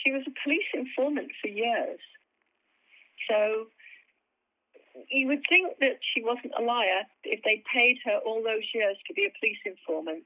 she 0.03 0.11
was 0.11 0.24
a 0.28 0.36
police 0.43 0.67
informant 0.74 1.32
for 1.41 1.47
years. 1.47 1.99
So 3.30 3.67
you 5.09 5.28
would 5.28 5.43
think 5.47 5.80
that 5.80 5.99
she 6.13 6.24
wasn't 6.24 6.53
a 6.57 6.63
liar 6.63 7.07
if 7.24 7.41
they 7.43 7.63
paid 7.74 7.97
her 8.05 8.19
all 8.26 8.43
those 8.43 8.67
years 8.74 8.97
to 9.07 9.13
be 9.13 9.26
a 9.26 9.39
police 9.39 9.59
informant. 9.65 10.24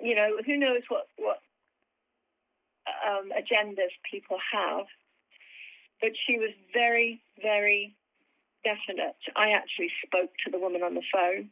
You 0.00 0.14
know, 0.14 0.38
who 0.44 0.56
knows 0.56 0.82
what 0.88 1.08
what 1.16 1.40
um, 3.06 3.30
agendas 3.30 3.92
people 4.10 4.38
have. 4.52 4.86
But 6.00 6.12
she 6.26 6.38
was 6.38 6.50
very, 6.72 7.22
very 7.40 7.94
definite. 8.64 9.18
I 9.36 9.50
actually 9.50 9.90
spoke 10.04 10.30
to 10.44 10.50
the 10.50 10.58
woman 10.58 10.82
on 10.82 10.94
the 10.94 11.06
phone, 11.12 11.50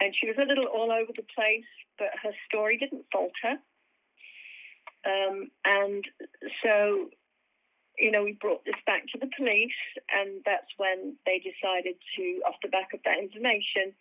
and 0.00 0.14
she 0.18 0.26
was 0.26 0.36
a 0.38 0.46
little 0.46 0.66
all 0.66 0.90
over 0.90 1.12
the 1.14 1.26
place, 1.34 1.70
but 1.98 2.08
her 2.22 2.32
story 2.48 2.78
didn't 2.78 3.06
falter. 3.12 3.62
Um, 5.04 5.50
and 5.64 6.04
so, 6.62 7.10
you 7.98 8.10
know, 8.10 8.24
we 8.24 8.38
brought 8.40 8.64
this 8.64 8.78
back 8.86 9.06
to 9.12 9.18
the 9.18 9.30
police, 9.36 9.82
and 10.10 10.42
that's 10.46 10.70
when 10.76 11.16
they 11.26 11.38
decided 11.38 11.94
to, 12.16 12.22
off 12.46 12.54
the 12.62 12.68
back 12.68 12.94
of 12.94 13.00
that 13.04 13.18
information, 13.18 13.94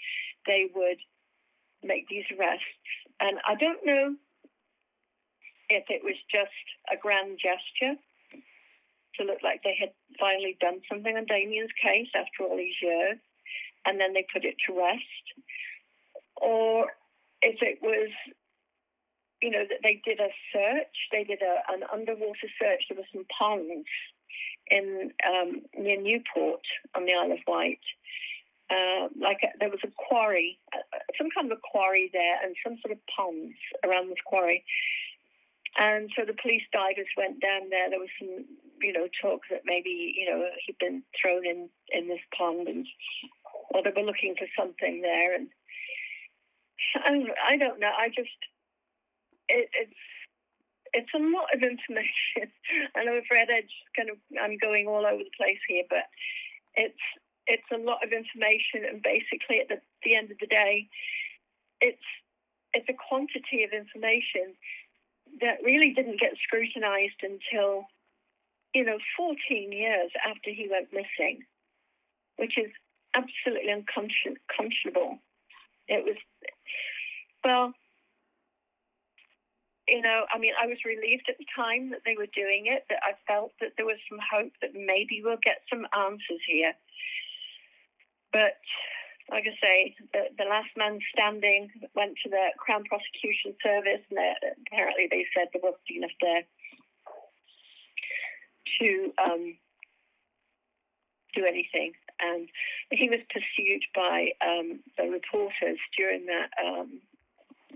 they 0.46 0.70
would 0.74 0.98
make 1.84 2.08
these 2.08 2.26
arrests. 2.38 2.66
And 3.20 3.40
I 3.46 3.56
don't 3.56 3.86
know 3.86 4.16
if 5.72 5.86
it 5.90 6.04
was 6.04 6.20
just 6.28 6.66
a 6.92 6.98
grand 7.00 7.40
gesture 7.40 7.96
to 9.16 9.24
look 9.24 9.40
like 9.44 9.64
they 9.64 9.76
had 9.80 9.92
finally 10.20 10.58
done 10.60 10.82
something 10.88 11.16
on 11.16 11.26
Damien's 11.26 11.72
case 11.82 12.12
after 12.16 12.44
all 12.44 12.58
these 12.58 12.80
years, 12.82 13.18
and 13.86 14.00
then 14.00 14.14
they 14.14 14.26
put 14.32 14.46
it 14.46 14.56
to 14.68 14.78
rest, 14.78 15.26
or 16.36 16.92
if 17.42 17.62
it 17.62 17.80
was 17.82 18.12
you 19.42 19.50
know, 19.50 19.66
that 19.68 19.82
they 19.82 20.02
did 20.06 20.20
a 20.20 20.30
search. 20.54 20.96
They 21.12 21.24
did 21.24 21.42
a, 21.42 21.74
an 21.74 21.82
underwater 21.92 22.48
search. 22.62 22.84
There 22.88 22.98
were 22.98 23.10
some 23.12 23.26
ponds 23.38 23.90
in 24.70 25.12
um, 25.26 25.62
near 25.78 26.00
Newport 26.00 26.62
on 26.96 27.06
the 27.06 27.14
Isle 27.14 27.34
of 27.34 27.40
Wight. 27.48 27.82
Uh, 28.70 29.10
like 29.20 29.40
a, 29.44 29.48
there 29.60 29.70
was 29.70 29.84
a 29.84 29.92
quarry, 29.98 30.58
uh, 30.74 31.00
some 31.18 31.28
kind 31.36 31.52
of 31.52 31.58
a 31.58 31.62
quarry 31.62 32.10
there, 32.14 32.38
and 32.44 32.56
some 32.64 32.78
sort 32.82 32.94
of 32.94 33.00
ponds 33.14 33.58
around 33.84 34.10
this 34.10 34.24
quarry. 34.26 34.64
And 35.78 36.10
so 36.16 36.26
the 36.26 36.36
police 36.42 36.64
divers 36.74 37.08
went 37.16 37.40
down 37.40 37.70
there. 37.70 37.90
There 37.90 38.00
was 38.00 38.12
some, 38.20 38.44
you 38.82 38.92
know, 38.92 39.08
talk 39.22 39.42
that 39.50 39.62
maybe, 39.64 40.14
you 40.16 40.30
know, 40.30 40.44
he'd 40.66 40.78
been 40.80 41.04
thrown 41.20 41.46
in 41.46 41.70
in 41.92 42.08
this 42.08 42.24
pond, 42.38 42.68
and 42.68 42.86
or 43.74 43.82
they 43.84 43.94
were 43.96 44.06
looking 44.06 44.36
for 44.38 44.48
something 44.58 45.02
there. 45.02 45.34
And 45.34 45.48
I 47.06 47.58
don't 47.58 47.80
know. 47.80 47.92
I 47.98 48.10
just 48.10 48.36
it, 49.48 49.70
it's 49.74 50.02
it's 50.94 51.14
a 51.16 51.24
lot 51.24 51.48
of 51.56 51.64
information, 51.64 52.52
and 52.96 53.10
I'm 53.10 53.24
afraid 53.24 53.48
I 53.50 53.62
just 53.62 53.96
kind 53.96 54.10
of 54.10 54.18
I'm 54.42 54.58
going 54.58 54.88
all 54.88 55.06
over 55.06 55.24
the 55.24 55.38
place 55.38 55.62
here, 55.68 55.84
but 55.90 56.06
it's 56.76 57.04
it's 57.48 57.72
a 57.72 57.78
lot 57.78 58.04
of 58.04 58.12
information, 58.12 58.86
and 58.88 59.02
basically 59.02 59.60
at 59.60 59.70
the, 59.70 59.80
the 60.04 60.16
end 60.16 60.32
of 60.32 60.38
the 60.40 60.48
day, 60.48 60.88
it's 61.80 62.08
it's 62.74 62.90
a 62.90 62.96
quantity 63.08 63.64
of 63.64 63.72
information 63.72 64.56
that 65.40 65.64
really 65.64 65.94
didn't 65.94 66.20
get 66.20 66.34
scrutinized 66.44 67.24
until 67.24 67.86
you 68.74 68.84
know 68.84 68.98
14 69.18 69.72
years 69.72 70.12
after 70.26 70.50
he 70.52 70.68
went 70.70 70.94
missing, 70.94 71.44
which 72.38 72.58
is 72.58 72.72
absolutely 73.16 73.72
unconscionable. 73.72 75.20
It 75.88 76.06
was 76.06 76.18
well, 77.44 77.74
you 79.88 80.02
know, 80.02 80.26
I 80.34 80.38
mean, 80.38 80.54
I 80.62 80.68
was 80.68 80.78
relieved 80.86 81.26
at 81.28 81.38
the 81.38 81.46
time 81.56 81.90
that 81.92 82.02
they 82.06 82.16
were 82.18 82.30
doing 82.34 82.68
it, 82.68 82.86
that 82.90 83.00
I 83.04 83.14
felt 83.28 83.52
that 83.60 83.74
there 83.78 83.86
was 83.86 83.98
some 84.10 84.20
hope 84.22 84.54
that 84.62 84.72
maybe 84.74 85.22
we'll 85.24 85.42
get 85.44 85.62
some 85.70 85.88
answers 85.98 86.40
here. 86.48 86.74
But 88.32 88.56
like 89.32 89.46
I 89.48 89.56
say, 89.64 89.96
the, 90.14 90.24
the 90.38 90.50
last 90.50 90.70
man 90.76 91.00
standing 91.14 91.72
went 91.96 92.16
to 92.24 92.30
the 92.30 92.52
Crown 92.58 92.84
Prosecution 92.84 93.56
Service, 93.64 94.04
and 94.12 94.20
apparently 94.68 95.08
they 95.10 95.26
said 95.34 95.48
there 95.54 95.64
wasn't 95.64 95.88
enough 95.90 96.12
there 96.20 96.44
to 98.80 99.14
um, 99.24 99.56
do 101.34 101.46
anything. 101.46 101.94
And 102.20 102.50
he 102.92 103.10
was 103.10 103.22
pursued 103.32 103.84
by 103.96 104.36
um, 104.46 104.82
the 104.98 105.10
reporters 105.10 105.80
during 105.98 106.26
that 106.28 106.50
um, 106.62 107.00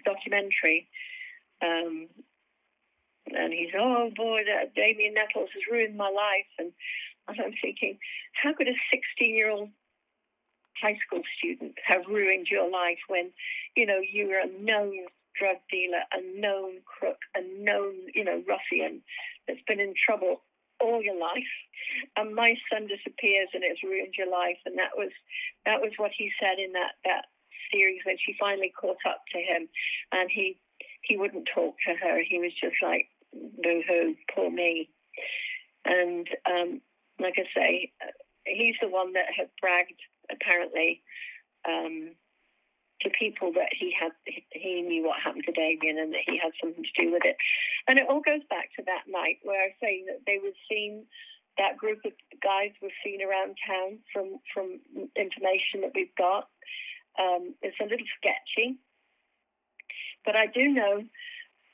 documentary. 0.03 0.87
Um, 1.61 2.07
and 3.33 3.53
he's, 3.53 3.73
oh 3.75 4.11
boy, 4.15 4.43
that 4.45 4.75
Damien 4.75 5.15
Nettles 5.15 5.49
has 5.53 5.63
ruined 5.71 5.97
my 5.97 6.09
life. 6.09 6.51
And 6.59 6.73
I'm 7.27 7.53
thinking, 7.61 7.97
how 8.33 8.53
could 8.53 8.67
a 8.67 8.75
16 8.91 9.33
year 9.33 9.49
old 9.49 9.69
high 10.81 10.97
school 11.05 11.21
student 11.37 11.75
have 11.85 12.05
ruined 12.07 12.47
your 12.49 12.69
life 12.69 12.99
when, 13.07 13.31
you 13.75 13.85
know, 13.85 13.99
you 13.99 14.27
were 14.27 14.39
a 14.39 14.61
known 14.61 15.05
drug 15.37 15.57
dealer, 15.69 16.03
a 16.13 16.21
known 16.39 16.79
crook, 16.85 17.19
a 17.35 17.41
known, 17.41 17.93
you 18.13 18.23
know, 18.23 18.43
ruffian 18.47 19.01
that's 19.47 19.63
been 19.67 19.79
in 19.79 19.93
trouble 19.93 20.41
all 20.81 21.01
your 21.01 21.19
life. 21.19 21.53
And 22.15 22.35
my 22.35 22.55
son 22.71 22.87
disappears 22.87 23.49
and 23.53 23.63
it's 23.63 23.83
ruined 23.83 24.15
your 24.17 24.29
life. 24.29 24.57
And 24.65 24.77
that 24.77 24.95
was 24.95 25.11
that 25.65 25.81
was 25.81 25.91
what 25.97 26.11
he 26.15 26.31
said 26.39 26.59
in 26.59 26.73
that, 26.73 26.99
that 27.05 27.25
series 27.71 28.01
when 28.05 28.17
she 28.17 28.35
finally 28.39 28.71
caught 28.79 29.03
up 29.07 29.23
to 29.31 29.39
him 29.39 29.67
and 30.11 30.29
he 30.31 30.57
he 31.01 31.17
wouldn't 31.17 31.47
talk 31.53 31.75
to 31.87 31.93
her. 31.95 32.21
He 32.27 32.39
was 32.39 32.51
just 32.59 32.75
like, 32.81 33.07
boo 33.33 33.83
hoo, 33.87 34.15
poor 34.33 34.49
me. 34.49 34.89
And 35.85 36.27
um, 36.45 36.81
like 37.19 37.35
I 37.37 37.45
say, 37.55 37.91
he's 38.45 38.75
the 38.81 38.89
one 38.89 39.13
that 39.13 39.27
had 39.35 39.49
bragged 39.61 40.01
apparently 40.31 41.01
um, 41.67 42.15
to 43.01 43.09
people 43.17 43.51
that 43.53 43.69
he 43.71 43.93
had 43.93 44.11
he 44.51 44.81
knew 44.81 45.03
what 45.05 45.21
happened 45.21 45.43
to 45.45 45.51
Damien 45.51 45.99
and 45.99 46.13
that 46.13 46.25
he 46.25 46.37
had 46.37 46.53
something 46.61 46.83
to 46.83 47.01
do 47.01 47.11
with 47.11 47.23
it. 47.25 47.37
And 47.87 47.99
it 47.99 48.07
all 48.09 48.21
goes 48.21 48.43
back 48.49 48.69
to 48.77 48.83
that 48.85 49.05
night 49.07 49.39
where 49.43 49.61
I 49.61 49.75
say 49.81 50.03
that 50.07 50.23
they 50.25 50.39
were 50.41 50.55
seen 50.69 51.05
that 51.57 51.77
group 51.77 51.99
of 52.05 52.11
guys 52.43 52.71
were 52.81 52.93
seen 53.03 53.21
around 53.21 53.55
town 53.67 53.99
from 54.11 54.39
from 54.53 54.79
information 55.15 55.81
that 55.81 55.95
we've 55.95 56.15
got. 56.17 56.49
Um, 57.19 57.55
it's 57.61 57.79
a 57.79 57.87
little 57.87 58.07
sketchy, 58.19 58.75
but 60.25 60.35
I 60.35 60.47
do 60.47 60.67
know 60.67 61.03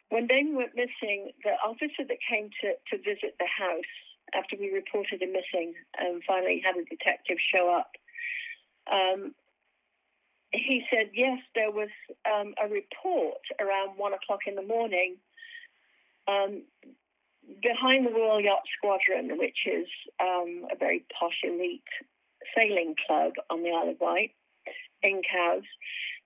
when 0.09 0.27
Damien 0.27 0.55
went 0.55 0.75
missing, 0.75 1.31
the 1.43 1.55
officer 1.63 2.03
that 2.03 2.19
came 2.27 2.51
to, 2.61 2.75
to 2.91 3.01
visit 3.01 3.39
the 3.39 3.47
house 3.47 3.93
after 4.35 4.59
we 4.59 4.69
reported 4.69 5.23
him 5.23 5.31
missing 5.31 5.73
and 5.97 6.21
finally 6.27 6.61
had 6.63 6.75
a 6.75 6.83
detective 6.83 7.37
show 7.39 7.71
up 7.71 7.95
um, 8.91 9.33
he 10.51 10.83
said, 10.89 11.11
yes, 11.13 11.39
there 11.55 11.71
was 11.71 11.89
um, 12.25 12.53
a 12.61 12.67
report 12.67 13.41
around 13.59 13.97
one 13.97 14.13
o'clock 14.13 14.41
in 14.47 14.55
the 14.55 14.61
morning 14.61 15.15
um, 16.27 16.63
behind 17.61 18.05
the 18.05 18.11
Royal 18.11 18.41
Yacht 18.41 18.63
Squadron, 18.77 19.37
which 19.37 19.65
is 19.65 19.87
um, 20.19 20.65
a 20.71 20.75
very 20.75 21.05
posh 21.17 21.39
elite 21.43 21.83
sailing 22.55 22.95
club 23.07 23.33
on 23.49 23.63
the 23.63 23.69
Isle 23.69 23.89
of 23.89 23.99
Wight 23.99 24.31
in 25.03 25.21
Cowes. 25.29 25.63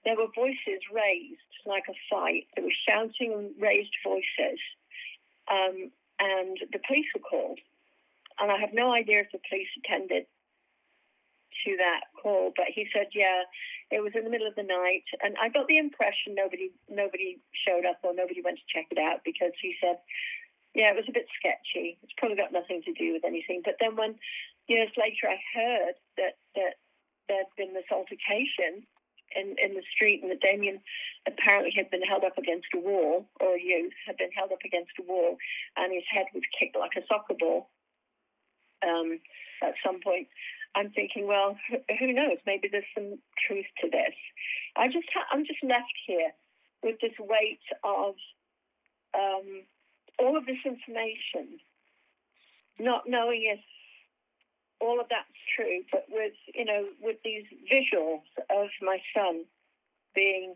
There 0.03 0.15
were 0.15 0.27
voices 0.35 0.81
raised 0.93 1.41
like 1.65 1.85
a 1.89 1.93
fight. 2.09 2.47
There 2.55 2.65
was 2.65 2.73
shouting 2.87 3.33
and 3.33 3.61
raised 3.61 3.95
voices. 4.03 4.59
Um, 5.51 5.91
and 6.19 6.57
the 6.71 6.79
police 6.87 7.05
were 7.13 7.21
called. 7.21 7.59
And 8.39 8.51
I 8.51 8.57
have 8.57 8.73
no 8.73 8.93
idea 8.93 9.21
if 9.21 9.31
the 9.31 9.39
police 9.49 9.67
attended 9.83 10.25
to 11.65 11.77
that 11.77 12.07
call, 12.21 12.53
but 12.55 12.65
he 12.73 12.87
said, 12.93 13.07
yeah, 13.13 13.43
it 13.91 14.01
was 14.01 14.13
in 14.15 14.23
the 14.23 14.29
middle 14.29 14.47
of 14.47 14.55
the 14.55 14.63
night, 14.63 15.05
and 15.21 15.35
I 15.41 15.49
got 15.49 15.67
the 15.67 15.77
impression 15.77 16.33
nobody 16.33 16.71
nobody 16.89 17.37
showed 17.53 17.85
up 17.85 17.99
or 18.03 18.13
nobody 18.13 18.41
went 18.41 18.57
to 18.57 18.71
check 18.71 18.87
it 18.91 18.97
out 18.97 19.21
because 19.25 19.51
he 19.61 19.75
said, 19.81 19.97
yeah, 20.73 20.91
it 20.91 20.95
was 20.95 21.09
a 21.09 21.15
bit 21.15 21.27
sketchy. 21.37 21.97
It's 22.03 22.13
probably 22.17 22.37
got 22.37 22.53
nothing 22.53 22.81
to 22.83 22.93
do 22.93 23.13
with 23.13 23.25
anything. 23.25 23.61
But 23.63 23.77
then 23.79 23.95
when 23.95 24.15
years 24.67 24.91
later 24.97 25.29
I 25.29 25.39
heard 25.53 25.95
that 26.17 26.37
that 26.55 26.75
there'd 27.27 27.53
been 27.57 27.73
this 27.73 27.89
altercation 27.91 28.85
in, 29.35 29.55
in 29.61 29.73
the 29.73 29.83
street 29.93 30.21
and 30.21 30.31
that 30.31 30.41
Damien 30.41 30.79
apparently 31.27 31.73
had 31.75 31.89
been 31.89 32.03
held 32.03 32.23
up 32.23 32.37
against 32.37 32.67
a 32.75 32.79
wall, 32.79 33.25
or 33.39 33.55
a 33.55 33.61
youth 33.61 33.93
had 34.05 34.17
been 34.17 34.31
held 34.31 34.51
up 34.51 34.63
against 34.65 34.91
a 34.99 35.03
wall, 35.03 35.37
and 35.77 35.93
his 35.93 36.05
head 36.09 36.25
was 36.33 36.43
kicked 36.57 36.77
like 36.77 36.95
a 36.97 37.05
soccer 37.07 37.33
ball 37.39 37.69
um, 38.85 39.19
at 39.63 39.73
some 39.83 39.99
point. 40.01 40.27
I'm 40.75 40.91
thinking, 40.91 41.25
well, 41.27 41.57
who 41.99 42.13
knows? 42.13 42.37
Maybe 42.45 42.67
there's 42.69 42.83
some 42.93 43.17
truth 43.47 43.65
to 43.81 43.89
this. 43.89 44.15
I 44.75 44.87
just 44.87 45.07
ha- 45.13 45.27
I'm 45.31 45.45
just 45.45 45.63
left 45.63 45.95
here 46.05 46.31
with 46.83 46.99
this 47.01 47.15
weight 47.17 47.63
of 47.83 48.15
um, 49.15 49.63
all 50.19 50.37
of 50.37 50.45
this 50.45 50.59
information, 50.65 51.59
not 52.79 53.03
knowing 53.07 53.47
if 53.47 53.59
all 54.81 54.99
of 54.99 55.07
that's 55.09 55.39
true, 55.55 55.83
but 55.91 56.05
with 56.09 56.33
you 56.53 56.65
know 56.65 56.85
with 57.01 57.17
these 57.23 57.45
visuals 57.71 58.27
of 58.51 58.67
my 58.81 58.99
son 59.15 59.45
being 60.13 60.55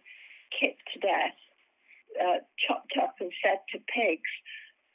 kicked 0.59 0.83
to 0.93 0.99
death, 0.99 1.39
uh, 2.19 2.39
chopped 2.67 2.93
up 3.01 3.15
and 3.19 3.31
fed 3.41 3.59
to 3.71 3.79
pigs. 3.87 4.31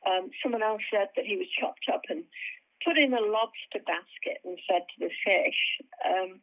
Um, 0.07 0.29
someone 0.43 0.63
else 0.63 0.83
said 0.93 1.09
that 1.17 1.25
he 1.25 1.37
was 1.37 1.49
chopped 1.59 1.89
up 1.93 2.03
and 2.11 2.25
put 2.85 2.99
in 2.99 3.13
a 3.15 3.21
lobster 3.21 3.81
basket 3.87 4.39
and 4.45 4.59
fed 4.69 4.83
to 4.83 5.09
the 5.09 5.11
fish. 5.25 5.61
Um, 6.05 6.41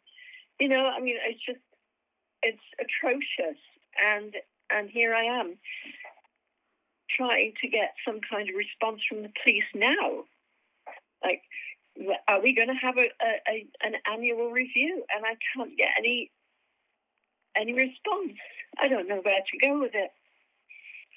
you 0.59 0.67
know, 0.67 0.85
I 0.85 0.99
mean, 0.99 1.15
it's 1.27 1.43
just 1.45 1.59
it's 2.41 2.63
atrocious, 2.79 3.59
and 3.97 4.35
and 4.69 4.89
here 4.89 5.13
I 5.13 5.39
am 5.39 5.57
trying 7.09 7.53
to 7.61 7.67
get 7.67 7.93
some 8.05 8.19
kind 8.29 8.49
of 8.49 8.55
response 8.55 9.01
from 9.07 9.21
the 9.23 9.31
police 9.43 9.69
now. 9.75 10.23
Like, 11.23 11.41
are 12.27 12.41
we 12.41 12.55
going 12.55 12.69
to 12.69 12.81
have 12.81 12.97
a, 12.97 13.07
a, 13.21 13.31
a 13.49 13.67
an 13.81 13.93
annual 14.11 14.51
review? 14.51 15.03
And 15.13 15.25
I 15.25 15.35
can't 15.53 15.77
get 15.77 15.89
any 15.97 16.31
any 17.55 17.73
response. 17.73 18.37
I 18.79 18.87
don't 18.87 19.07
know 19.07 19.21
where 19.21 19.41
to 19.41 19.57
go 19.59 19.79
with 19.79 19.93
it. 19.93 20.11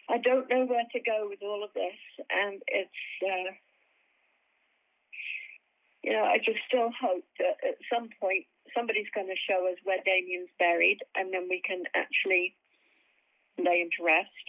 I 0.08 0.18
don't 0.18 0.50
know 0.50 0.66
where 0.66 0.84
to 0.92 1.00
go 1.00 1.26
with 1.30 1.40
all 1.42 1.64
of 1.64 1.70
this, 1.74 2.26
and 2.30 2.60
it's. 2.68 2.90
Uh, 3.22 3.52
you 6.05 6.12
know, 6.12 6.24
I 6.28 6.36
just 6.36 6.61
still 6.68 6.92
hope 6.92 7.24
that 7.40 7.57
at 7.64 7.80
some 7.88 8.12
point 8.20 8.44
somebody's 8.76 9.09
going 9.16 9.32
to 9.32 9.46
show 9.48 9.64
us 9.72 9.80
where 9.84 10.05
Damien's 10.05 10.52
buried, 10.61 11.00
and 11.16 11.32
then 11.32 11.48
we 11.48 11.64
can 11.64 11.84
actually 11.96 12.52
lay 13.57 13.80
him 13.80 13.88
to 13.96 14.05
rest. 14.05 14.46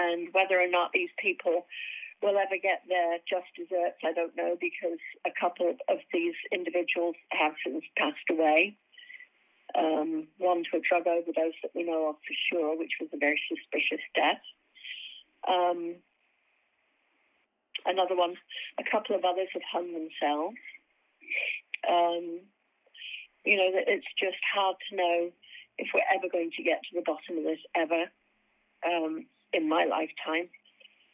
And 0.00 0.32
whether 0.32 0.56
or 0.56 0.72
not 0.72 0.96
these 0.96 1.12
people 1.20 1.66
will 2.22 2.40
ever 2.40 2.56
get 2.56 2.80
their 2.88 3.20
just 3.28 3.52
desserts, 3.52 4.00
I 4.00 4.16
don't 4.16 4.36
know, 4.36 4.56
because 4.56 5.00
a 5.28 5.36
couple 5.36 5.68
of 5.68 5.98
these 6.12 6.36
individuals 6.48 7.16
have 7.32 7.52
since 7.60 7.84
passed 8.00 8.28
away. 8.30 8.76
Um, 9.76 10.26
one 10.38 10.64
to 10.72 10.78
a 10.78 10.80
drug 10.80 11.06
overdose 11.06 11.60
that 11.62 11.76
we 11.76 11.84
know 11.84 12.08
of 12.08 12.16
for 12.24 12.36
sure, 12.48 12.78
which 12.78 12.96
was 13.00 13.10
a 13.12 13.20
very 13.20 13.40
suspicious 13.52 14.02
death. 14.16 14.42
Um, 15.44 16.00
another 17.86 18.16
one, 18.16 18.34
a 18.78 18.84
couple 18.90 19.16
of 19.16 19.24
others 19.24 19.48
have 19.52 19.62
hung 19.70 19.92
themselves. 19.92 20.56
Um, 21.88 22.40
you 23.44 23.56
know, 23.56 23.70
it's 23.72 24.06
just 24.18 24.38
hard 24.54 24.76
to 24.90 24.96
know 24.96 25.30
if 25.78 25.88
we're 25.94 26.04
ever 26.14 26.28
going 26.30 26.50
to 26.56 26.62
get 26.62 26.80
to 26.84 27.00
the 27.00 27.04
bottom 27.06 27.38
of 27.38 27.44
this 27.44 27.60
ever 27.74 28.04
um, 28.84 29.26
in 29.52 29.68
my 29.68 29.84
lifetime. 29.84 30.48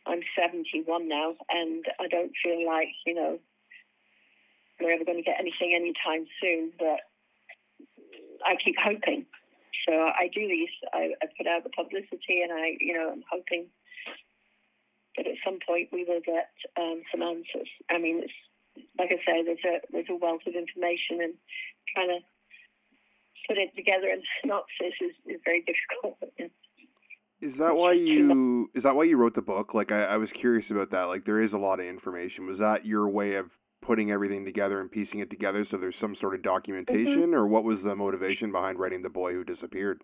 I'm 0.07 0.23
71 0.39 1.09
now, 1.09 1.35
and 1.51 1.85
I 1.99 2.07
don't 2.09 2.33
feel 2.43 2.67
like, 2.67 2.89
you 3.07 3.15
know, 3.15 3.39
we're 4.81 4.93
ever 4.93 5.05
going 5.05 5.19
to 5.19 5.25
get 5.25 5.41
anything 5.41 5.75
anytime 5.75 6.27
soon, 6.41 6.73
but 6.79 7.01
I 8.45 8.57
keep 8.63 8.77
hoping. 8.79 9.27
So 9.89 9.93
I 9.93 10.29
do 10.33 10.47
these, 10.47 10.71
I, 10.93 11.11
I 11.23 11.27
put 11.37 11.47
out 11.47 11.65
the 11.65 11.71
publicity, 11.71 12.43
and 12.43 12.53
I, 12.53 12.77
you 12.81 12.95
know, 12.95 13.11
I'm 13.13 13.25
hoping 13.31 13.67
but 15.17 15.27
at 15.27 15.35
some 15.45 15.59
point 15.67 15.89
we 15.93 16.05
will 16.05 16.21
get 16.25 16.51
um, 16.79 17.03
some 17.11 17.23
answers. 17.23 17.69
I 17.91 17.99
mean, 17.99 18.21
it's 18.23 18.33
like 18.99 19.09
I 19.11 19.17
say, 19.25 19.43
there's 19.43 19.65
a 19.65 19.81
there's 19.91 20.11
a 20.11 20.17
wealth 20.17 20.43
of 20.47 20.55
information, 20.55 21.25
and 21.25 21.35
trying 21.95 22.09
to 22.09 22.21
put 23.49 23.59
it 23.59 23.75
together 23.75 24.09
in 24.09 24.23
synopsis 24.43 24.95
is, 25.01 25.35
is 25.35 25.41
very 25.45 25.65
difficult. 25.65 26.19
Is 27.41 27.53
that 27.59 27.75
why 27.75 27.93
you 27.93 28.71
is 28.75 28.83
that 28.83 28.95
why 28.95 29.05
you 29.05 29.17
wrote 29.17 29.35
the 29.35 29.43
book? 29.43 29.75
Like 29.75 29.91
I, 29.91 30.05
I 30.05 30.17
was 30.17 30.29
curious 30.39 30.71
about 30.71 30.91
that. 30.91 31.05
Like 31.05 31.25
there 31.25 31.43
is 31.43 31.53
a 31.53 31.59
lot 31.59 31.81
of 31.81 31.87
information. 31.87 32.47
Was 32.47 32.59
that 32.59 32.85
your 32.85 33.09
way 33.09 33.35
of 33.35 33.47
putting 33.83 34.11
everything 34.11 34.45
together 34.45 34.81
and 34.81 34.91
piecing 34.91 35.21
it 35.21 35.31
together 35.31 35.65
so 35.71 35.77
there's 35.77 35.95
some 36.01 36.17
sort 36.21 36.35
of 36.35 36.43
documentation, 36.43 37.27
mm-hmm. 37.27 37.35
or 37.35 37.47
what 37.47 37.63
was 37.63 37.79
the 37.83 37.95
motivation 37.95 38.51
behind 38.51 38.79
writing 38.79 39.03
The 39.03 39.09
Boy 39.09 39.33
Who 39.33 39.45
Disappeared? 39.45 40.03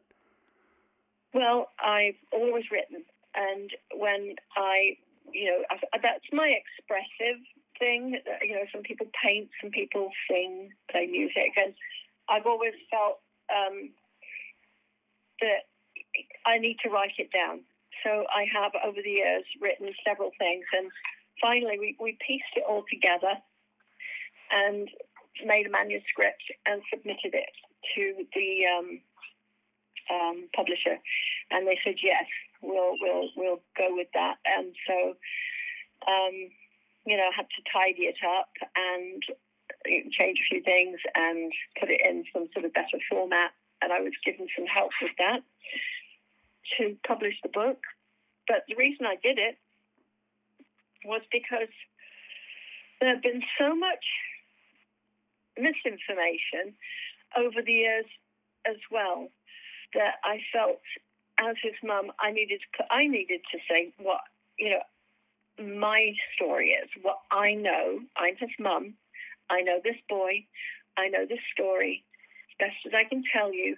Well, 1.35 1.69
I've 1.83 2.15
always 2.33 2.65
written 2.71 3.03
and 3.35 3.71
when 3.95 4.35
I, 4.57 4.97
you 5.31 5.47
know, 5.47 5.63
that's 6.03 6.27
my 6.33 6.55
expressive 6.57 7.41
thing. 7.79 8.19
You 8.43 8.55
know, 8.55 8.67
some 8.73 8.83
people 8.83 9.07
paint, 9.23 9.49
some 9.61 9.71
people 9.71 10.11
sing, 10.31 10.71
play 10.91 11.07
music, 11.07 11.55
and 11.57 11.75
I've 12.29 12.47
always 12.47 12.75
felt 12.91 13.21
um, 13.51 13.91
that 15.41 15.69
I 16.47 16.59
need 16.59 16.79
to 16.83 16.91
write 16.91 17.19
it 17.19 17.31
down. 17.33 17.61
So 18.05 18.25
I 18.35 18.47
have 18.53 18.73
over 18.85 18.99
the 19.03 19.11
years 19.11 19.45
written 19.61 19.93
several 20.07 20.31
things, 20.39 20.65
and 20.73 20.91
finally 21.41 21.79
we, 21.79 21.97
we 22.01 22.19
pieced 22.27 22.57
it 22.57 22.65
all 22.69 22.85
together 22.91 23.39
and 24.51 24.89
made 25.45 25.67
a 25.67 25.71
manuscript 25.71 26.43
and 26.67 26.83
submitted 26.93 27.35
it 27.35 27.55
to 27.97 28.25
the 28.35 28.51
um, 28.67 29.01
um, 30.11 30.49
publisher, 30.55 30.99
and 31.51 31.67
they 31.67 31.79
said 31.85 31.97
yes, 32.03 32.27
we'll 32.63 32.95
we'll 33.01 33.29
we'll 33.37 33.63
go 33.77 33.95
with 33.95 34.09
that. 34.15 34.37
And 34.47 34.75
so, 34.87 35.15
um, 36.07 36.35
you 37.07 37.17
know, 37.17 37.29
I 37.29 37.37
had 37.37 37.47
to 37.51 37.63
tidy 37.73 38.11
it 38.11 38.19
up 38.25 38.51
and 38.77 39.23
change 39.87 40.39
a 40.39 40.49
few 40.49 40.63
things 40.63 40.99
and 41.15 41.53
put 41.79 41.91
it 41.91 42.01
in 42.05 42.25
some 42.33 42.49
sort 42.53 42.65
of 42.65 42.73
better 42.73 42.99
format. 43.11 43.51
And 43.83 43.93
I 43.93 44.01
was 44.01 44.13
given 44.25 44.47
some 44.57 44.67
help 44.67 44.93
with 45.03 45.13
that 45.19 45.43
to 46.79 46.97
publish 47.07 47.35
the 47.43 47.49
book. 47.49 47.79
But 48.47 48.65
the 48.69 48.77
reason 48.77 49.07
I 49.07 49.17
did 49.23 49.39
it 49.39 49.59
was 51.05 51.23
because 51.33 51.73
there 53.01 53.11
had 53.11 53.23
been 53.23 53.43
so 53.59 53.75
much 53.75 54.05
misinformation 55.59 56.75
over 57.37 57.61
the 57.65 57.73
years 57.73 58.07
as 58.67 58.77
well 58.91 59.29
that 59.95 60.17
I 60.25 60.41
felt 60.53 60.81
as 61.39 61.57
his 61.63 61.75
mum 61.83 62.13
I 62.21 62.31
needed 62.31 62.61
to 62.79 62.85
I 62.93 63.07
needed 63.07 63.41
to 63.53 63.59
say 63.69 63.93
what 63.99 64.21
you 64.59 64.71
know 64.71 64.83
my 65.65 66.13
story 66.35 66.71
is 66.71 66.89
what 67.03 67.19
I 67.31 67.55
know. 67.55 68.01
I'm 68.17 68.37
his 68.37 68.51
mum. 68.59 68.95
I 69.51 69.61
know 69.61 69.81
this 69.83 69.97
boy. 70.09 70.45
I 70.97 71.09
know 71.09 71.27
this 71.29 71.41
story. 71.53 72.05
As 72.61 72.69
best 72.69 72.87
as 72.87 72.93
I 72.95 73.09
can 73.09 73.23
tell 73.33 73.53
you 73.53 73.77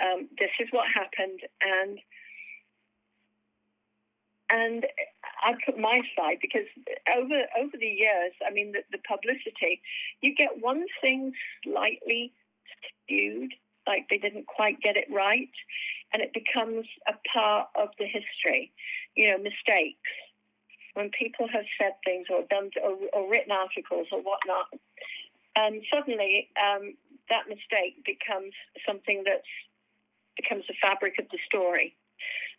um, 0.00 0.28
this 0.38 0.50
is 0.58 0.68
what 0.70 0.86
happened. 0.92 1.40
And 1.60 1.98
and 4.52 4.86
I 5.42 5.54
put 5.64 5.78
my 5.78 6.00
side 6.16 6.38
because 6.40 6.66
over 7.16 7.42
over 7.58 7.76
the 7.78 7.86
years, 7.86 8.32
I 8.46 8.50
mean, 8.50 8.72
the, 8.72 8.80
the 8.90 9.02
publicity, 9.06 9.80
you 10.20 10.34
get 10.34 10.60
one 10.60 10.84
thing 11.00 11.32
slightly 11.64 12.32
skewed, 13.04 13.52
like 13.90 14.06
they 14.08 14.18
didn't 14.18 14.46
quite 14.46 14.80
get 14.80 14.96
it 14.96 15.08
right, 15.10 15.54
and 16.12 16.22
it 16.22 16.32
becomes 16.32 16.86
a 17.10 17.14
part 17.26 17.68
of 17.74 17.88
the 17.98 18.06
history. 18.06 18.70
You 19.18 19.30
know, 19.30 19.38
mistakes 19.38 20.10
when 20.94 21.10
people 21.10 21.46
have 21.50 21.66
said 21.78 21.94
things 22.04 22.26
or 22.30 22.42
done 22.50 22.70
or, 22.82 22.94
or 23.12 23.30
written 23.30 23.50
articles 23.50 24.06
or 24.12 24.22
whatnot, 24.22 24.70
and 25.56 25.82
suddenly 25.92 26.48
um, 26.54 26.94
that 27.28 27.48
mistake 27.48 27.98
becomes 28.06 28.54
something 28.86 29.24
that 29.26 29.42
becomes 30.36 30.64
the 30.68 30.78
fabric 30.80 31.14
of 31.18 31.26
the 31.30 31.38
story. 31.46 31.94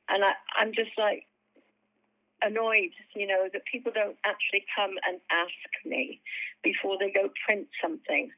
And 0.10 0.24
I, 0.26 0.34
I'm 0.60 0.74
just 0.74 0.92
like, 0.98 1.24
annoyed, 2.42 2.92
you 3.16 3.28
know, 3.28 3.48
that 3.54 3.62
people 3.72 3.92
don't 3.94 4.18
actually 4.26 4.66
come 4.76 4.92
and 5.08 5.20
ask 5.32 5.86
me 5.86 6.20
before 6.64 6.98
they 7.00 7.12
go 7.12 7.30
print 7.46 7.68
something. 7.82 8.32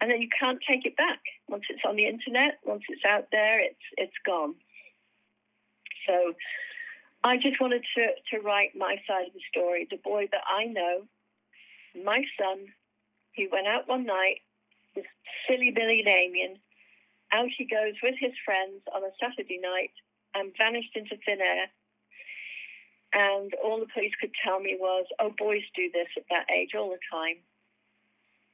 And 0.00 0.10
then 0.10 0.22
you 0.22 0.28
can't 0.38 0.60
take 0.68 0.86
it 0.86 0.96
back. 0.96 1.20
Once 1.48 1.64
it's 1.68 1.82
on 1.86 1.96
the 1.96 2.06
internet, 2.06 2.58
once 2.64 2.82
it's 2.88 3.04
out 3.04 3.28
there, 3.32 3.60
it's 3.60 3.86
it's 3.96 4.18
gone. 4.24 4.54
So 6.06 6.34
I 7.24 7.36
just 7.36 7.60
wanted 7.60 7.82
to, 7.96 8.06
to 8.30 8.42
write 8.42 8.76
my 8.76 8.96
side 9.06 9.26
of 9.26 9.34
the 9.34 9.42
story. 9.50 9.88
The 9.90 9.98
boy 9.98 10.28
that 10.30 10.44
I 10.48 10.64
know, 10.64 11.02
my 12.04 12.22
son, 12.38 12.66
he 13.32 13.48
went 13.50 13.66
out 13.66 13.88
one 13.88 14.06
night 14.06 14.40
with 14.94 15.04
silly 15.48 15.72
Billy 15.74 16.02
Damien. 16.04 16.58
Out 17.32 17.48
he 17.56 17.64
goes 17.64 17.94
with 18.02 18.14
his 18.18 18.32
friends 18.44 18.82
on 18.94 19.02
a 19.02 19.10
Saturday 19.20 19.58
night 19.60 19.90
and 20.34 20.52
vanished 20.56 20.94
into 20.94 21.16
thin 21.26 21.40
air 21.40 21.66
and 23.12 23.52
all 23.64 23.80
the 23.80 23.86
police 23.92 24.12
could 24.20 24.32
tell 24.44 24.60
me 24.60 24.76
was, 24.78 25.06
oh, 25.18 25.32
boys 25.38 25.62
do 25.74 25.90
this 25.92 26.08
at 26.16 26.24
that 26.30 26.46
age 26.54 26.70
all 26.74 26.90
the 26.90 26.98
time. 27.10 27.36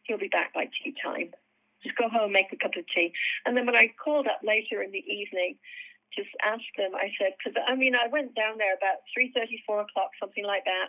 He'll 0.05 0.19
be 0.19 0.29
back 0.29 0.55
by 0.55 0.67
tea 0.67 0.95
time. 1.03 1.33
Just 1.83 1.97
go 1.97 2.09
home, 2.09 2.33
make 2.33 2.53
a 2.53 2.57
cup 2.57 2.77
of 2.77 2.85
tea. 2.95 3.13
And 3.45 3.57
then 3.57 3.67
when 3.67 3.77
I 3.77 3.93
called 4.03 4.27
up 4.27 4.41
later 4.43 4.83
in 4.83 4.93
the 4.93 5.05
evening, 5.05 5.57
just 6.17 6.31
asked 6.45 6.73
them, 6.79 6.95
I 6.95 7.13
said, 7.19 7.35
because 7.37 7.61
I 7.67 7.75
mean, 7.75 7.95
I 7.95 8.09
went 8.09 8.35
down 8.35 8.57
there 8.57 8.75
about 8.75 9.05
3.30, 9.13 9.65
4 9.67 9.81
o'clock, 9.81 10.11
something 10.19 10.45
like 10.47 10.65
that, 10.65 10.89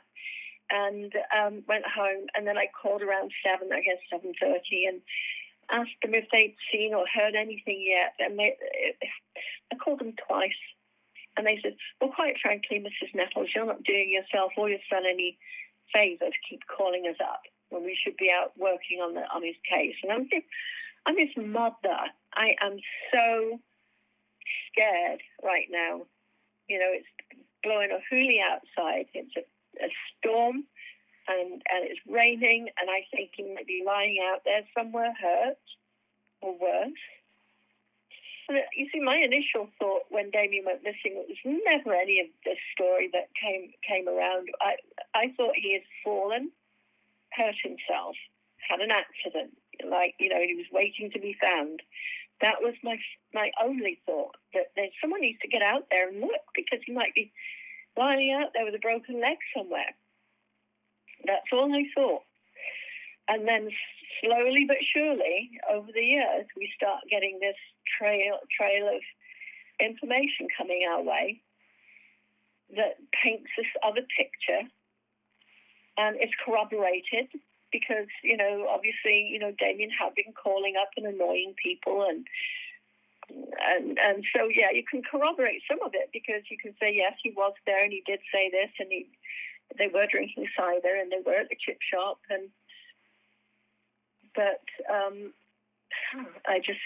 and 0.69 1.11
um, 1.35 1.63
went 1.67 1.85
home. 1.85 2.27
And 2.35 2.47
then 2.47 2.57
I 2.57 2.67
called 2.69 3.01
around 3.01 3.31
7, 3.43 3.67
I 3.73 3.81
guess 3.81 3.99
7.30, 4.13 4.87
and 4.87 5.01
asked 5.71 5.97
them 6.01 6.13
if 6.13 6.25
they'd 6.31 6.55
seen 6.71 6.93
or 6.93 7.05
heard 7.11 7.35
anything 7.35 7.83
yet. 7.83 8.13
And 8.19 8.37
they, 8.37 8.55
I 9.71 9.75
called 9.75 9.99
them 9.99 10.13
twice 10.27 10.61
and 11.37 11.45
they 11.45 11.59
said, 11.61 11.75
well, 11.99 12.11
quite 12.15 12.35
frankly, 12.41 12.79
Mrs. 12.79 13.13
Nettles, 13.13 13.49
you're 13.53 13.65
not 13.65 13.83
doing 13.83 14.09
yourself 14.09 14.53
or 14.57 14.69
your 14.69 14.79
son 14.89 15.03
any 15.05 15.37
favour 15.93 16.25
to 16.25 16.47
keep 16.49 16.61
calling 16.65 17.07
us 17.09 17.19
up 17.21 17.41
when 17.75 17.83
we 17.83 17.97
should 18.01 18.15
be 18.15 18.31
out 18.31 18.53
working 18.57 18.99
on 19.03 19.13
the 19.13 19.21
on 19.33 19.43
his 19.43 19.59
case. 19.69 19.95
And 20.01 20.11
I'm 20.11 20.23
just, 20.31 20.47
I'm 21.05 21.17
his 21.17 21.35
mother. 21.35 21.99
I 22.33 22.55
am 22.61 22.79
so 23.11 23.59
scared 24.71 25.19
right 25.43 25.67
now. 25.69 26.07
You 26.67 26.79
know, 26.79 26.91
it's 26.95 27.07
blowing 27.63 27.91
a 27.91 27.99
hoolie 28.07 28.39
outside. 28.39 29.05
It's 29.13 29.35
a, 29.35 29.43
a 29.83 29.89
storm 30.17 30.63
and, 31.27 31.61
and 31.67 31.81
it's 31.83 31.99
raining, 32.07 32.69
and 32.79 32.89
I 32.89 33.05
think 33.11 33.31
he 33.35 33.43
might 33.53 33.67
be 33.67 33.83
lying 33.85 34.19
out 34.31 34.41
there 34.45 34.61
somewhere 34.77 35.13
hurt 35.19 35.57
or 36.41 36.53
worse. 36.53 37.03
Uh, 38.47 38.61
you 38.77 38.87
see, 38.93 38.99
my 38.99 39.17
initial 39.17 39.67
thought 39.79 40.03
when 40.09 40.29
Damien 40.29 40.65
went 40.65 40.83
missing 40.83 41.17
was 41.17 41.37
never 41.43 41.95
any 41.95 42.19
of 42.19 42.27
this 42.45 42.59
story 42.73 43.09
that 43.11 43.29
came 43.33 43.73
came 43.81 44.07
around. 44.07 44.49
I 44.61 44.75
I 45.15 45.33
thought 45.35 45.55
he 45.55 45.73
had 45.73 45.81
fallen, 46.03 46.51
hurt 47.35 47.55
himself, 47.61 48.15
had 48.57 48.79
an 48.79 48.91
accident, 48.91 49.55
like 49.83 50.15
you 50.19 50.29
know 50.29 50.41
he 50.41 50.55
was 50.55 50.71
waiting 50.71 51.11
to 51.11 51.19
be 51.19 51.35
found. 51.39 51.81
That 52.41 52.61
was 52.61 52.75
my 52.83 52.97
my 53.33 53.51
only 53.61 53.99
thought 54.05 54.35
that 54.53 54.71
there's 54.75 54.95
someone 55.01 55.21
needs 55.21 55.39
to 55.41 55.47
get 55.47 55.61
out 55.61 55.87
there 55.89 56.09
and 56.09 56.21
look 56.21 56.45
because 56.55 56.79
he 56.85 56.93
might 56.93 57.13
be 57.15 57.31
lying 57.97 58.31
out 58.33 58.51
there 58.53 58.65
with 58.65 58.75
a 58.75 58.79
broken 58.79 59.21
leg 59.21 59.37
somewhere. 59.55 59.95
That's 61.25 61.51
all 61.51 61.73
I 61.73 61.85
thought. 61.95 62.23
And 63.27 63.47
then 63.47 63.69
slowly 64.21 64.65
but 64.67 64.77
surely, 64.93 65.49
over 65.71 65.91
the 65.91 66.05
years, 66.05 66.45
we 66.55 66.69
start 66.75 67.01
getting 67.09 67.39
this 67.39 67.57
trail 67.97 68.37
trail 68.55 68.87
of 68.87 69.01
information 69.79 70.47
coming 70.57 70.85
our 70.87 71.01
way 71.01 71.41
that 72.75 72.97
paints 73.23 73.49
this 73.57 73.69
other 73.83 74.01
picture, 74.17 74.67
and 75.97 76.15
it's 76.19 76.33
corroborated 76.43 77.27
because 77.71 78.07
you 78.23 78.37
know 78.37 78.67
obviously 78.69 79.27
you 79.31 79.39
know 79.39 79.51
Damien 79.57 79.89
had 79.89 80.15
been 80.15 80.33
calling 80.33 80.75
up 80.79 80.89
and 80.97 81.05
annoying 81.05 81.53
people 81.61 82.05
and. 82.07 82.25
And 83.27 83.97
and 83.97 84.23
so 84.37 84.45
yeah, 84.53 84.69
you 84.69 84.83
can 84.85 85.01
corroborate 85.01 85.63
some 85.67 85.81
of 85.81 85.95
it 85.95 86.13
because 86.13 86.45
you 86.51 86.61
can 86.61 86.75
say 86.79 86.93
yes, 86.93 87.17
he 87.23 87.31
was 87.31 87.53
there 87.65 87.83
and 87.83 87.91
he 87.91 88.03
did 88.05 88.19
say 88.31 88.51
this, 88.53 88.69
and 88.77 88.87
he 88.91 89.09
they 89.79 89.87
were 89.87 90.05
drinking 90.05 90.45
cider 90.55 90.93
and 90.93 91.11
they 91.11 91.25
were 91.25 91.33
at 91.33 91.49
the 91.49 91.57
chip 91.57 91.81
shop 91.81 92.19
and 92.29 92.53
but 94.35 94.61
um, 94.91 95.33
I 96.45 96.59
just, 96.59 96.79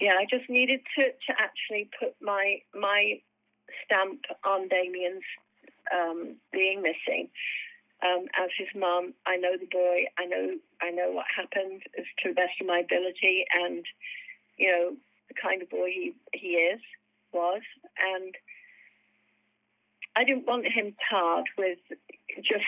yeah, 0.00 0.14
I 0.18 0.26
just 0.28 0.50
needed 0.50 0.80
to, 0.98 1.04
to 1.04 1.32
actually 1.38 1.88
put 1.98 2.14
my 2.20 2.58
my 2.74 3.20
stamp 3.84 4.20
on 4.44 4.68
Damien's 4.68 5.22
um, 5.92 6.36
being 6.52 6.82
missing. 6.82 7.28
Um, 8.02 8.26
as 8.36 8.50
his 8.58 8.68
mum, 8.74 9.14
I 9.26 9.36
know 9.36 9.56
the 9.58 9.70
boy. 9.70 10.06
I 10.18 10.24
know 10.24 10.58
I 10.80 10.90
know 10.90 11.12
what 11.12 11.26
happened 11.34 11.82
as 11.98 12.04
to 12.22 12.30
the 12.30 12.34
best 12.34 12.60
of 12.60 12.66
my 12.66 12.80
ability, 12.80 13.44
and 13.54 13.84
you 14.56 14.68
know 14.70 14.96
the 15.28 15.34
kind 15.40 15.62
of 15.62 15.70
boy 15.70 15.86
he 15.86 16.14
he 16.32 16.58
is 16.58 16.80
was, 17.32 17.62
and 17.98 18.34
I 20.16 20.24
didn't 20.24 20.46
want 20.46 20.66
him 20.66 20.94
tarred 21.08 21.48
with 21.56 21.78
just 22.42 22.64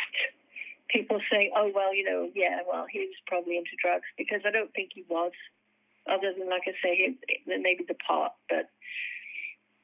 people 0.89 1.21
saying, 1.31 1.53
oh, 1.57 1.71
well, 1.75 1.95
you 1.95 2.05
know, 2.05 2.31
yeah, 2.35 2.61
well, 2.71 2.87
he 2.91 3.01
was 3.01 3.17
probably 3.27 3.57
into 3.57 3.77
drugs 3.83 4.07
because 4.17 4.41
I 4.47 4.51
don't 4.51 4.73
think 4.73 4.91
he 4.95 5.05
was, 5.09 5.33
other 6.07 6.33
than, 6.37 6.49
like 6.49 6.63
I 6.67 6.73
say, 6.83 6.97
he, 6.97 7.39
maybe 7.47 7.85
the 7.87 7.95
pot, 7.95 8.35
but, 8.49 8.71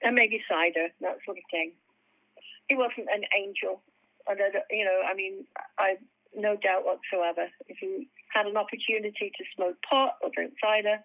and 0.02 0.14
maybe 0.14 0.42
cider, 0.48 0.88
that 1.00 1.18
sort 1.24 1.38
of 1.38 1.44
thing. 1.50 1.72
He 2.70 2.78
wasn't 2.78 3.10
an 3.10 3.26
angel. 3.34 3.82
I 4.30 4.38
you 4.70 4.84
know, 4.86 5.02
I 5.02 5.14
mean, 5.14 5.42
I've 5.74 5.98
no 6.30 6.54
doubt 6.54 6.86
whatsoever. 6.86 7.50
If 7.66 7.82
he 7.82 8.06
had 8.30 8.46
an 8.46 8.56
opportunity 8.56 9.34
to 9.34 9.44
smoke 9.56 9.74
pot 9.82 10.22
or 10.22 10.30
drink 10.30 10.54
cider 10.62 11.02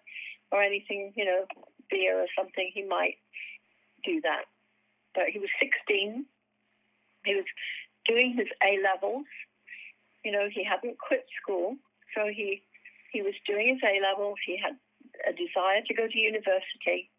or 0.52 0.62
anything, 0.62 1.12
you 1.18 1.26
know, 1.26 1.42
beer 1.90 2.22
or 2.22 2.30
something, 2.38 2.70
he 2.70 2.86
might 2.86 3.18
do 4.06 4.20
that. 4.22 4.46
But 5.14 5.34
he 5.34 5.40
was 5.42 5.50
16. 5.58 6.24
He 7.24 7.34
was 7.34 7.48
doing 8.06 8.38
his 8.38 8.46
A 8.62 8.78
levels 8.78 9.26
you 10.26 10.32
know, 10.32 10.50
he 10.50 10.66
hadn't 10.66 10.98
quit 10.98 11.22
school, 11.40 11.78
so 12.10 12.26
he 12.26 12.66
he 13.14 13.22
was 13.22 13.38
doing 13.46 13.78
his 13.78 13.82
A 13.86 14.02
levels. 14.02 14.42
He 14.44 14.58
had 14.58 14.74
a 15.22 15.30
desire 15.30 15.86
to 15.86 15.94
go 15.94 16.10
to 16.10 16.18
university. 16.18 17.14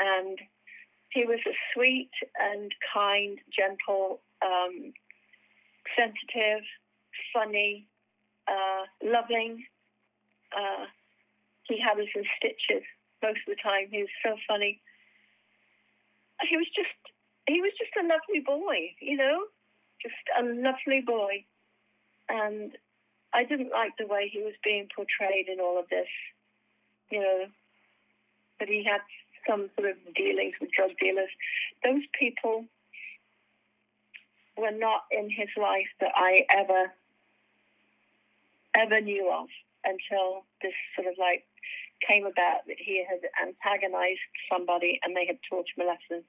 And 0.00 0.40
he 1.10 1.24
was 1.24 1.40
a 1.46 1.54
sweet 1.72 2.10
and 2.38 2.72
kind, 2.92 3.38
gentle, 3.54 4.20
um, 4.42 4.92
sensitive, 5.96 6.62
funny, 7.32 7.86
uh, 8.48 8.84
loving. 9.02 9.64
Uh, 10.52 10.86
he 11.64 11.80
had 11.80 11.98
us 11.98 12.08
in 12.14 12.24
stitches 12.36 12.84
most 13.22 13.40
of 13.46 13.56
the 13.56 13.62
time. 13.62 13.88
He 13.90 13.98
was 13.98 14.14
so 14.22 14.36
funny. 14.46 14.80
He 16.48 16.56
was 16.56 16.66
just 16.74 16.94
he 17.46 17.60
was 17.60 17.72
just 17.78 17.94
a 17.96 18.02
lovely 18.02 18.42
boy, 18.44 18.92
you 19.00 19.16
know, 19.16 19.46
just 20.02 20.14
a 20.38 20.42
lovely 20.42 21.00
boy. 21.00 21.44
And 22.28 22.76
I 23.32 23.44
didn't 23.44 23.70
like 23.70 23.92
the 23.98 24.06
way 24.06 24.28
he 24.30 24.42
was 24.42 24.54
being 24.64 24.88
portrayed 24.94 25.48
in 25.48 25.60
all 25.60 25.78
of 25.78 25.88
this, 25.88 26.08
you 27.10 27.20
know, 27.20 27.46
that 28.58 28.68
he 28.68 28.84
had 28.84 29.00
some 29.48 29.70
sort 29.76 29.90
of 29.90 29.96
dealings 30.14 30.54
with 30.60 30.70
drug 30.72 30.90
dealers. 31.00 31.30
Those 31.84 32.02
people 32.18 32.64
were 34.56 34.72
not 34.72 35.04
in 35.10 35.30
his 35.30 35.48
life 35.56 35.88
that 36.00 36.12
I 36.14 36.46
ever, 36.50 36.92
ever 38.74 39.00
knew 39.00 39.30
of 39.30 39.48
until 39.84 40.44
this 40.62 40.72
sort 40.96 41.06
of 41.06 41.14
like 41.18 41.44
came 42.06 42.26
about 42.26 42.66
that 42.66 42.76
he 42.78 43.04
had 43.04 43.20
antagonized 43.40 44.20
somebody 44.50 45.00
and 45.02 45.16
they 45.16 45.26
had 45.26 45.38
taught 45.48 45.66
him 45.76 45.86
a 45.86 45.88
lesson. 45.88 46.24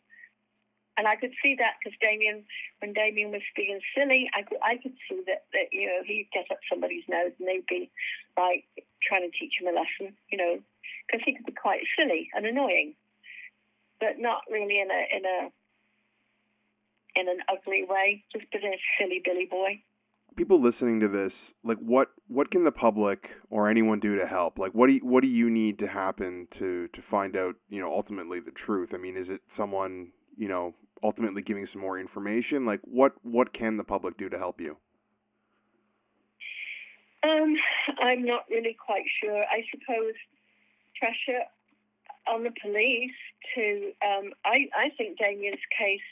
And 0.97 1.07
I 1.07 1.15
could 1.15 1.33
see 1.43 1.55
that 1.59 1.77
because 1.77 1.97
Damien, 2.01 2.43
when 2.79 2.93
Damien 2.93 3.31
was 3.31 3.45
being 3.55 3.79
silly, 3.95 4.29
I 4.33 4.41
could 4.41 4.57
I 4.63 4.77
could 4.81 4.97
see 5.07 5.21
that 5.27 5.45
that 5.53 5.69
you 5.71 5.85
know 5.85 6.01
he'd 6.03 6.29
get 6.33 6.49
up 6.49 6.57
somebody's 6.67 7.03
nose 7.07 7.33
and 7.37 7.47
they'd 7.47 7.67
be 7.67 7.91
like 8.35 8.65
trying 9.05 9.29
to 9.29 9.37
teach 9.37 9.53
him 9.61 9.67
a 9.67 9.77
lesson, 9.77 10.17
you 10.31 10.37
know, 10.37 10.57
because 11.05 11.21
he 11.23 11.35
could 11.35 11.45
be 11.45 11.53
quite 11.53 11.81
silly 11.95 12.29
and 12.33 12.47
annoying, 12.47 12.95
but 13.99 14.19
not 14.19 14.41
really 14.49 14.79
in 14.79 14.89
a 14.89 15.17
in 15.17 15.25
a 15.25 15.49
in 17.19 17.27
an 17.27 17.39
ugly 17.49 17.83
way, 17.87 18.23
just 18.31 18.45
in 18.53 18.73
a 18.73 18.77
silly 18.99 19.21
Billy 19.23 19.47
boy. 19.49 19.81
People 20.35 20.61
listening 20.61 20.99
to 20.99 21.07
this, 21.07 21.33
like 21.63 21.79
what 21.79 22.09
what 22.27 22.51
can 22.51 22.63
the 22.63 22.71
public 22.71 23.29
or 23.49 23.69
anyone 23.69 23.99
do 23.99 24.17
to 24.17 24.27
help? 24.27 24.59
Like 24.59 24.73
what 24.73 24.87
do 24.87 24.93
you, 24.93 24.99
what 25.01 25.21
do 25.21 25.27
you 25.27 25.49
need 25.49 25.79
to 25.79 25.87
happen 25.87 26.47
to 26.59 26.87
to 26.93 27.01
find 27.01 27.35
out, 27.35 27.55
you 27.69 27.81
know, 27.81 27.91
ultimately 27.91 28.39
the 28.39 28.51
truth? 28.51 28.89
I 28.93 28.97
mean, 28.97 29.17
is 29.17 29.29
it 29.29 29.41
someone, 29.55 30.09
you 30.37 30.47
know, 30.47 30.75
ultimately 31.03 31.41
giving 31.41 31.65
some 31.65 31.81
more 31.81 31.99
information? 31.99 32.65
Like 32.65 32.81
what 32.83 33.13
what 33.23 33.51
can 33.51 33.77
the 33.77 33.83
public 33.83 34.17
do 34.17 34.29
to 34.29 34.37
help 34.37 34.61
you? 34.61 34.77
Um, 37.23 37.55
I'm 37.99 38.23
not 38.23 38.45
really 38.49 38.77
quite 38.85 39.05
sure. 39.23 39.43
I 39.43 39.63
suppose 39.71 40.13
pressure 40.99 41.41
on 42.29 42.43
the 42.43 42.53
police 42.61 43.17
to. 43.55 43.91
Um, 44.05 44.33
I 44.45 44.67
I 44.75 44.89
think 44.97 45.17
Damien's 45.17 45.63
case 45.77 46.07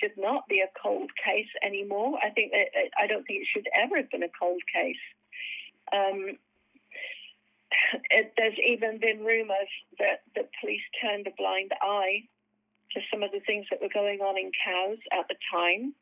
should 0.00 0.16
not 0.16 0.48
be 0.48 0.60
a 0.60 0.70
cold 0.80 1.10
case 1.24 1.50
anymore. 1.62 2.18
I 2.22 2.30
think 2.30 2.52
that 2.52 2.68
I 2.98 3.06
don't 3.06 3.24
think 3.26 3.42
it 3.42 3.48
should 3.52 3.68
ever 3.74 3.96
have 3.96 4.10
been 4.10 4.22
a 4.22 4.38
cold 4.38 4.62
case. 4.72 5.04
Um, 5.92 6.38
it, 8.10 8.32
there's 8.36 8.58
even 8.66 8.98
been 8.98 9.24
rumours 9.24 9.72
that 9.98 10.22
the 10.34 10.48
police 10.60 10.82
turned 11.02 11.26
a 11.26 11.32
blind 11.36 11.72
eye 11.82 12.22
to 12.92 13.00
some 13.12 13.22
of 13.22 13.32
the 13.32 13.40
things 13.40 13.66
that 13.70 13.80
were 13.80 13.92
going 13.92 14.20
on 14.20 14.38
in 14.38 14.50
Cowes 14.64 14.98
at 15.12 15.26
the 15.28 15.36
time. 15.52 15.94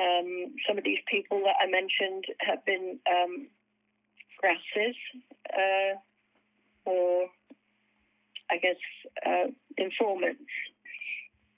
Um, 0.00 0.54
some 0.66 0.78
of 0.78 0.84
these 0.84 1.02
people 1.10 1.42
that 1.44 1.56
I 1.60 1.66
mentioned 1.66 2.24
have 2.40 2.64
been 2.64 2.98
um, 3.10 3.48
grasses 4.38 4.96
uh, 5.52 5.98
or, 6.84 7.28
I 8.50 8.58
guess, 8.58 8.80
uh, 9.26 9.50
informants. 9.76 10.50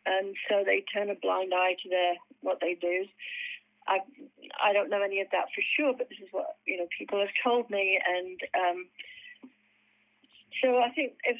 And 0.06 0.34
so 0.48 0.64
they 0.64 0.84
turn 0.92 1.10
a 1.10 1.14
blind 1.14 1.52
eye 1.54 1.76
to 1.82 1.88
their 1.88 2.14
what 2.40 2.58
they 2.60 2.74
do. 2.74 3.04
I 3.86 4.00
I 4.62 4.72
don't 4.72 4.90
know 4.90 5.02
any 5.02 5.20
of 5.20 5.28
that 5.32 5.48
for 5.54 5.62
sure, 5.76 5.94
but 5.96 6.08
this 6.08 6.18
is 6.22 6.28
what 6.32 6.56
you 6.66 6.78
know 6.78 6.86
people 6.98 7.20
have 7.20 7.34
told 7.44 7.70
me, 7.70 7.98
and 8.00 8.40
um, 8.54 8.86
so 10.62 10.78
I 10.78 10.90
think 10.90 11.14
if 11.24 11.36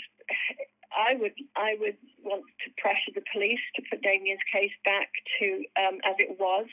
I 0.91 1.15
would 1.15 1.35
I 1.57 1.77
would 1.81 1.97
want 2.23 2.45
to 2.65 2.71
pressure 2.79 3.15
the 3.15 3.25
police 3.33 3.63
to 3.77 3.83
put 3.91 4.03
Damien's 4.03 4.45
case 4.53 4.75
back 4.85 5.11
to 5.39 5.65
um, 5.79 6.01
as 6.05 6.17
it 6.19 6.39
was 6.39 6.67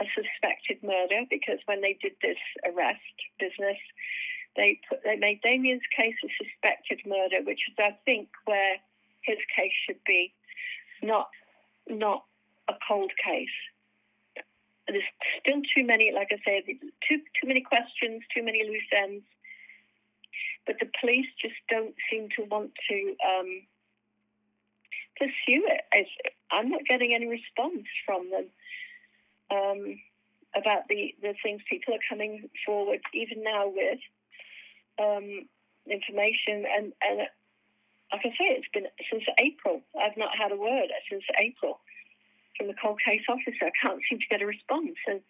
a 0.00 0.04
suspected 0.14 0.82
murder 0.82 1.24
because 1.30 1.58
when 1.66 1.80
they 1.80 1.98
did 2.00 2.12
this 2.22 2.40
arrest 2.64 3.16
business, 3.40 3.78
they 4.56 4.80
put, 4.88 5.02
they 5.04 5.16
made 5.16 5.40
Damien's 5.42 5.82
case 5.96 6.14
a 6.24 6.28
suspected 6.42 7.00
murder, 7.06 7.44
which 7.44 7.60
is 7.68 7.74
I 7.78 7.96
think 8.04 8.28
where 8.44 8.76
his 9.22 9.38
case 9.54 9.72
should 9.86 10.00
be, 10.06 10.32
not 11.02 11.28
not 11.88 12.24
a 12.68 12.74
cold 12.86 13.12
case. 13.22 13.48
There's 14.88 15.02
still 15.40 15.62
too 15.74 15.84
many, 15.84 16.12
like 16.14 16.28
I 16.30 16.38
said, 16.44 16.62
too 16.66 17.18
too 17.40 17.46
many 17.46 17.60
questions, 17.60 18.22
too 18.34 18.42
many 18.42 18.64
loose 18.64 18.90
ends 18.96 19.24
but 20.66 20.76
the 20.80 20.90
police 21.00 21.26
just 21.40 21.54
don't 21.70 21.94
seem 22.10 22.28
to 22.36 22.42
want 22.44 22.72
to 22.90 23.14
um, 23.24 23.62
pursue 25.16 25.62
it. 25.66 26.06
I'm 26.50 26.68
not 26.68 26.84
getting 26.88 27.14
any 27.14 27.26
response 27.26 27.86
from 28.04 28.30
them 28.30 28.46
um, 29.50 30.00
about 30.54 30.88
the, 30.88 31.14
the 31.22 31.34
things 31.42 31.62
people 31.70 31.94
are 31.94 32.08
coming 32.08 32.50
forward, 32.66 33.00
even 33.14 33.42
now 33.42 33.68
with 33.68 34.00
um, 34.98 35.46
information. 35.90 36.64
And, 36.66 36.92
and 37.02 37.28
like 38.12 38.22
I 38.24 38.30
say, 38.30 38.46
it's 38.56 38.68
been 38.72 38.86
since 39.10 39.24
April. 39.38 39.80
I've 39.98 40.16
not 40.16 40.30
had 40.36 40.52
a 40.52 40.56
word 40.56 40.88
since 41.10 41.24
April 41.38 41.80
from 42.56 42.68
the 42.68 42.74
cold 42.80 43.00
case 43.04 43.22
officer. 43.28 43.66
I 43.66 43.72
can't 43.80 44.00
seem 44.08 44.18
to 44.18 44.26
get 44.30 44.42
a 44.42 44.46
response, 44.46 44.96
and 45.06 45.20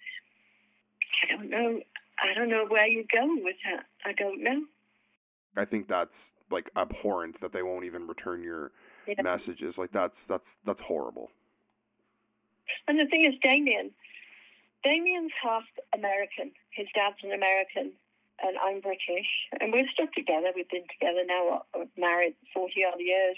I 1.23 1.37
don't 1.37 1.51
know. 1.51 1.81
I 2.19 2.35
don't 2.35 2.49
know 2.49 2.65
where 2.69 2.87
you're 2.87 3.05
going 3.13 3.43
with 3.45 3.57
that. 3.65 3.85
I 4.05 4.13
don't 4.13 4.43
know. 4.43 4.65
I 5.57 5.65
think 5.65 5.89
that's 5.89 6.17
like 6.51 6.71
abhorrent 6.77 7.41
that 7.41 7.53
they 7.53 7.63
won't 7.63 7.85
even 7.85 8.07
return 8.07 8.43
your 8.43 8.73
yeah. 9.07 9.21
messages. 9.23 9.77
Like 9.79 9.93
that's 9.93 10.19
that's 10.29 10.49
that's 10.65 10.81
horrible. 10.81 11.31
And 12.89 12.99
the 12.99 13.07
thing 13.07 13.25
is, 13.25 13.39
Damien, 13.43 13.91
Damien's 14.85 15.33
half 15.43 15.65
American. 15.95 16.53
His 16.71 16.87
dad's 16.95 17.17
an 17.23 17.33
American, 17.33 17.93
and 18.43 18.57
I'm 18.59 18.81
British, 18.81 19.29
and 19.61 19.73
we're 19.73 19.89
stuck 19.93 20.13
together. 20.13 20.53
We've 20.55 20.69
been 20.69 20.89
together 20.91 21.25
now, 21.27 21.65
married 21.97 22.35
forty 22.53 22.85
odd 22.85 23.01
years. 23.01 23.37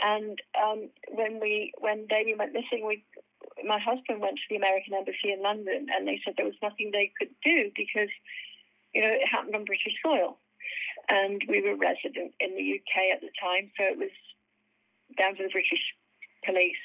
And 0.00 0.38
um, 0.54 0.90
when 1.10 1.40
we 1.40 1.72
when 1.78 2.06
Damien 2.06 2.38
went 2.38 2.52
missing, 2.52 2.86
we 2.86 3.04
my 3.66 3.78
husband 3.78 4.20
went 4.20 4.36
to 4.36 4.48
the 4.50 4.56
American 4.56 4.94
embassy 4.94 5.32
in 5.32 5.42
London, 5.42 5.86
and 5.90 6.06
they 6.06 6.20
said 6.24 6.34
there 6.36 6.46
was 6.46 6.62
nothing 6.62 6.90
they 6.92 7.10
could 7.18 7.34
do 7.42 7.70
because 7.74 8.10
you 8.94 9.02
know 9.02 9.10
it 9.10 9.26
happened 9.26 9.56
on 9.56 9.64
British 9.64 9.94
soil 10.02 10.38
and 11.08 11.42
we 11.48 11.62
were 11.62 11.76
resident 11.76 12.34
in 12.40 12.54
the 12.54 12.66
UK 12.76 13.16
at 13.16 13.20
the 13.20 13.32
time, 13.40 13.72
so 13.76 13.84
it 13.84 13.98
was 13.98 14.12
down 15.16 15.36
to 15.36 15.42
the 15.42 15.52
British 15.52 15.80
police. 16.44 16.84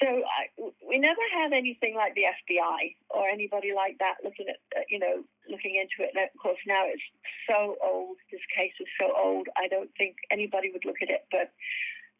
So 0.00 0.06
I, 0.06 0.48
we 0.86 0.98
never 0.98 1.20
had 1.34 1.52
anything 1.52 1.94
like 1.94 2.14
the 2.14 2.30
FBI 2.30 2.96
or 3.10 3.28
anybody 3.28 3.72
like 3.74 3.98
that 3.98 4.22
looking 4.24 4.46
at, 4.48 4.60
you 4.88 4.98
know, 4.98 5.24
looking 5.48 5.76
into 5.76 6.06
it. 6.06 6.14
And 6.14 6.24
of 6.24 6.36
course, 6.40 6.58
now 6.66 6.84
it's 6.86 7.02
so 7.48 7.76
old. 7.82 8.16
This 8.30 8.44
case 8.54 8.72
is 8.80 8.88
so 9.00 9.12
old. 9.16 9.48
I 9.56 9.68
don't 9.68 9.90
think 9.96 10.16
anybody 10.30 10.70
would 10.72 10.84
look 10.84 11.02
at 11.02 11.10
it. 11.10 11.26
But 11.30 11.52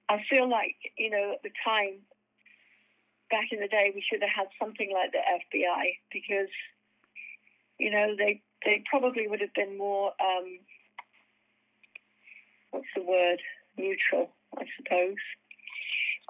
I 0.09 0.25
feel 0.29 0.49
like, 0.49 0.77
you 0.97 1.11
know, 1.11 1.33
at 1.37 1.43
the 1.43 1.53
time, 1.65 2.01
back 3.31 3.53
in 3.53 3.61
the 3.61 3.69
day, 3.69 3.93
we 3.95 4.03
should 4.03 4.23
have 4.23 4.35
had 4.35 4.49
something 4.59 4.91
like 4.93 5.13
the 5.13 5.21
FBI 5.21 6.01
because, 6.13 6.53
you 7.79 7.91
know, 7.91 8.17
they 8.17 8.43
they 8.65 8.83
probably 8.89 9.29
would 9.29 9.41
have 9.41 9.55
been 9.55 9.77
more. 9.79 10.13
Um, 10.21 10.59
what's 12.71 12.93
the 12.97 13.03
word? 13.03 13.41
Neutral, 13.77 14.31
I 14.57 14.65
suppose. 14.77 15.23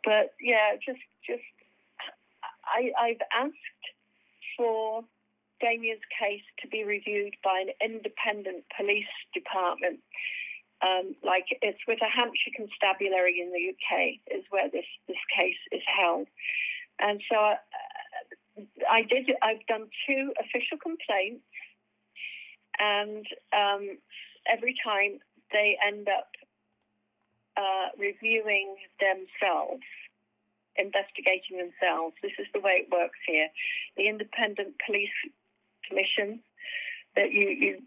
But 0.04 0.34
yeah, 0.40 0.76
just 0.84 1.00
just 1.26 1.42
I, 2.64 2.90
I've 3.00 3.22
asked 3.32 3.86
for 4.56 5.04
Damien's 5.60 6.04
case 6.18 6.42
to 6.62 6.68
be 6.68 6.84
reviewed 6.84 7.34
by 7.42 7.64
an 7.66 7.72
independent 7.82 8.64
police 8.76 9.12
department. 9.34 10.00
Um, 10.80 11.16
like 11.24 11.46
it's 11.62 11.80
with 11.88 11.98
a 12.02 12.08
Hampshire 12.08 12.54
Constabulary 12.56 13.40
in 13.40 13.50
the 13.50 13.74
UK 13.74 14.20
is 14.30 14.44
where 14.50 14.70
this 14.70 14.86
this 15.08 15.18
case 15.34 15.58
is 15.72 15.82
held, 15.84 16.28
and 17.00 17.20
so 17.28 17.36
I, 17.36 17.52
uh, 17.52 18.62
I 18.88 19.02
did. 19.02 19.28
I've 19.42 19.66
done 19.66 19.88
two 20.06 20.32
official 20.38 20.78
complaints, 20.78 21.42
and 22.78 23.26
um, 23.52 23.98
every 24.46 24.76
time 24.84 25.18
they 25.50 25.76
end 25.84 26.08
up 26.08 26.30
uh, 27.58 27.90
reviewing 27.98 28.76
themselves, 29.00 29.82
investigating 30.76 31.58
themselves. 31.58 32.14
This 32.22 32.38
is 32.38 32.46
the 32.54 32.60
way 32.60 32.86
it 32.86 32.88
works 32.90 33.18
here. 33.26 33.48
The 33.96 34.06
Independent 34.06 34.78
Police 34.86 35.18
Commission 35.88 36.40
that 37.16 37.32
you, 37.32 37.48
you 37.48 37.82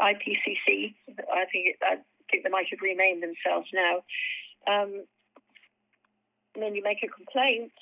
IPCC. 0.00 0.94
I 1.32 1.44
think 1.50 1.76
I 1.82 1.96
think 2.30 2.44
they 2.44 2.50
might 2.50 2.66
have 2.70 2.80
renamed 2.82 3.22
themselves 3.22 3.68
now. 3.72 4.02
Um, 4.66 5.04
and 6.54 6.62
then 6.62 6.74
you 6.74 6.82
make 6.82 7.02
a 7.02 7.08
complaint. 7.08 7.72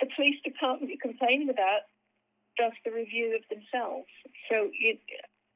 The 0.00 0.08
police 0.14 0.36
department 0.44 0.90
you're 0.90 1.00
complaining 1.00 1.48
about 1.48 1.86
does 2.58 2.72
the 2.84 2.90
review 2.90 3.36
of 3.36 3.42
themselves. 3.48 4.08
So 4.50 4.70
you, 4.78 4.98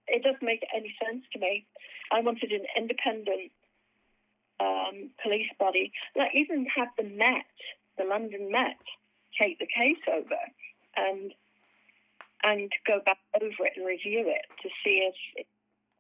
it 0.07 0.23
doesn't 0.23 0.43
make 0.43 0.65
any 0.75 0.95
sense 1.05 1.25
to 1.33 1.39
me. 1.39 1.67
I 2.11 2.21
wanted 2.21 2.53
an 2.53 2.65
independent 2.77 3.51
um, 4.61 5.11
police 5.23 5.51
body, 5.59 5.93
like 6.17 6.31
even 6.35 6.67
have 6.75 6.89
the 6.97 7.05
Met, 7.05 7.45
the 7.99 8.05
London 8.05 8.51
Met, 8.51 8.81
take 9.39 9.59
the 9.59 9.67
case 9.67 10.01
over 10.09 10.41
and 10.97 11.33
and 12.43 12.71
go 12.87 13.01
back 13.05 13.19
over 13.41 13.67
it 13.67 13.73
and 13.77 13.87
review 13.87 14.25
it 14.27 14.47
to 14.63 14.69
see 14.85 15.09
if 15.09 15.47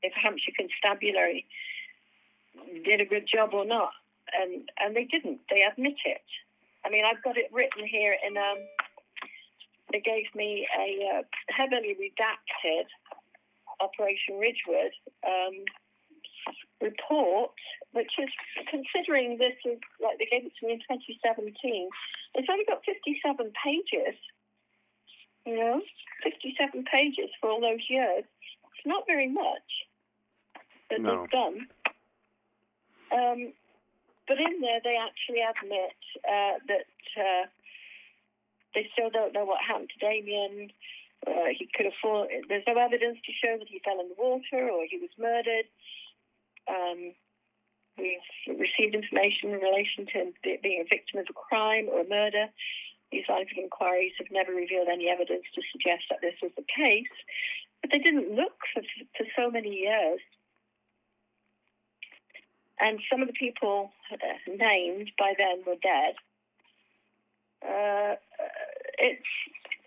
if 0.03 0.12
Hampshire 0.12 0.53
Constabulary 0.57 1.47
did 2.84 3.01
a 3.01 3.07
good 3.07 3.26
job 3.26 3.51
or 3.53 3.64
not. 3.64 3.93
And 4.32 4.68
and 4.78 4.95
they 4.95 5.05
didn't. 5.05 5.41
They 5.51 5.62
admit 5.62 5.97
it. 6.05 6.26
I 6.84 6.91
mean, 6.91 7.05
I've 7.05 7.22
got 7.22 7.37
it 7.37 7.51
written 7.53 7.87
here 7.87 8.16
in 8.26 8.37
um. 8.37 8.59
They 9.93 10.01
gave 10.01 10.26
me 10.34 10.66
a 10.76 11.18
uh, 11.18 11.22
heavily 11.49 11.95
redacted 11.95 12.91
Operation 13.78 14.34
Ridgewood 14.39 14.91
um, 15.22 15.62
report, 16.80 17.55
which 17.93 18.12
is 18.18 18.28
considering 18.68 19.39
this 19.39 19.57
is 19.64 19.78
like 20.03 20.18
they 20.18 20.26
gave 20.26 20.45
it 20.47 20.53
to 20.61 20.66
me 20.66 20.74
in 20.74 20.80
2017. 20.91 21.55
It's 22.34 22.49
only 22.51 22.64
got 22.64 22.84
57 22.84 23.53
pages. 23.64 24.18
You 25.47 25.57
know, 25.57 25.80
57 26.24 26.84
pages 26.90 27.30
for 27.40 27.51
all 27.51 27.61
those 27.61 27.86
years. 27.88 28.24
It's 28.76 28.86
not 28.86 29.05
very 29.07 29.28
much 29.28 29.86
that 30.90 31.01
No. 31.01 31.20
they've 31.22 31.30
done. 31.30 31.68
Um, 33.12 33.53
but 34.26 34.38
in 34.38 34.61
there, 34.61 34.80
they 34.82 34.97
actually 34.99 35.40
admit 35.40 35.94
uh, 36.26 36.59
that 36.66 36.90
uh, 37.16 37.47
they 38.74 38.88
still 38.92 39.09
don't 39.11 39.32
know 39.32 39.44
what 39.44 39.61
happened 39.62 39.90
to 39.90 40.05
Damien. 40.05 40.70
Uh, 41.26 41.55
he 41.57 41.68
could 41.74 41.86
have 41.86 41.94
fallen. 42.03 42.28
There's 42.49 42.66
no 42.66 42.76
evidence 42.76 43.18
to 43.24 43.32
show 43.32 43.57
that 43.59 43.68
he 43.68 43.80
fell 43.84 44.01
in 44.01 44.09
the 44.09 44.18
water 44.18 44.68
or 44.68 44.84
he 44.90 44.99
was 44.99 45.11
murdered. 45.18 45.66
Um, 46.68 47.14
we've 47.97 48.59
received 48.59 48.94
information 48.94 49.51
in 49.51 49.61
relation 49.61 50.07
to 50.07 50.12
him 50.12 50.32
being 50.42 50.82
a 50.84 50.88
victim 50.88 51.20
of 51.20 51.26
a 51.30 51.32
crime 51.32 51.86
or 51.88 52.01
a 52.01 52.09
murder. 52.09 52.49
These 53.12 53.24
lines 53.28 53.48
of 53.52 53.62
inquiries 53.62 54.12
have 54.18 54.26
never 54.30 54.52
revealed 54.52 54.88
any 54.88 55.09
evidence 55.09 55.44
to 55.54 55.62
suggest 55.72 56.04
that 56.11 56.20
this 56.20 56.34
was 56.42 56.52
the 56.57 56.64
case, 56.66 57.14
but 57.80 57.90
they 57.90 57.98
didn't 57.98 58.34
look 58.34 58.59
for, 58.74 58.82
for 59.16 59.26
so 59.36 59.50
many 59.50 59.70
years. 59.70 60.20
And 62.80 63.00
some 63.11 63.22
of 63.22 63.28
the 63.28 63.34
people 63.34 63.90
uh, 64.12 64.16
named 64.46 65.12
by 65.18 65.34
then 65.38 65.62
were 65.66 65.80
dead. 65.80 66.14
Uh, 67.62 68.16
it's 68.98 69.32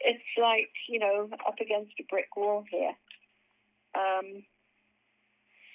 it's 0.01 0.23
like 0.41 0.71
you 0.87 0.97
know 0.97 1.29
up 1.47 1.59
against 1.61 1.93
a 1.99 2.03
brick 2.09 2.35
wall 2.35 2.65
here. 2.69 2.93
Um, 3.95 4.43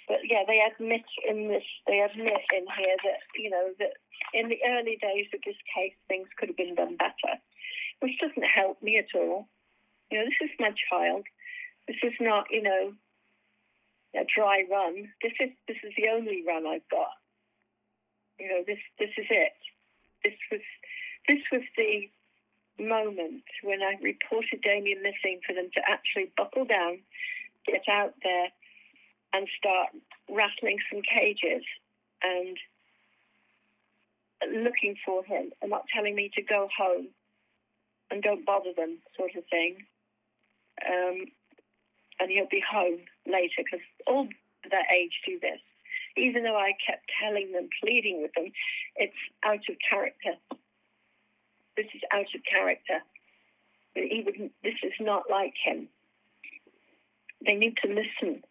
but 0.08 0.20
yeah, 0.28 0.44
they 0.46 0.60
admit 0.60 1.04
in 1.28 1.48
this, 1.48 1.64
they 1.86 2.00
admit 2.00 2.44
in 2.52 2.66
here 2.76 2.96
that 3.04 3.20
you 3.36 3.50
know 3.50 3.72
that 3.78 3.94
in 4.32 4.48
the 4.48 4.58
early 4.66 4.98
days 5.00 5.26
of 5.32 5.40
this 5.44 5.56
case, 5.74 5.94
things 6.08 6.28
could 6.38 6.48
have 6.48 6.56
been 6.56 6.74
done 6.74 6.96
better, 6.96 7.40
which 8.00 8.18
doesn't 8.20 8.44
help 8.44 8.82
me 8.82 8.98
at 8.98 9.14
all. 9.14 9.48
You 10.10 10.18
know, 10.18 10.24
this 10.24 10.50
is 10.50 10.56
my 10.60 10.72
child. 10.90 11.24
This 11.88 11.96
is 12.02 12.14
not 12.20 12.46
you 12.50 12.62
know 12.62 12.92
a 14.14 14.24
dry 14.24 14.64
run. 14.70 15.08
This 15.22 15.32
is 15.40 15.50
this 15.68 15.78
is 15.82 15.92
the 15.96 16.08
only 16.12 16.44
run 16.46 16.66
I've 16.66 16.88
got. 16.90 17.16
You 18.38 18.48
know, 18.48 18.62
this 18.66 18.80
this 18.98 19.10
is 19.16 19.26
it. 19.30 19.56
This 20.22 20.36
was 20.50 20.60
this 21.28 21.40
was 21.50 21.62
the 21.76 22.08
moment 22.78 23.44
when 23.62 23.82
I 23.82 23.96
reported 24.02 24.60
Damien 24.62 25.02
missing 25.02 25.40
for 25.46 25.54
them 25.54 25.70
to 25.74 25.80
actually 25.88 26.32
buckle 26.36 26.64
down, 26.64 26.98
get 27.66 27.84
out 27.88 28.14
there, 28.22 28.48
and 29.34 29.48
start 29.58 29.88
rattling 30.30 30.78
some 30.90 31.02
cages 31.02 31.64
and 32.22 32.56
looking 34.64 34.94
for 35.04 35.24
him 35.24 35.50
and 35.60 35.70
not 35.70 35.84
telling 35.92 36.14
me 36.14 36.30
to 36.34 36.42
go 36.42 36.68
home 36.76 37.08
and 38.10 38.22
don't 38.22 38.46
bother 38.46 38.72
them, 38.76 38.98
sort 39.16 39.34
of 39.36 39.42
thing. 39.50 39.76
Um, 40.86 41.26
and 42.20 42.30
he'll 42.30 42.48
be 42.48 42.62
home 42.62 43.00
later 43.26 43.64
because 43.64 43.84
all 44.06 44.28
that 44.70 44.86
age 44.94 45.12
do 45.26 45.40
this. 45.40 45.58
Even 46.16 46.44
though 46.44 46.56
I 46.56 46.72
kept 46.86 47.10
telling 47.20 47.50
them, 47.50 47.68
pleading 47.82 48.22
with 48.22 48.30
them, 48.34 48.52
it's 48.94 49.18
out 49.44 49.66
of 49.68 49.76
character. 49.90 50.38
This 51.76 51.86
is 51.92 52.02
out 52.12 52.30
of 52.32 52.40
character. 52.48 53.02
He 53.96 54.22
would, 54.24 54.50
this 54.62 54.78
is 54.84 54.92
not 55.00 55.24
like 55.28 55.54
him. 55.64 55.88
They 57.44 57.54
need 57.54 57.74
to 57.82 57.88
listen 57.88 58.44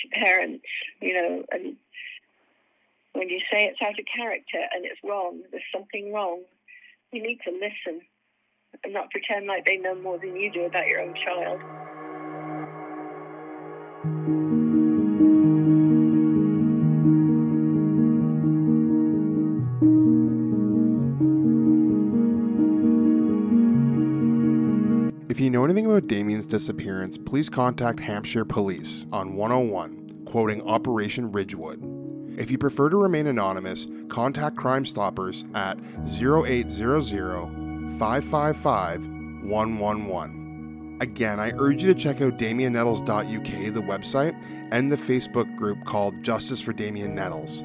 to 0.00 0.08
parents, 0.08 0.64
you 1.00 1.14
know, 1.14 1.44
and 1.52 1.76
when 3.12 3.28
you 3.28 3.40
say 3.50 3.64
it's 3.64 3.82
out 3.82 3.98
of 3.98 4.06
character 4.14 4.58
and 4.74 4.84
it's 4.84 5.00
wrong, 5.04 5.42
there's 5.50 5.62
something 5.72 6.12
wrong, 6.12 6.42
you 7.12 7.22
need 7.22 7.40
to 7.44 7.52
listen 7.52 8.00
and 8.84 8.92
not 8.92 9.10
pretend 9.10 9.46
like 9.46 9.64
they 9.64 9.76
know 9.76 9.94
more 9.94 10.18
than 10.18 10.36
you 10.36 10.50
do 10.50 10.64
about 10.64 10.86
your 10.86 11.00
own 11.00 11.14
child. 11.14 11.60
Know 25.62 25.66
anything 25.66 25.86
about 25.86 26.08
Damien's 26.08 26.44
disappearance, 26.44 27.16
please 27.16 27.48
contact 27.48 28.00
Hampshire 28.00 28.44
Police 28.44 29.06
on 29.12 29.36
101, 29.36 30.24
quoting 30.24 30.60
Operation 30.62 31.30
Ridgewood. 31.30 31.80
If 32.36 32.50
you 32.50 32.58
prefer 32.58 32.90
to 32.90 32.96
remain 32.96 33.28
anonymous, 33.28 33.86
contact 34.08 34.56
Crimestoppers 34.56 35.44
at 35.54 35.78
0800 36.04 37.96
555 37.96 39.06
111. 39.44 40.98
Again, 41.00 41.38
I 41.38 41.52
urge 41.52 41.84
you 41.84 41.94
to 41.94 42.00
check 42.00 42.20
out 42.20 42.38
DamienNettles.uk, 42.38 43.72
the 43.72 43.82
website, 43.82 44.34
and 44.72 44.90
the 44.90 44.96
Facebook 44.96 45.54
group 45.54 45.84
called 45.84 46.24
Justice 46.24 46.60
for 46.60 46.72
Damien 46.72 47.14
Nettles. 47.14 47.62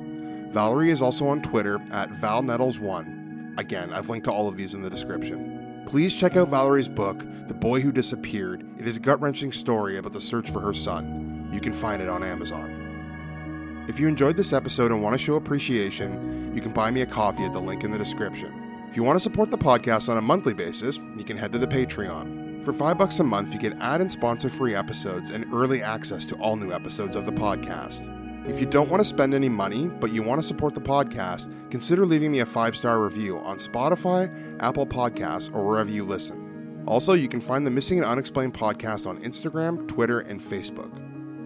Valerie 0.53 0.91
is 0.91 1.01
also 1.01 1.27
on 1.29 1.41
Twitter 1.41 1.81
at 1.89 2.11
ValNettles1. 2.11 3.57
Again, 3.57 3.91
I've 3.91 4.09
linked 4.09 4.25
to 4.25 4.31
all 4.31 4.47
of 4.47 4.55
these 4.55 4.75
in 4.75 4.83
the 4.83 4.89
description. 4.91 5.56
Please 5.87 6.13
check 6.13 6.35
out 6.35 6.49
Valerie's 6.49 6.89
book, 6.89 7.17
The 7.47 7.53
Boy 7.53 7.79
Who 7.79 7.93
Disappeared. 7.93 8.67
It 8.77 8.85
is 8.85 8.97
a 8.97 8.99
gut 8.99 9.21
wrenching 9.21 9.53
story 9.53 9.97
about 9.97 10.11
the 10.11 10.19
search 10.19 10.51
for 10.51 10.59
her 10.59 10.73
son. 10.73 11.49
You 11.53 11.61
can 11.61 11.71
find 11.71 12.01
it 12.01 12.09
on 12.09 12.23
Amazon. 12.23 13.85
If 13.87 13.97
you 13.97 14.09
enjoyed 14.09 14.35
this 14.35 14.51
episode 14.51 14.91
and 14.91 15.01
want 15.01 15.13
to 15.13 15.17
show 15.17 15.35
appreciation, 15.35 16.53
you 16.53 16.59
can 16.59 16.73
buy 16.73 16.91
me 16.91 17.03
a 17.03 17.05
coffee 17.05 17.45
at 17.45 17.53
the 17.53 17.61
link 17.61 17.85
in 17.85 17.91
the 17.91 17.97
description. 17.97 18.85
If 18.89 18.97
you 18.97 19.03
want 19.03 19.15
to 19.15 19.23
support 19.23 19.49
the 19.49 19.57
podcast 19.57 20.09
on 20.09 20.17
a 20.17 20.21
monthly 20.21 20.53
basis, 20.53 20.99
you 21.15 21.23
can 21.23 21.37
head 21.37 21.53
to 21.53 21.57
the 21.57 21.65
Patreon. 21.65 22.65
For 22.65 22.73
five 22.73 22.97
bucks 22.97 23.21
a 23.21 23.23
month, 23.23 23.53
you 23.53 23.59
get 23.59 23.79
ad 23.79 24.01
and 24.01 24.11
sponsor 24.11 24.49
free 24.49 24.75
episodes 24.75 25.29
and 25.29 25.45
early 25.53 25.81
access 25.81 26.25
to 26.25 26.35
all 26.35 26.57
new 26.57 26.73
episodes 26.73 27.15
of 27.15 27.25
the 27.25 27.31
podcast. 27.31 28.16
If 28.47 28.61
you 28.61 28.65
don't 28.65 28.89
want 28.89 29.01
to 29.01 29.05
spend 29.05 29.33
any 29.33 29.49
money, 29.49 29.87
but 29.87 30.11
you 30.11 30.23
want 30.23 30.41
to 30.41 30.47
support 30.47 30.73
the 30.73 30.81
podcast, 30.81 31.51
consider 31.69 32.05
leaving 32.05 32.31
me 32.31 32.39
a 32.39 32.45
five 32.45 32.75
star 32.75 33.01
review 33.01 33.39
on 33.39 33.57
Spotify, 33.57 34.31
Apple 34.61 34.87
Podcasts, 34.87 35.53
or 35.53 35.65
wherever 35.65 35.91
you 35.91 36.05
listen. 36.05 36.83
Also, 36.87 37.13
you 37.13 37.27
can 37.27 37.41
find 37.41 37.67
the 37.67 37.71
Missing 37.71 37.97
and 37.97 38.07
Unexplained 38.07 38.53
podcast 38.53 39.05
on 39.05 39.21
Instagram, 39.21 39.85
Twitter, 39.89 40.21
and 40.21 40.39
Facebook. 40.39 41.03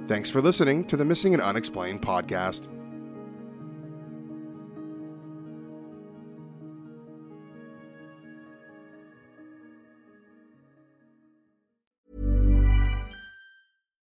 Thanks 0.08 0.30
for 0.30 0.42
listening 0.42 0.86
to 0.86 0.96
the 0.96 1.04
Missing 1.04 1.34
and 1.34 1.42
Unexplained 1.42 2.02
podcast. 2.02 2.68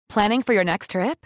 Planning 0.08 0.44
for 0.44 0.54
your 0.54 0.64
next 0.64 0.92
trip? 0.92 1.26